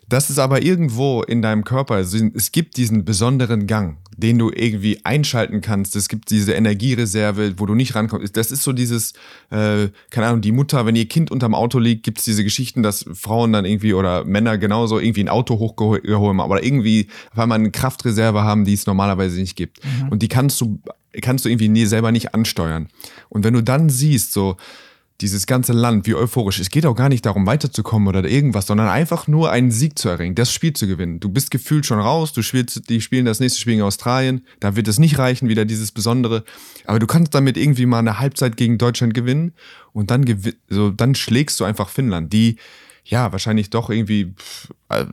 das 0.08 0.30
ist 0.30 0.38
aber 0.38 0.62
irgendwo 0.62 1.24
in 1.24 1.42
deinem 1.42 1.64
Körper, 1.64 1.98
es 2.00 2.52
gibt 2.52 2.78
diesen 2.78 3.06
besonderen 3.06 3.66
Gang, 3.66 3.98
den 4.18 4.40
du 4.40 4.52
irgendwie 4.54 5.00
einschalten 5.04 5.62
kannst. 5.62 5.96
Es 5.96 6.08
gibt 6.08 6.30
diese 6.30 6.54
Energiereserve, 6.54 7.56
wo 7.58 7.66
du 7.66 7.76
nicht 7.76 7.96
rankommst. 7.96 8.36
Das 8.38 8.52
ist 8.52 8.64
so 8.64 8.72
dieses, 8.72 9.14
äh, 9.52 9.90
keine 10.10 10.28
Ahnung, 10.28 10.42
die 10.42 10.52
Mutter, 10.52 10.86
wenn 10.86 10.96
ihr 10.96 11.08
Kind 11.08 11.32
unterm 11.32 11.54
Auto 11.54 11.80
liegt, 11.80 12.04
gibt 12.04 12.20
es 12.20 12.26
diese 12.26 12.44
Geschichten, 12.44 12.82
dass 12.82 13.06
Frauen 13.14 13.52
dann 13.54 13.66
irgendwie 13.66 13.94
oder 13.94 14.24
Männer 14.24 14.58
genauso 14.58 15.00
irgendwie 15.00 15.24
ein 15.24 15.30
Auto 15.30 15.60
hochgeholt 15.60 16.08
haben, 16.08 16.40
aber 16.40 16.64
irgendwie 16.64 17.08
auf 17.32 17.40
einmal 17.40 17.60
eine 17.60 17.72
Kraftreserve 17.72 18.44
haben, 18.44 18.66
die 18.66 18.74
es 18.74 18.86
normalerweise 18.86 19.40
nicht 19.40 19.56
gibt. 19.56 19.84
Mhm. 19.84 20.10
Und 20.10 20.22
die 20.22 20.30
kannst 20.30 20.60
du, 20.62 20.80
kannst 21.22 21.46
du 21.46 21.50
irgendwie 21.50 21.70
nie, 21.70 21.86
selber 21.86 22.12
nicht 22.12 22.34
ansteuern. 22.34 22.88
Und 23.30 23.44
wenn 23.44 23.54
du 23.54 23.62
dann 23.62 23.90
siehst, 23.90 24.32
so, 24.32 24.56
dieses 25.22 25.48
ganze 25.48 25.72
Land, 25.72 26.08
wie 26.08 26.16
euphorisch. 26.16 26.60
Es 26.60 26.70
geht 26.70 26.86
auch 26.86 26.96
gar 26.96 27.08
nicht 27.08 27.26
darum, 27.26 27.46
weiterzukommen 27.46 28.08
oder 28.08 28.26
irgendwas, 28.26 28.68
sondern 28.68 28.90
einfach 28.90 29.28
nur 29.28 29.50
einen 29.50 29.72
Sieg 29.72 29.98
zu 29.98 30.10
erringen, 30.10 30.36
das 30.36 30.52
Spiel 30.52 30.74
zu 30.74 30.88
gewinnen. 30.88 31.22
Du 31.22 31.30
bist 31.30 31.52
gefühlt 31.52 31.86
schon 31.86 32.00
raus, 32.00 32.34
du 32.34 32.42
spielst, 32.42 32.90
die 32.90 33.00
spielen 33.00 33.26
das 33.26 33.40
nächste 33.40 33.62
Spiel 33.62 33.76
in 33.76 33.82
Australien, 33.82 34.46
da 34.60 34.76
wird 34.76 34.88
es 34.88 35.00
nicht 35.00 35.18
reichen, 35.18 35.48
wieder 35.48 35.64
dieses 35.64 35.92
Besondere. 35.94 36.44
Aber 36.86 37.00
du 37.00 37.08
kannst 37.08 37.34
damit 37.34 37.56
irgendwie 37.56 37.86
mal 37.86 38.00
eine 38.00 38.20
Halbzeit 38.20 38.58
gegen 38.58 38.78
Deutschland 38.78 39.14
gewinnen 39.14 39.54
und 39.94 40.12
dann, 40.12 40.26
so, 40.68 40.90
dann 40.90 41.16
schlägst 41.16 41.60
du 41.60 41.64
einfach 41.64 41.88
Finnland, 41.88 42.34
die 42.34 42.58
ja 43.06 43.32
wahrscheinlich 43.32 43.70
doch 43.70 43.90
irgendwie, 43.90 44.34
äh, 44.90 45.06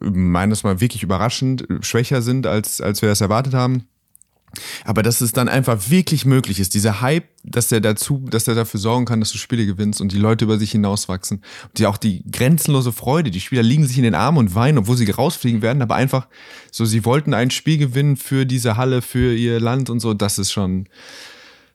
meines 0.00 0.64
Mal 0.64 0.80
wirklich 0.80 1.02
überraschend, 1.02 1.66
schwächer 1.80 2.20
sind, 2.20 2.46
als, 2.46 2.80
als 2.80 3.00
wir 3.00 3.08
das 3.08 3.20
erwartet 3.20 3.54
haben. 3.54 3.86
Aber 4.84 5.02
dass 5.02 5.20
es 5.20 5.32
dann 5.32 5.48
einfach 5.48 5.90
wirklich 5.90 6.24
möglich 6.24 6.60
ist, 6.60 6.74
dieser 6.74 7.00
Hype, 7.00 7.24
dass 7.44 7.68
der 7.68 7.80
dazu, 7.80 8.24
dass 8.30 8.44
der 8.44 8.54
dafür 8.54 8.80
sorgen 8.80 9.04
kann, 9.04 9.20
dass 9.20 9.32
du 9.32 9.38
Spiele 9.38 9.66
gewinnst 9.66 10.00
und 10.00 10.12
die 10.12 10.18
Leute 10.18 10.44
über 10.44 10.58
sich 10.58 10.72
hinauswachsen. 10.72 11.38
Und 11.64 11.78
die 11.78 11.86
auch 11.86 11.96
die 11.96 12.22
grenzenlose 12.30 12.92
Freude, 12.92 13.30
die 13.30 13.40
Spieler 13.40 13.62
liegen 13.62 13.86
sich 13.86 13.98
in 13.98 14.04
den 14.04 14.14
Armen 14.14 14.38
und 14.38 14.54
weinen, 14.54 14.78
obwohl 14.78 14.96
sie 14.96 15.10
rausfliegen 15.10 15.62
werden, 15.62 15.82
aber 15.82 15.94
einfach 15.94 16.26
so, 16.70 16.84
sie 16.84 17.04
wollten 17.04 17.34
ein 17.34 17.50
Spiel 17.50 17.78
gewinnen 17.78 18.16
für 18.16 18.46
diese 18.46 18.76
Halle, 18.76 19.02
für 19.02 19.34
ihr 19.34 19.60
Land 19.60 19.90
und 19.90 20.00
so, 20.00 20.14
das 20.14 20.38
ist 20.38 20.52
schon, 20.52 20.88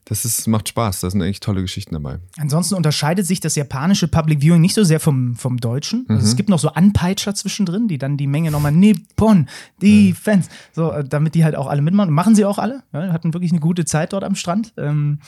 das 0.04 0.24
ist, 0.24 0.48
macht 0.48 0.68
Spaß. 0.68 1.00
Da 1.00 1.10
sind 1.10 1.22
eigentlich 1.22 1.40
tolle 1.40 1.62
Geschichten 1.62 1.94
dabei. 1.94 2.18
Ansonsten 2.38 2.74
unterscheidet 2.74 3.26
sich 3.26 3.40
das 3.40 3.54
japanische 3.54 4.08
Public 4.08 4.40
Viewing 4.40 4.60
nicht 4.60 4.74
so 4.74 4.82
sehr 4.82 4.98
vom, 4.98 5.36
vom 5.36 5.58
deutschen. 5.58 6.06
Also 6.08 6.22
mhm. 6.22 6.28
es 6.28 6.36
gibt 6.36 6.48
noch 6.48 6.58
so 6.58 6.68
Anpeitscher 6.68 7.34
zwischendrin, 7.34 7.86
die 7.86 7.98
dann 7.98 8.16
die 8.16 8.26
Menge 8.26 8.50
nochmal 8.50 8.72
Nippon, 8.72 9.48
die 9.80 10.10
mhm. 10.10 10.14
Fans, 10.16 10.48
so, 10.72 10.90
äh, 10.90 11.04
damit 11.04 11.34
die 11.34 11.44
halt 11.44 11.54
auch 11.54 11.68
alle 11.68 11.82
mitmachen. 11.82 12.12
Machen 12.12 12.34
sie 12.34 12.44
auch 12.44 12.58
alle. 12.58 12.82
Ja, 12.92 13.12
hatten 13.12 13.32
wirklich 13.32 13.52
eine 13.52 13.60
gute 13.60 13.84
Zeit 13.84 14.12
dort 14.12 14.24
am 14.24 14.34
Strand. 14.34 14.72
Ähm, 14.76 15.20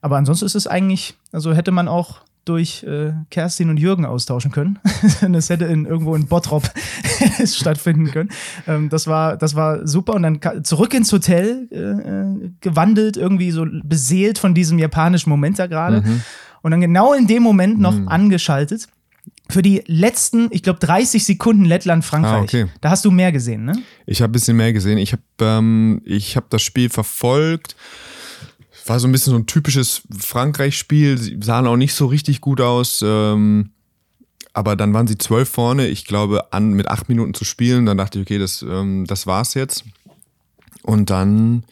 aber 0.00 0.16
ansonsten 0.16 0.46
ist 0.46 0.54
es 0.54 0.66
eigentlich, 0.66 1.14
also 1.32 1.52
hätte 1.52 1.70
man 1.70 1.88
auch 1.88 2.20
durch 2.46 2.84
äh, 2.84 3.12
Kerstin 3.30 3.70
und 3.70 3.76
Jürgen 3.76 4.06
austauschen 4.06 4.52
können. 4.52 4.78
das 5.28 5.50
hätte 5.50 5.66
in, 5.66 5.84
irgendwo 5.84 6.14
in 6.14 6.26
Bottrop 6.26 6.70
stattfinden 7.44 8.10
können. 8.10 8.30
Ähm, 8.66 8.88
das, 8.88 9.06
war, 9.06 9.36
das 9.36 9.54
war 9.54 9.86
super. 9.86 10.14
Und 10.14 10.22
dann 10.22 10.40
zurück 10.64 10.94
ins 10.94 11.12
Hotel 11.12 11.68
äh, 11.70 11.76
äh, 11.76 12.50
gewandelt, 12.60 13.16
irgendwie 13.16 13.50
so 13.50 13.66
beseelt 13.82 14.38
von 14.38 14.54
diesem 14.54 14.78
japanischen 14.78 15.28
Moment 15.28 15.58
da 15.58 15.66
gerade. 15.66 16.02
Mhm. 16.02 16.22
Und 16.62 16.70
dann 16.70 16.80
genau 16.80 17.12
in 17.12 17.26
dem 17.26 17.42
Moment 17.42 17.80
noch 17.80 17.94
mhm. 17.94 18.08
angeschaltet. 18.08 18.88
Für 19.48 19.62
die 19.62 19.82
letzten, 19.86 20.48
ich 20.50 20.62
glaube, 20.62 20.78
30 20.80 21.24
Sekunden 21.24 21.64
Lettland-Frankreich. 21.64 22.32
Ah, 22.32 22.42
okay. 22.42 22.66
Da 22.80 22.90
hast 22.90 23.04
du 23.04 23.10
mehr 23.10 23.32
gesehen, 23.32 23.64
ne? 23.64 23.74
Ich 24.04 24.22
habe 24.22 24.30
ein 24.30 24.32
bisschen 24.32 24.56
mehr 24.56 24.72
gesehen. 24.72 24.98
Ich 24.98 25.12
habe 25.12 25.22
ähm, 25.40 26.00
hab 26.06 26.50
das 26.50 26.62
Spiel 26.62 26.90
verfolgt 26.90 27.76
war 28.88 29.00
so 29.00 29.08
ein 29.08 29.12
bisschen 29.12 29.32
so 29.32 29.38
ein 29.38 29.46
typisches 29.46 30.02
Frankreich-Spiel. 30.18 31.18
Sie 31.18 31.38
sahen 31.42 31.66
auch 31.66 31.76
nicht 31.76 31.94
so 31.94 32.06
richtig 32.06 32.40
gut 32.40 32.60
aus. 32.60 33.02
Ähm, 33.04 33.70
aber 34.52 34.74
dann 34.74 34.94
waren 34.94 35.06
sie 35.06 35.18
zwölf 35.18 35.50
vorne, 35.50 35.86
ich 35.86 36.06
glaube, 36.06 36.52
an 36.52 36.72
mit 36.72 36.88
acht 36.88 37.08
Minuten 37.08 37.34
zu 37.34 37.44
spielen. 37.44 37.84
Dann 37.84 37.98
dachte 37.98 38.18
ich, 38.18 38.26
okay, 38.26 38.38
das, 38.38 38.62
ähm, 38.62 39.04
das 39.06 39.26
war's 39.26 39.54
jetzt. 39.54 39.84
Und 40.82 41.10
dann, 41.10 41.64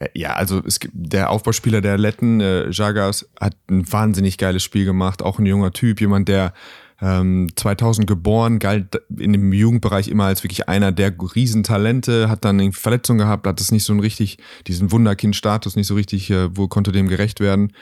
äh, 0.00 0.08
ja, 0.14 0.32
also 0.32 0.62
es 0.64 0.80
gibt 0.80 0.94
der 0.94 1.30
Aufbauspieler 1.30 1.80
der 1.80 1.98
Letten, 1.98 2.40
äh, 2.40 2.70
Jagas, 2.70 3.28
hat 3.38 3.54
ein 3.68 3.90
wahnsinnig 3.92 4.38
geiles 4.38 4.62
Spiel 4.62 4.86
gemacht. 4.86 5.22
Auch 5.22 5.38
ein 5.38 5.46
junger 5.46 5.72
Typ, 5.72 6.00
jemand, 6.00 6.28
der 6.28 6.54
ähm, 7.00 7.48
2000 7.56 8.06
geboren, 8.06 8.58
galt 8.58 9.00
in 9.16 9.32
dem 9.32 9.52
Jugendbereich 9.52 10.08
immer 10.08 10.24
als 10.24 10.42
wirklich 10.44 10.68
einer 10.68 10.92
der 10.92 11.12
Riesentalente, 11.34 12.28
hat 12.28 12.44
dann 12.44 12.60
irgendwie 12.60 12.80
Verletzungen 12.80 13.18
gehabt, 13.18 13.46
hat 13.46 13.60
es 13.60 13.72
nicht 13.72 13.84
so 13.84 13.92
ein 13.92 14.00
richtig, 14.00 14.38
diesen 14.66 14.92
Wunderkind-Status 14.92 15.76
nicht 15.76 15.86
so 15.86 15.94
richtig, 15.94 16.30
äh, 16.30 16.56
wo 16.56 16.68
konnte 16.68 16.92
dem 16.92 17.08
gerecht 17.08 17.40
werden. 17.40 17.72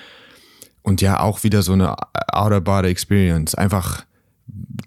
Und 0.82 1.00
ja, 1.00 1.20
auch 1.20 1.44
wieder 1.44 1.62
so 1.62 1.72
eine 1.72 1.94
Outer 2.32 2.60
Body 2.60 2.88
Experience. 2.88 3.54
Einfach 3.54 4.04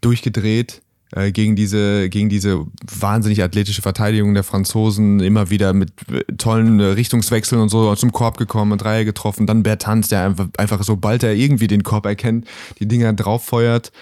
durchgedreht, 0.02 0.82
äh, 1.16 1.32
gegen 1.32 1.56
diese, 1.56 2.10
gegen 2.10 2.28
diese 2.28 2.66
wahnsinnig 2.86 3.42
athletische 3.42 3.82
Verteidigung 3.82 4.34
der 4.34 4.44
Franzosen, 4.44 5.22
immer 5.22 5.50
wieder 5.50 5.72
mit 5.72 5.94
äh, 6.12 6.24
tollen 6.38 6.80
äh, 6.82 6.88
Richtungswechseln 6.88 7.62
und 7.62 7.70
so 7.70 7.96
zum 7.96 8.12
Korb 8.12 8.38
gekommen, 8.38 8.78
Dreier 8.78 9.06
getroffen, 9.06 9.48
dann 9.48 9.64
Bertanz, 9.64 10.10
der 10.10 10.36
einfach, 10.58 10.84
sobald 10.84 11.24
er 11.24 11.34
irgendwie 11.34 11.68
den 11.68 11.84
Korb 11.84 12.06
erkennt, 12.06 12.46
die 12.80 12.88
Dinger 12.88 13.14
drauffeuert. 13.14 13.94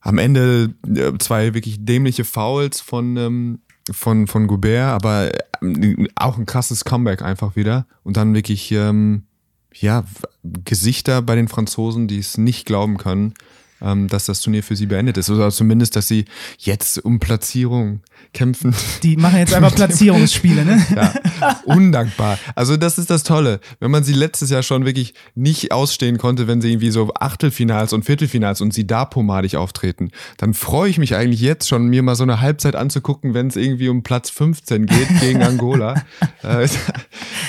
Am 0.00 0.18
Ende 0.18 0.74
zwei 1.18 1.54
wirklich 1.54 1.84
dämliche 1.84 2.24
Fouls 2.24 2.80
von, 2.80 3.16
ähm, 3.16 3.60
von, 3.90 4.26
von 4.26 4.48
Goubert, 4.48 4.90
aber 4.90 5.30
auch 6.16 6.36
ein 6.36 6.46
krasses 6.46 6.84
Comeback 6.84 7.22
einfach 7.22 7.54
wieder. 7.54 7.86
Und 8.02 8.16
dann 8.16 8.34
wirklich, 8.34 8.72
ähm, 8.72 9.22
ja, 9.72 10.04
Gesichter 10.42 11.22
bei 11.22 11.36
den 11.36 11.48
Franzosen, 11.48 12.06
die 12.06 12.18
es 12.18 12.36
nicht 12.36 12.66
glauben 12.66 12.98
können 12.98 13.34
ähm, 13.84 14.08
dass 14.08 14.24
das 14.24 14.40
Turnier 14.40 14.62
für 14.62 14.74
sie 14.74 14.86
beendet 14.86 15.18
ist. 15.18 15.30
Oder 15.30 15.50
zumindest, 15.50 15.94
dass 15.94 16.08
sie 16.08 16.24
jetzt 16.58 17.04
um 17.04 17.20
Platzierung 17.20 18.00
kämpfen. 18.32 18.74
Die 19.02 19.16
machen 19.16 19.38
jetzt 19.38 19.54
einfach 19.54 19.74
Platzierungsspiele, 19.76 20.64
ne? 20.64 20.84
ja, 21.40 21.60
undankbar. 21.64 22.38
Also 22.54 22.76
das 22.76 22.98
ist 22.98 23.10
das 23.10 23.22
Tolle. 23.22 23.60
Wenn 23.80 23.90
man 23.90 24.02
sie 24.02 24.14
letztes 24.14 24.50
Jahr 24.50 24.62
schon 24.62 24.86
wirklich 24.86 25.14
nicht 25.34 25.70
ausstehen 25.70 26.18
konnte, 26.18 26.48
wenn 26.48 26.60
sie 26.60 26.70
irgendwie 26.70 26.90
so 26.90 27.12
Achtelfinals 27.14 27.92
und 27.92 28.04
Viertelfinals 28.04 28.60
und 28.60 28.72
sie 28.72 28.86
da 28.86 29.04
pomadig 29.04 29.56
auftreten, 29.56 30.10
dann 30.38 30.54
freue 30.54 30.88
ich 30.88 30.98
mich 30.98 31.14
eigentlich 31.14 31.40
jetzt 31.40 31.68
schon, 31.68 31.86
mir 31.86 32.02
mal 32.02 32.16
so 32.16 32.22
eine 32.22 32.40
Halbzeit 32.40 32.76
anzugucken, 32.76 33.34
wenn 33.34 33.48
es 33.48 33.56
irgendwie 33.56 33.88
um 33.88 34.02
Platz 34.02 34.30
15 34.30 34.86
geht 34.86 35.20
gegen 35.20 35.42
Angola. 35.44 36.02
äh, 36.42 36.66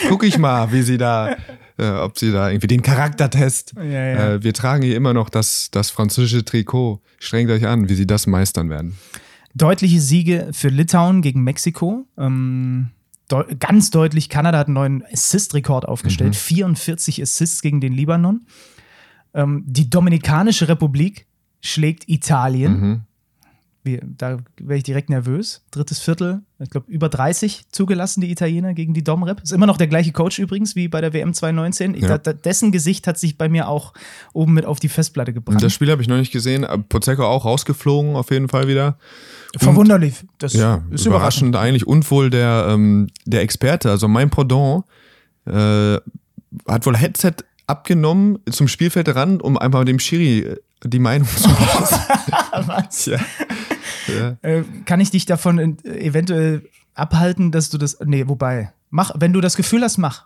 gucke 0.10 0.26
ich 0.26 0.38
mal, 0.38 0.72
wie 0.72 0.82
sie 0.82 0.98
da 0.98 1.38
äh, 1.78 1.90
ob 1.90 2.18
sie 2.18 2.32
da 2.32 2.50
irgendwie 2.50 2.68
den 2.68 2.82
Charaktertest. 2.82 3.74
Ja, 3.78 3.84
ja. 3.84 4.34
Äh, 4.34 4.44
wir 4.44 4.54
tragen 4.54 4.84
hier 4.84 4.96
immer 4.96 5.14
noch 5.14 5.30
das, 5.30 5.70
das 5.72 5.90
französische 5.90 6.46
Trikot. 6.46 7.02
Strengt 7.20 7.52
euch 7.52 7.66
an, 7.66 7.90
wie 7.90 7.96
sie 7.96 8.08
das 8.08 8.28
meistern 8.28 8.70
werden. 8.70 8.98
Deutliche 9.54 10.02
Siege 10.02 10.50
für 10.52 10.70
Litauen 10.70 11.22
gegen 11.22 11.44
Mexiko. 11.44 12.06
Ähm, 12.18 12.92
de 13.32 13.56
ganz 13.60 13.90
deutlich, 13.90 14.30
Kanada 14.30 14.60
hat 14.60 14.68
einen 14.68 14.76
neuen 14.76 15.04
Assist-Rekord 15.12 15.86
aufgestellt. 15.86 16.32
Mhm. 16.32 16.36
44 16.36 17.22
Assists 17.22 17.62
gegen 17.62 17.82
den 17.82 17.94
Libanon. 17.94 18.46
Ähm, 19.34 19.64
die 19.66 19.90
Dominikanische 19.90 20.68
Republik 20.68 21.26
schlägt 21.62 22.08
Italien. 22.10 22.80
Mhm 22.80 23.02
wie, 23.86 24.00
da 24.04 24.40
wäre 24.58 24.78
ich 24.78 24.84
direkt 24.84 25.10
nervös. 25.10 25.64
Drittes 25.72 26.00
Viertel, 26.00 26.42
ich 26.60 26.70
glaube, 26.70 26.90
über 26.90 27.10
30 27.10 27.66
zugelassen, 27.72 28.22
die 28.22 28.32
Italiener 28.32 28.74
gegen 28.74 28.94
die 28.94 29.04
Domrep. 29.04 29.42
Ist 29.42 29.54
immer 29.54 29.68
noch 29.68 29.78
der 29.78 29.88
gleiche 29.88 30.12
Coach 30.12 30.40
übrigens 30.40 30.76
wie 30.76 30.88
bei 30.88 31.02
der 31.02 31.14
WM 31.14 31.34
2019. 31.34 31.96
Ja. 31.96 32.18
Da, 32.18 32.34
dessen 32.34 32.72
Gesicht 32.72 33.08
hat 33.08 33.20
sich 33.20 33.38
bei 33.38 33.48
mir 33.48 33.68
auch 33.68 33.94
oben 34.34 34.54
mit 34.54 34.66
auf 34.66 34.80
die 34.80 34.90
Festplatte 34.90 35.34
gebracht. 35.34 35.62
Das 35.62 35.74
Spiel 35.74 35.92
habe 35.92 36.02
ich 36.02 36.08
noch 36.08 36.18
nicht 36.18 36.32
gesehen. 36.32 36.66
Pozzecco 36.90 37.26
auch 37.26 37.46
rausgeflogen, 37.46 38.16
auf 38.16 38.32
jeden 38.32 38.50
Fall 38.50 38.68
wieder. 38.68 38.98
Verwunderlich. 39.58 40.16
Das 40.38 40.54
ja, 40.54 40.84
ist 40.90 41.06
überraschend, 41.06 41.06
überraschend 41.06 41.56
eigentlich. 41.56 41.88
Und 41.88 42.10
wohl 42.12 42.30
der, 42.30 42.68
ähm, 42.70 43.08
der 43.26 43.42
Experte, 43.42 43.92
also 43.92 44.08
mein 44.08 44.30
Pendant, 44.30 44.84
äh, 45.46 45.98
hat 46.68 46.86
wohl 46.86 46.98
Headset 46.98 47.36
abgenommen 47.68 48.40
zum 48.50 48.68
Spielfeldrand, 48.68 49.42
um 49.42 49.58
einfach 49.58 49.86
dem 49.86 50.00
Schiri 50.00 50.40
äh, 50.40 50.58
die 50.84 51.00
Meinung 51.00 51.28
zu 51.28 51.50
machen. 51.50 52.00
Was? 52.68 53.06
Ja. 53.06 53.20
Ja. 54.08 54.38
Äh, 54.42 54.64
kann 54.86 55.00
ich 55.00 55.12
dich 55.12 55.26
davon 55.26 55.78
eventuell 55.84 56.70
abhalten, 56.94 57.52
dass 57.52 57.70
du 57.70 57.78
das. 57.78 57.98
Nee, 58.06 58.28
wobei. 58.28 58.72
Mach, 58.90 59.12
wenn 59.16 59.34
du 59.34 59.42
das 59.42 59.56
Gefühl 59.56 59.82
hast, 59.82 59.98
mach. 59.98 60.26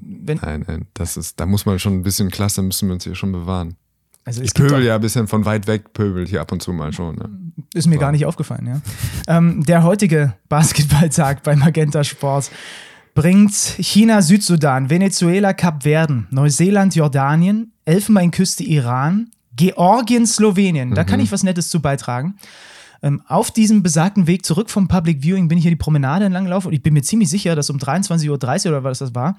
Wenn 0.00 0.38
nein, 0.38 0.64
nein, 0.66 0.86
das 0.94 1.16
ist, 1.16 1.40
da 1.40 1.46
muss 1.46 1.66
man 1.66 1.78
schon 1.78 1.94
ein 1.94 2.02
bisschen 2.02 2.30
Klasse, 2.30 2.62
müssen 2.62 2.88
wir 2.88 2.94
uns 2.94 3.04
hier 3.04 3.14
schon 3.14 3.32
bewahren. 3.32 3.76
Also 4.24 4.42
ich 4.42 4.54
pöbel 4.54 4.82
ja 4.82 4.94
ein 4.94 5.00
bisschen 5.00 5.26
von 5.26 5.44
weit 5.44 5.66
weg, 5.66 5.92
pöbel 5.92 6.26
hier 6.26 6.40
ab 6.40 6.50
und 6.50 6.62
zu 6.62 6.72
mal 6.72 6.92
schon. 6.92 7.16
Ne? 7.16 7.28
Ist 7.74 7.86
mir 7.86 7.96
ja. 7.96 8.00
gar 8.00 8.12
nicht 8.12 8.24
aufgefallen, 8.24 8.66
ja. 8.66 8.80
ähm, 9.36 9.62
der 9.64 9.82
heutige 9.82 10.34
Basketballtag 10.48 11.42
bei 11.42 11.56
Magenta 11.56 12.02
Sport 12.04 12.50
bringt 13.14 13.52
China, 13.52 14.22
Südsudan, 14.22 14.88
Venezuela, 14.88 15.52
Kap 15.52 15.82
Verden, 15.82 16.26
Neuseeland, 16.30 16.94
Jordanien, 16.94 17.72
Elfenbeinküste, 17.84 18.64
Iran, 18.64 19.30
Georgien, 19.56 20.26
Slowenien. 20.26 20.94
Da 20.94 21.04
kann 21.04 21.20
mhm. 21.20 21.24
ich 21.24 21.32
was 21.32 21.42
Nettes 21.42 21.68
zu 21.68 21.80
beitragen. 21.80 22.36
Ähm, 23.02 23.22
auf 23.26 23.50
diesem 23.50 23.82
besagten 23.82 24.26
Weg 24.26 24.46
zurück 24.46 24.70
vom 24.70 24.88
Public 24.88 25.22
Viewing 25.22 25.48
bin 25.48 25.58
ich 25.58 25.62
hier 25.62 25.70
die 25.70 25.76
Promenade 25.76 26.24
entlang 26.24 26.44
gelaufen 26.44 26.68
und 26.68 26.72
ich 26.72 26.82
bin 26.82 26.94
mir 26.94 27.02
ziemlich 27.02 27.28
sicher, 27.28 27.54
dass 27.54 27.68
um 27.68 27.76
23.30 27.76 28.28
Uhr 28.66 28.72
oder 28.72 28.84
was 28.84 28.98
das 28.98 29.14
war, 29.14 29.36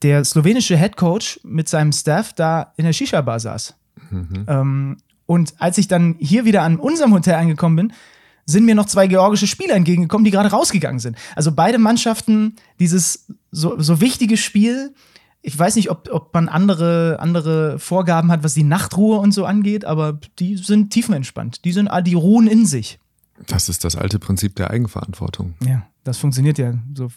der 0.00 0.24
slowenische 0.24 0.78
Head 0.78 0.96
Coach 0.96 1.38
mit 1.44 1.68
seinem 1.68 1.92
Staff 1.92 2.32
da 2.32 2.72
in 2.76 2.86
der 2.86 2.94
Shisha-Bar 2.94 3.38
saß. 3.38 3.74
Mhm. 4.10 4.44
Ähm, 4.48 4.96
und 5.26 5.54
als 5.58 5.78
ich 5.78 5.88
dann 5.88 6.16
hier 6.18 6.46
wieder 6.46 6.62
an 6.62 6.76
unserem 6.76 7.12
Hotel 7.12 7.34
angekommen 7.34 7.76
bin, 7.76 7.92
sind 8.46 8.64
mir 8.64 8.74
noch 8.74 8.86
zwei 8.86 9.06
georgische 9.06 9.46
Spieler 9.46 9.74
entgegengekommen, 9.74 10.24
die 10.24 10.30
gerade 10.30 10.50
rausgegangen 10.50 10.98
sind. 10.98 11.16
Also 11.36 11.52
beide 11.52 11.78
Mannschaften, 11.78 12.56
dieses 12.80 13.26
so, 13.50 13.78
so 13.78 14.00
wichtige 14.00 14.36
Spiel 14.36 14.94
ich 15.42 15.58
weiß 15.58 15.76
nicht, 15.76 15.90
ob, 15.90 16.08
ob 16.10 16.32
man 16.32 16.48
andere, 16.48 17.18
andere 17.20 17.78
Vorgaben 17.78 18.30
hat, 18.30 18.44
was 18.44 18.54
die 18.54 18.62
Nachtruhe 18.62 19.18
und 19.18 19.32
so 19.32 19.44
angeht, 19.44 19.84
aber 19.84 20.18
die 20.38 20.56
sind 20.56 20.90
tiefenentspannt. 20.90 21.64
Die 21.64 21.72
sind, 21.72 21.90
die 22.06 22.14
ruhen 22.14 22.46
in 22.46 22.64
sich. 22.64 23.00
Das 23.48 23.68
ist 23.68 23.84
das 23.84 23.96
alte 23.96 24.20
Prinzip 24.20 24.54
der 24.56 24.70
Eigenverantwortung. 24.70 25.54
Ja, 25.66 25.82
das 26.04 26.18
funktioniert 26.18 26.58
ja. 26.58 26.74
So, 26.94 27.08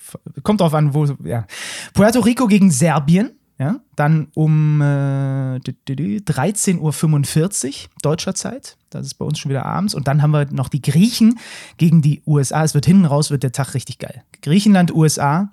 kommt 0.41 0.61
drauf 0.61 0.73
an, 0.73 0.95
wo. 0.95 1.05
Ja. 1.23 1.45
Puerto 1.93 2.19
Rico 2.21 2.47
gegen 2.47 2.71
Serbien. 2.71 3.32
Ja? 3.59 3.80
Dann 3.95 4.30
um 4.34 4.82
äh, 4.82 5.59
13.45 5.59 6.80
Uhr 6.80 7.89
deutscher 8.01 8.34
Zeit. 8.36 8.78
Das 8.89 9.05
ist 9.05 9.13
bei 9.15 9.26
uns 9.26 9.39
schon 9.39 9.49
wieder 9.49 9.65
abends. 9.65 9.93
Und 9.93 10.07
dann 10.07 10.21
haben 10.21 10.32
wir 10.32 10.45
noch 10.51 10.69
die 10.69 10.82
Griechen 10.82 11.39
gegen 11.78 12.01
die 12.01 12.21
USA. 12.26 12.63
Es 12.63 12.73
wird 12.73 12.86
hinten 12.86 13.05
raus, 13.05 13.30
wird 13.30 13.43
der 13.43 13.51
Tag 13.51 13.73
richtig 13.76 13.99
geil. 13.99 14.23
Griechenland, 14.41 14.93
USA, 14.93 15.51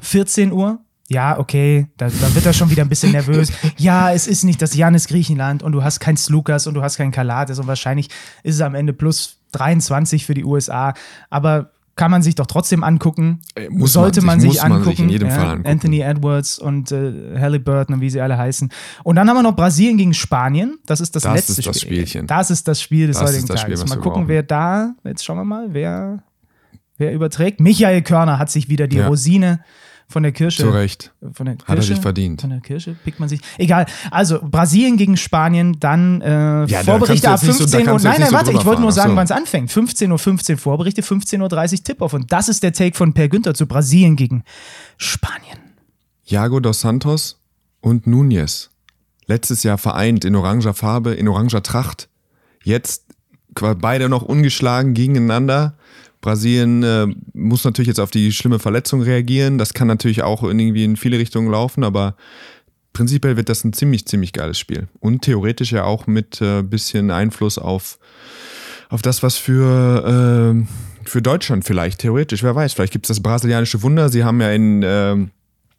14 0.00 0.52
Uhr. 0.52 0.80
Ja, 1.08 1.38
okay, 1.38 1.86
da, 1.98 2.08
da 2.08 2.34
wird 2.34 2.46
er 2.46 2.54
schon 2.54 2.70
wieder 2.70 2.82
ein 2.82 2.88
bisschen 2.88 3.12
nervös. 3.12 3.52
Ja, 3.76 4.12
es 4.12 4.26
ist 4.26 4.44
nicht 4.44 4.62
das 4.62 4.74
Janis 4.74 5.06
Griechenland 5.06 5.62
und 5.62 5.72
du 5.72 5.82
hast 5.82 6.00
kein 6.00 6.16
Slukas 6.16 6.66
und 6.66 6.74
du 6.74 6.82
hast 6.82 6.96
kein 6.96 7.10
Kalates 7.10 7.58
und 7.58 7.66
wahrscheinlich 7.66 8.08
ist 8.42 8.54
es 8.54 8.60
am 8.60 8.74
Ende 8.74 8.92
plus 8.92 9.40
23 9.52 10.24
für 10.24 10.34
die 10.34 10.44
USA. 10.44 10.94
Aber 11.28 11.72
kann 11.96 12.10
man 12.10 12.22
sich 12.22 12.34
doch 12.34 12.46
trotzdem 12.46 12.82
angucken. 12.82 13.40
Äh, 13.54 13.68
muss 13.68 13.92
Sollte 13.92 14.22
man 14.22 14.40
sich, 14.40 14.48
man 14.48 14.52
sich 14.52 14.62
angucken. 14.62 14.84
Man 14.84 14.90
sich 14.90 15.00
in 15.00 15.08
jedem 15.10 15.28
ja, 15.28 15.34
Fall 15.34 15.46
angucken. 15.50 15.68
Anthony 15.68 16.00
Edwards 16.00 16.58
und 16.58 16.90
äh, 16.90 17.38
Halliburton 17.38 17.96
und 17.96 18.00
wie 18.00 18.10
sie 18.10 18.20
alle 18.20 18.36
heißen. 18.36 18.70
Und 19.04 19.16
dann 19.16 19.28
haben 19.28 19.36
wir 19.36 19.42
noch 19.42 19.54
Brasilien 19.54 19.96
gegen 19.96 20.14
Spanien. 20.14 20.78
Das 20.86 21.00
ist 21.00 21.14
das, 21.14 21.22
das 21.22 21.34
letzte 21.34 21.52
ist 21.52 21.66
das 21.66 21.80
Spiel. 21.80 21.98
Spielchen. 21.98 22.26
Das 22.26 22.50
ist 22.50 22.66
das 22.66 22.80
Spiel 22.82 23.06
des 23.06 23.18
das 23.18 23.28
heutigen 23.30 23.46
Tages. 23.46 23.80
Spiel, 23.80 23.88
mal 23.88 24.02
gucken, 24.02 24.22
brauchen. 24.22 24.28
wer 24.28 24.42
da, 24.42 24.94
jetzt 25.04 25.24
schauen 25.24 25.36
wir 25.36 25.44
mal, 25.44 25.68
wer, 25.70 26.22
wer 26.98 27.12
überträgt. 27.12 27.60
Michael 27.60 28.02
Körner 28.02 28.38
hat 28.38 28.50
sich 28.50 28.68
wieder 28.68 28.88
die 28.88 28.96
ja. 28.96 29.06
Rosine 29.06 29.60
von 30.14 30.22
der 30.22 30.30
Kirsche. 30.30 30.62
Zu 30.62 30.70
Recht. 30.70 31.12
Von 31.32 31.46
der 31.46 31.56
Kirsche, 31.56 31.68
Hat 31.68 31.76
er 31.76 31.82
sich 31.82 31.98
verdient. 31.98 32.40
Von 32.40 32.50
der 32.50 32.60
Kirsche 32.60 32.94
pickt 33.02 33.18
man 33.18 33.28
sich. 33.28 33.40
Egal. 33.58 33.84
Also 34.12 34.38
Brasilien 34.40 34.96
gegen 34.96 35.16
Spanien, 35.16 35.80
dann 35.80 36.20
äh, 36.20 36.66
ja, 36.66 36.84
Vorberichte 36.84 37.28
ab 37.28 37.40
15 37.40 37.66
so, 37.66 37.78
Uhr. 37.78 38.00
Nein, 38.00 38.20
nein, 38.20 38.32
warte, 38.32 38.52
ich 38.52 38.64
wollte 38.64 38.80
nur 38.80 38.92
sagen, 38.92 39.10
so. 39.10 39.16
wann 39.16 39.24
es 39.24 39.32
anfängt. 39.32 39.72
15.15 39.72 40.12
Uhr 40.12 40.18
15 40.20 40.56
Vorberichte, 40.56 41.02
15.30 41.02 41.72
Uhr 41.72 41.84
Tip-Off. 41.84 42.12
Und 42.12 42.30
das 42.30 42.48
ist 42.48 42.62
der 42.62 42.72
Take 42.72 42.96
von 42.96 43.12
Per 43.12 43.28
Günther 43.28 43.54
zu 43.54 43.66
Brasilien 43.66 44.14
gegen 44.14 44.44
Spanien. 44.98 45.58
Jago 46.22 46.60
dos 46.60 46.80
Santos 46.80 47.40
und 47.80 48.06
Núñez. 48.06 48.68
Letztes 49.26 49.64
Jahr 49.64 49.78
vereint 49.78 50.24
in 50.24 50.36
oranger 50.36 50.74
Farbe, 50.74 51.14
in 51.14 51.26
oranger 51.26 51.64
Tracht. 51.64 52.08
Jetzt 52.62 53.04
beide 53.80 54.08
noch 54.08 54.22
ungeschlagen 54.22 54.94
gegeneinander. 54.94 55.74
Brasilien 56.24 56.82
äh, 56.82 57.06
muss 57.34 57.64
natürlich 57.64 57.88
jetzt 57.88 58.00
auf 58.00 58.10
die 58.10 58.32
schlimme 58.32 58.58
Verletzung 58.58 59.02
reagieren. 59.02 59.58
Das 59.58 59.74
kann 59.74 59.88
natürlich 59.88 60.22
auch 60.22 60.42
irgendwie 60.42 60.82
in 60.82 60.96
viele 60.96 61.18
Richtungen 61.18 61.50
laufen, 61.50 61.84
aber 61.84 62.16
prinzipiell 62.94 63.36
wird 63.36 63.50
das 63.50 63.62
ein 63.62 63.74
ziemlich, 63.74 64.06
ziemlich 64.06 64.32
geiles 64.32 64.58
Spiel. 64.58 64.88
Und 65.00 65.20
theoretisch 65.20 65.72
ja 65.72 65.84
auch 65.84 66.06
mit 66.06 66.40
äh, 66.40 66.62
bisschen 66.62 67.10
Einfluss 67.10 67.58
auf, 67.58 67.98
auf 68.88 69.02
das, 69.02 69.22
was 69.22 69.36
für, 69.36 70.56
äh, 70.56 71.06
für 71.06 71.20
Deutschland 71.20 71.66
vielleicht 71.66 72.00
theoretisch, 72.00 72.42
wer 72.42 72.54
weiß, 72.54 72.72
vielleicht 72.72 72.94
gibt 72.94 73.04
es 73.04 73.08
das 73.08 73.22
brasilianische 73.22 73.82
Wunder. 73.82 74.08
Sie 74.08 74.24
haben 74.24 74.40
ja 74.40 74.50
in 74.50 74.82
äh, 74.82 75.16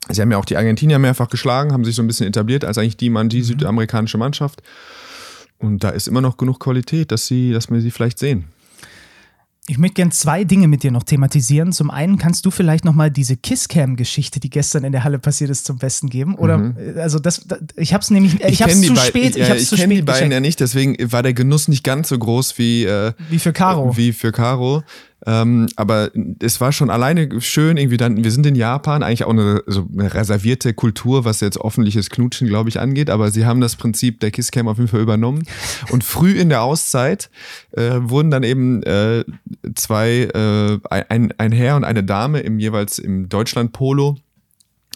Sie 0.09 0.21
haben 0.21 0.29
ja 0.29 0.37
auch 0.37 0.45
die 0.45 0.57
Argentinier 0.57 0.99
mehrfach 0.99 1.29
geschlagen, 1.29 1.73
haben 1.73 1.83
sich 1.83 1.95
so 1.95 2.03
ein 2.03 2.07
bisschen 2.07 2.27
etabliert 2.27 2.63
als 2.63 2.77
eigentlich 2.77 2.97
die, 2.97 3.09
Mann, 3.09 3.29
die 3.29 3.39
mhm. 3.39 3.45
südamerikanische 3.45 4.19
Mannschaft. 4.19 4.61
Und 5.57 5.83
da 5.83 5.89
ist 5.89 6.07
immer 6.07 6.21
noch 6.21 6.37
genug 6.37 6.59
Qualität, 6.59 7.11
dass, 7.11 7.25
sie, 7.25 7.51
dass 7.51 7.71
wir 7.71 7.81
sie 7.81 7.89
vielleicht 7.89 8.19
sehen. 8.19 8.45
Ich 9.67 9.79
möchte 9.79 9.95
gerne 9.95 10.11
zwei 10.11 10.43
Dinge 10.43 10.67
mit 10.67 10.83
dir 10.83 10.91
noch 10.91 11.01
thematisieren. 11.01 11.71
Zum 11.71 11.89
einen 11.89 12.19
kannst 12.19 12.45
du 12.45 12.51
vielleicht 12.51 12.85
noch 12.85 12.93
mal 12.93 13.09
diese 13.09 13.35
Kisscam-Geschichte, 13.35 14.39
die 14.39 14.51
gestern 14.51 14.83
in 14.83 14.91
der 14.91 15.03
Halle 15.03 15.17
passiert 15.17 15.49
ist, 15.49 15.65
zum 15.65 15.79
Besten 15.79 16.07
geben. 16.07 16.35
Oder 16.35 16.59
mhm. 16.59 16.75
Äh, 16.77 16.99
also 16.99 17.17
das, 17.17 17.41
das 17.47 17.59
ich 17.75 17.91
habe 17.91 18.03
es 18.03 18.11
nämlich, 18.11 18.35
ich, 18.35 18.45
ich 18.45 18.61
habe 18.61 18.71
es 18.71 18.81
zu 18.81 18.95
spät. 18.95 19.35
Ja, 19.35 19.55
ich, 19.55 19.71
ich 19.71 19.79
kenne 19.79 19.95
die 19.95 20.03
beiden 20.03 20.31
ja 20.31 20.39
nicht, 20.39 20.59
deswegen 20.59 20.95
war 21.11 21.23
der 21.23 21.33
Genuss 21.33 21.67
nicht 21.67 21.83
ganz 21.83 22.09
so 22.09 22.19
groß 22.19 22.59
wie 22.59 22.83
äh, 22.83 23.13
wie 23.29 23.39
für 23.39 23.53
Caro. 23.53 23.97
Wie 23.97 24.13
für 24.13 24.31
Caro. 24.31 24.83
Ähm, 25.25 25.67
aber 25.75 26.11
es 26.39 26.61
war 26.61 26.71
schon 26.71 26.89
alleine 26.89 27.41
schön, 27.41 27.77
irgendwie 27.77 27.97
dann, 27.97 28.23
wir 28.23 28.31
sind 28.31 28.45
in 28.45 28.55
Japan, 28.55 29.01
eigentlich 29.01 29.23
auch 29.23 29.31
eine, 29.31 29.63
so 29.65 29.87
eine 29.91 30.13
reservierte 30.13 30.73
Kultur, 30.73 31.25
was 31.25 31.39
jetzt 31.39 31.59
öffentliches 31.59 32.09
Knutschen, 32.09 32.47
glaube 32.47 32.69
ich, 32.69 32.79
angeht, 32.79 33.09
aber 33.09 33.31
sie 33.31 33.45
haben 33.45 33.61
das 33.61 33.75
Prinzip 33.75 34.19
der 34.19 34.31
Kisscam 34.31 34.67
auf 34.67 34.77
jeden 34.77 34.89
Fall 34.89 35.01
übernommen. 35.01 35.43
Und 35.89 36.03
früh 36.03 36.33
in 36.33 36.49
der 36.49 36.61
Auszeit 36.61 37.29
äh, 37.71 37.95
wurden 37.97 38.29
dann 38.29 38.43
eben 38.43 38.83
äh, 38.83 39.23
zwei, 39.75 40.29
äh, 40.33 40.79
ein, 40.89 41.33
ein 41.37 41.51
Herr 41.51 41.75
und 41.75 41.83
eine 41.83 42.03
Dame 42.03 42.39
im 42.39 42.59
jeweils 42.59 42.99
im 42.99 43.29
Deutschland-Polo 43.29 44.17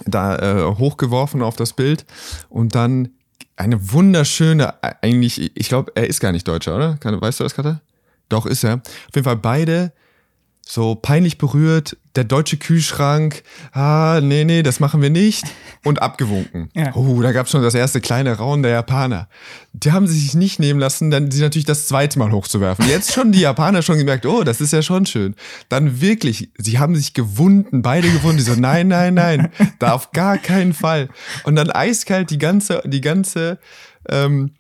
da 0.06 0.38
äh, 0.38 0.76
hochgeworfen 0.76 1.42
auf 1.42 1.56
das 1.56 1.74
Bild 1.74 2.06
und 2.50 2.76
dann 2.76 3.10
eine 3.56 3.92
wunderschöne, 3.92 4.82
eigentlich, 5.04 5.52
ich 5.56 5.68
glaube, 5.68 5.92
er 5.96 6.08
ist 6.08 6.22
gar 6.22 6.32
nicht 6.32 6.48
Deutscher, 6.48 6.76
oder? 6.76 6.98
Weißt 7.04 7.40
du 7.42 7.44
das, 7.44 7.56
Katha? 7.56 7.82
Doch, 8.30 8.46
ist 8.46 8.64
er. 8.64 8.76
Auf 8.76 9.16
jeden 9.16 9.26
Fall 9.26 9.36
beide 9.36 9.92
so 10.72 10.94
peinlich 10.94 11.40
berührt, 11.40 11.98
der 12.16 12.26
deutsche 12.26 12.58
Kühlschrank, 12.58 13.42
ah, 13.72 14.20
nee, 14.22 14.44
nee, 14.44 14.62
das 14.62 14.80
machen 14.80 15.02
wir 15.02 15.10
nicht 15.10 15.44
und 15.84 16.00
abgewunken. 16.00 16.70
Ja. 16.76 16.96
Oh, 16.96 17.20
da 17.24 17.32
gab 17.32 17.48
es 17.48 17.52
schon 17.52 17.64
das 17.64 17.74
erste 17.74 18.02
kleine 18.02 18.38
Rauen 18.38 18.62
der 18.62 18.74
Japaner. 18.74 19.30
Die 19.74 19.92
haben 19.92 20.06
sich 20.06 20.36
nicht 20.36 20.60
nehmen 20.60 20.80
lassen, 20.80 21.10
dann 21.10 21.32
sie 21.32 21.42
natürlich 21.42 21.66
das 21.66 21.88
zweite 21.88 22.20
Mal 22.20 22.32
hochzuwerfen. 22.32 22.88
Jetzt 22.88 23.14
schon 23.14 23.32
die 23.32 23.40
Japaner 23.40 23.82
schon 23.82 23.98
gemerkt, 23.98 24.28
oh, 24.28 24.44
das 24.44 24.62
ist 24.62 24.72
ja 24.72 24.84
schon 24.84 25.08
schön. 25.08 25.34
Dann 25.70 26.02
wirklich, 26.02 26.52
sie 26.60 26.78
haben 26.78 26.96
sich 26.96 27.16
gewunden, 27.16 27.82
beide 27.82 28.08
gewunden, 28.12 28.38
die 28.38 28.44
so, 28.44 28.54
nein, 28.54 28.90
nein, 28.90 29.16
nein, 29.16 29.50
da 29.80 29.94
auf 29.94 30.12
gar 30.12 30.38
keinen 30.38 30.74
Fall. 30.74 31.10
Und 31.46 31.56
dann 31.56 31.72
eiskalt 31.72 32.30
die 32.30 32.38
ganze, 32.38 32.84
die 32.86 33.02
ganze, 33.02 33.58
ähm, 34.08 34.52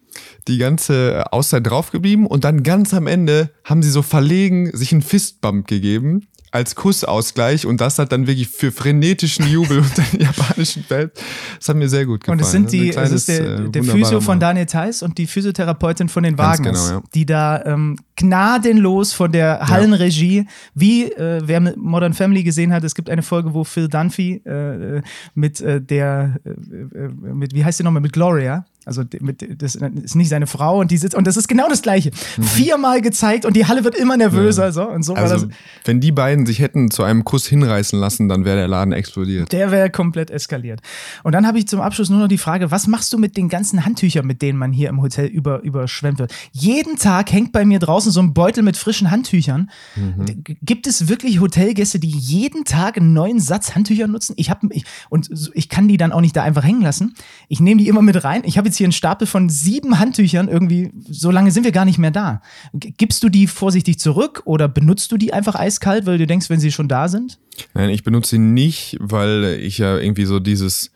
die 0.47 0.57
ganze 0.57 1.25
Auszeit 1.31 1.65
draufgeblieben 1.67 2.25
und 2.25 2.43
dann 2.43 2.63
ganz 2.63 2.93
am 2.93 3.07
Ende 3.07 3.51
haben 3.63 3.83
sie 3.83 3.91
so 3.91 4.01
verlegen 4.01 4.75
sich 4.75 4.91
einen 4.91 5.01
Fistbump 5.01 5.67
gegeben 5.67 6.27
als 6.51 6.75
Kussausgleich 6.75 7.65
und 7.65 7.79
das 7.79 7.99
hat 7.99 8.11
dann 8.11 8.25
wirklich 8.25 8.47
für 8.47 8.71
frenetischen 8.71 9.47
Jubel 9.47 9.79
unter 9.79 10.01
den 10.01 10.21
japanischen 10.25 10.83
Fans. 10.83 11.11
Das 11.59 11.69
hat 11.69 11.75
mir 11.75 11.89
sehr 11.89 12.05
gut 12.05 12.21
gefallen. 12.21 12.39
Und 12.39 12.45
es 12.45 12.51
sind 12.51 12.71
die, 12.71 12.89
es 12.89 13.11
ist 13.11 13.27
der, 13.27 13.59
äh, 13.59 13.69
der 13.69 13.83
Physio 13.83 14.19
von 14.19 14.39
Daniel 14.39 14.65
Theiss 14.65 15.03
und 15.03 15.17
die 15.17 15.27
Physiotherapeutin 15.27 16.09
von 16.09 16.23
den 16.23 16.37
Wagners, 16.37 16.87
genau, 16.87 16.99
ja. 16.99 17.03
die 17.13 17.25
da 17.25 17.63
ähm, 17.65 17.97
gnadenlos 18.15 19.13
von 19.13 19.31
der 19.31 19.67
Hallenregie, 19.67 20.37
ja. 20.37 20.45
wie 20.73 21.11
äh, 21.11 21.41
wer 21.43 21.61
Modern 21.77 22.13
Family 22.13 22.43
gesehen 22.43 22.73
hat, 22.73 22.83
es 22.83 22.95
gibt 22.95 23.09
eine 23.09 23.21
Folge, 23.21 23.53
wo 23.53 23.63
Phil 23.63 23.87
Dunphy 23.87 24.41
äh, 24.45 25.01
mit 25.35 25.61
äh, 25.61 25.81
der, 25.81 26.39
äh, 26.45 26.49
äh, 26.49 27.09
mit, 27.33 27.53
wie 27.53 27.63
heißt 27.63 27.79
die 27.79 27.83
nochmal, 27.83 28.01
mit 28.01 28.13
Gloria, 28.13 28.65
also 28.89 29.03
das 29.03 29.75
ist 29.75 30.15
nicht 30.15 30.29
seine 30.29 30.47
Frau 30.47 30.79
und 30.79 30.89
die 30.89 30.97
sitzt 30.97 31.15
und 31.15 31.27
das 31.27 31.37
ist 31.37 31.47
genau 31.47 31.69
das 31.69 31.83
gleiche. 31.83 32.09
Mhm. 32.37 32.43
Viermal 32.43 33.01
gezeigt 33.01 33.45
und 33.45 33.55
die 33.55 33.67
Halle 33.67 33.83
wird 33.83 33.95
immer 33.95 34.17
nervöser. 34.17 34.65
Ja. 34.65 34.71
So, 34.71 34.89
und 34.89 35.03
so 35.03 35.13
also, 35.13 35.47
wenn 35.85 35.99
die 36.01 36.11
beiden 36.11 36.47
sich 36.47 36.59
hätten 36.59 36.89
zu 36.89 37.03
einem 37.03 37.23
Kuss 37.23 37.45
hinreißen 37.45 37.99
lassen, 37.99 38.27
dann 38.27 38.45
wäre 38.45 38.57
der 38.57 38.67
Laden 38.67 38.91
explodiert. 38.91 39.51
Der 39.51 39.69
wäre 39.69 39.91
komplett 39.91 40.31
eskaliert. 40.31 40.81
Und 41.23 41.33
dann 41.33 41.45
habe 41.45 41.59
ich 41.59 41.67
zum 41.67 41.81
Abschluss 41.81 42.09
nur 42.09 42.19
noch 42.19 42.27
die 42.27 42.39
Frage, 42.39 42.71
was 42.71 42.87
machst 42.87 43.13
du 43.13 43.19
mit 43.19 43.37
den 43.37 43.47
ganzen 43.47 43.85
Handtüchern, 43.85 44.25
mit 44.25 44.41
denen 44.41 44.57
man 44.57 44.73
hier 44.73 44.89
im 44.89 45.01
Hotel 45.01 45.27
über, 45.27 45.61
überschwemmt 45.61 46.17
wird? 46.17 46.33
Jeden 46.51 46.97
Tag 46.97 47.31
hängt 47.31 47.51
bei 47.51 47.65
mir 47.65 47.77
draußen 47.77 48.11
so 48.11 48.21
ein 48.21 48.33
Beutel 48.33 48.63
mit 48.63 48.75
frischen 48.75 49.11
Handtüchern. 49.11 49.69
Mhm. 49.95 50.43
Gibt 50.63 50.87
es 50.87 51.07
wirklich 51.07 51.39
Hotelgäste, 51.39 51.99
die 51.99 52.09
jeden 52.09 52.65
Tag 52.65 52.97
einen 52.97 53.13
neuen 53.13 53.39
Satz 53.39 53.75
Handtücher 53.75 54.07
nutzen? 54.07 54.33
Ich 54.37 54.49
habe 54.49 54.67
und 55.09 55.29
ich 55.53 55.69
kann 55.69 55.87
die 55.87 55.97
dann 55.97 56.11
auch 56.11 56.21
nicht 56.21 56.35
da 56.35 56.43
einfach 56.43 56.63
hängen 56.63 56.81
lassen. 56.81 57.13
Ich 57.47 57.59
nehme 57.59 57.81
die 57.81 57.87
immer 57.87 58.01
mit 58.01 58.23
rein. 58.23 58.41
Ich 58.45 58.57
habe 58.57 58.67
jetzt 58.67 58.78
hier 58.79 58.85
einen 58.85 58.91
Stapel 58.91 59.27
von 59.27 59.49
sieben 59.49 59.99
Handtüchern 59.99 60.47
irgendwie, 60.47 60.91
so 61.07 61.29
lange 61.29 61.51
sind 61.51 61.63
wir 61.63 61.71
gar 61.71 61.85
nicht 61.85 61.99
mehr 61.99 62.11
da. 62.11 62.41
Gibst 62.73 63.23
du 63.23 63.29
die 63.29 63.45
vorsichtig 63.45 63.99
zurück 63.99 64.41
oder 64.45 64.67
benutzt 64.67 65.11
du 65.11 65.17
die 65.17 65.31
einfach 65.31 65.55
eiskalt, 65.55 66.07
weil 66.07 66.17
du 66.17 66.25
denkst, 66.25 66.49
wenn 66.49 66.59
sie 66.59 66.71
schon 66.71 66.87
da 66.87 67.07
sind? 67.07 67.39
Nein, 67.75 67.89
ich 67.89 68.03
benutze 68.03 68.31
sie 68.31 68.39
nicht, 68.39 68.97
weil 68.99 69.59
ich 69.61 69.77
ja 69.77 69.97
irgendwie 69.97 70.25
so 70.25 70.39
dieses, 70.39 70.91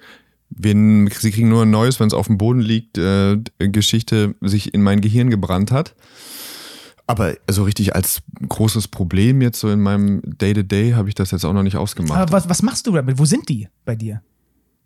wenn 0.50 1.08
sie 1.08 1.32
kriegen 1.32 1.50
nur 1.50 1.64
ein 1.64 1.72
neues, 1.72 2.00
wenn 2.00 2.08
es 2.08 2.14
auf 2.14 2.28
dem 2.28 2.38
Boden 2.38 2.62
liegt, 2.62 2.98
äh, 2.98 3.38
Geschichte 3.60 4.36
sich 4.42 4.74
in 4.74 4.82
mein 4.82 5.02
Gehirn 5.02 5.30
gebrannt 5.30 5.72
hat. 5.72 5.96
Aber 7.06 7.34
so 7.50 7.64
richtig 7.64 7.96
als 7.96 8.22
großes 8.48 8.88
Problem 8.88 9.42
jetzt 9.42 9.60
so 9.60 9.70
in 9.70 9.82
meinem 9.82 10.22
Day-to-Day 10.24 10.92
-Day 10.92 10.96
habe 10.96 11.10
ich 11.10 11.16
das 11.16 11.32
jetzt 11.32 11.44
auch 11.44 11.54
noch 11.54 11.64
nicht 11.64 11.76
ausgemacht. 11.76 12.18
Aber 12.18 12.32
was, 12.32 12.48
was 12.48 12.62
machst 12.62 12.88
du 12.88 12.94
damit? 12.94 13.20
Wo 13.20 13.26
sind 13.26 13.50
die 13.50 13.68
bei 13.84 13.96
dir? 13.96 14.22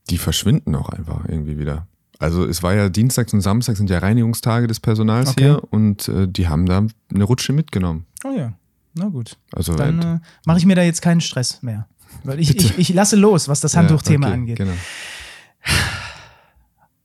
Die 0.10 0.18
verschwinden 0.18 0.76
auch 0.76 0.90
einfach 0.90 1.26
irgendwie 1.28 1.60
wieder. 1.60 1.88
Also 2.20 2.46
es 2.46 2.64
war 2.64 2.74
ja 2.74 2.90
Dienstags 2.90 3.34
und 3.34 3.42
Samstags 3.42 3.78
sind 3.78 3.90
ja 3.90 4.00
Reinigungstage 4.00 4.68
des 4.68 4.80
Personals 4.80 5.30
okay. 5.30 5.44
hier 5.44 5.62
und 5.72 6.08
äh, 6.08 6.28
die 6.28 6.48
haben 6.48 6.66
da 6.66 6.86
eine 7.14 7.24
Rutsche 7.24 7.54
mitgenommen. 7.54 8.06
Oh 8.24 8.32
ja, 8.36 8.54
na 8.94 9.06
gut. 9.10 9.38
Also 9.54 9.76
dann 9.76 10.02
äh, 10.02 10.20
mache 10.46 10.58
ich 10.58 10.66
mir 10.66 10.76
da 10.76 10.82
jetzt 10.82 11.02
keinen 11.02 11.22
Stress 11.22 11.62
mehr. 11.62 11.88
Weil 12.24 12.40
ich, 12.40 12.56
ich, 12.56 12.78
ich, 12.80 12.94
lasse 12.94 13.16
los, 13.16 13.48
was 13.48 13.60
das 13.60 13.76
Handtuchthema 13.76 14.28
ja, 14.28 14.34
okay, 14.34 14.40
angeht. 14.40 14.58
Genau. 14.58 14.74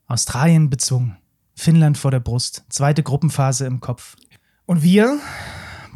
Australien 0.07 0.71
bezwungen. 0.71 1.17
Finnland 1.55 1.99
vor 1.99 2.11
der 2.11 2.21
Brust. 2.21 2.65
Zweite 2.69 3.03
Gruppenphase 3.03 3.67
im 3.67 3.81
Kopf. 3.81 4.17
Und 4.65 4.83
wir 4.83 5.19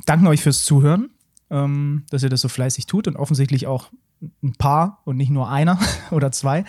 danken 0.05 0.27
euch 0.27 0.43
fürs 0.43 0.64
Zuhören, 0.64 1.11
ähm, 1.51 2.05
dass 2.11 2.23
ihr 2.23 2.29
das 2.29 2.41
so 2.41 2.49
fleißig 2.49 2.87
tut 2.87 3.09
und 3.09 3.17
offensichtlich 3.17 3.67
auch 3.67 3.91
ein 4.43 4.53
paar 4.53 5.03
und 5.05 5.17
nicht 5.17 5.31
nur 5.31 5.51
einer 5.51 5.79
oder 6.11 6.33
zwei. 6.33 6.64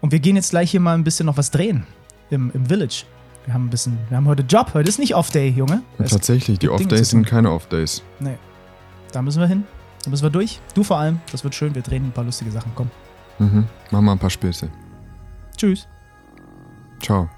Und 0.00 0.12
wir 0.12 0.20
gehen 0.20 0.36
jetzt 0.36 0.50
gleich 0.50 0.70
hier 0.70 0.80
mal 0.80 0.94
ein 0.94 1.04
bisschen 1.04 1.26
noch 1.26 1.36
was 1.36 1.50
drehen 1.50 1.86
im, 2.30 2.50
im 2.52 2.66
Village. 2.66 3.04
Wir 3.44 3.54
haben 3.54 3.66
ein 3.66 3.70
bisschen, 3.70 3.98
wir 4.08 4.16
haben 4.16 4.26
heute 4.26 4.42
Job. 4.42 4.74
Heute 4.74 4.88
ist 4.88 4.98
nicht 4.98 5.14
Off-Day, 5.14 5.48
Junge. 5.48 5.82
Ja, 5.98 6.04
tatsächlich, 6.04 6.58
die 6.58 6.68
Off-Days 6.68 7.10
sind 7.10 7.26
keine 7.26 7.50
Off-Days. 7.50 8.02
Nee. 8.20 8.36
Da 9.12 9.22
müssen 9.22 9.40
wir 9.40 9.46
hin. 9.46 9.64
Da 10.04 10.10
müssen 10.10 10.22
wir 10.22 10.30
durch. 10.30 10.60
Du 10.74 10.84
vor 10.84 10.98
allem. 10.98 11.20
Das 11.32 11.44
wird 11.44 11.54
schön. 11.54 11.74
Wir 11.74 11.82
drehen 11.82 12.04
ein 12.04 12.12
paar 12.12 12.24
lustige 12.24 12.50
Sachen. 12.50 12.72
Komm. 12.74 12.90
Mhm. 13.38 13.64
Machen 13.90 14.04
wir 14.04 14.12
ein 14.12 14.18
paar 14.18 14.30
Späße. 14.30 14.68
Tschüss. 15.56 15.88
Ciao. 17.00 17.28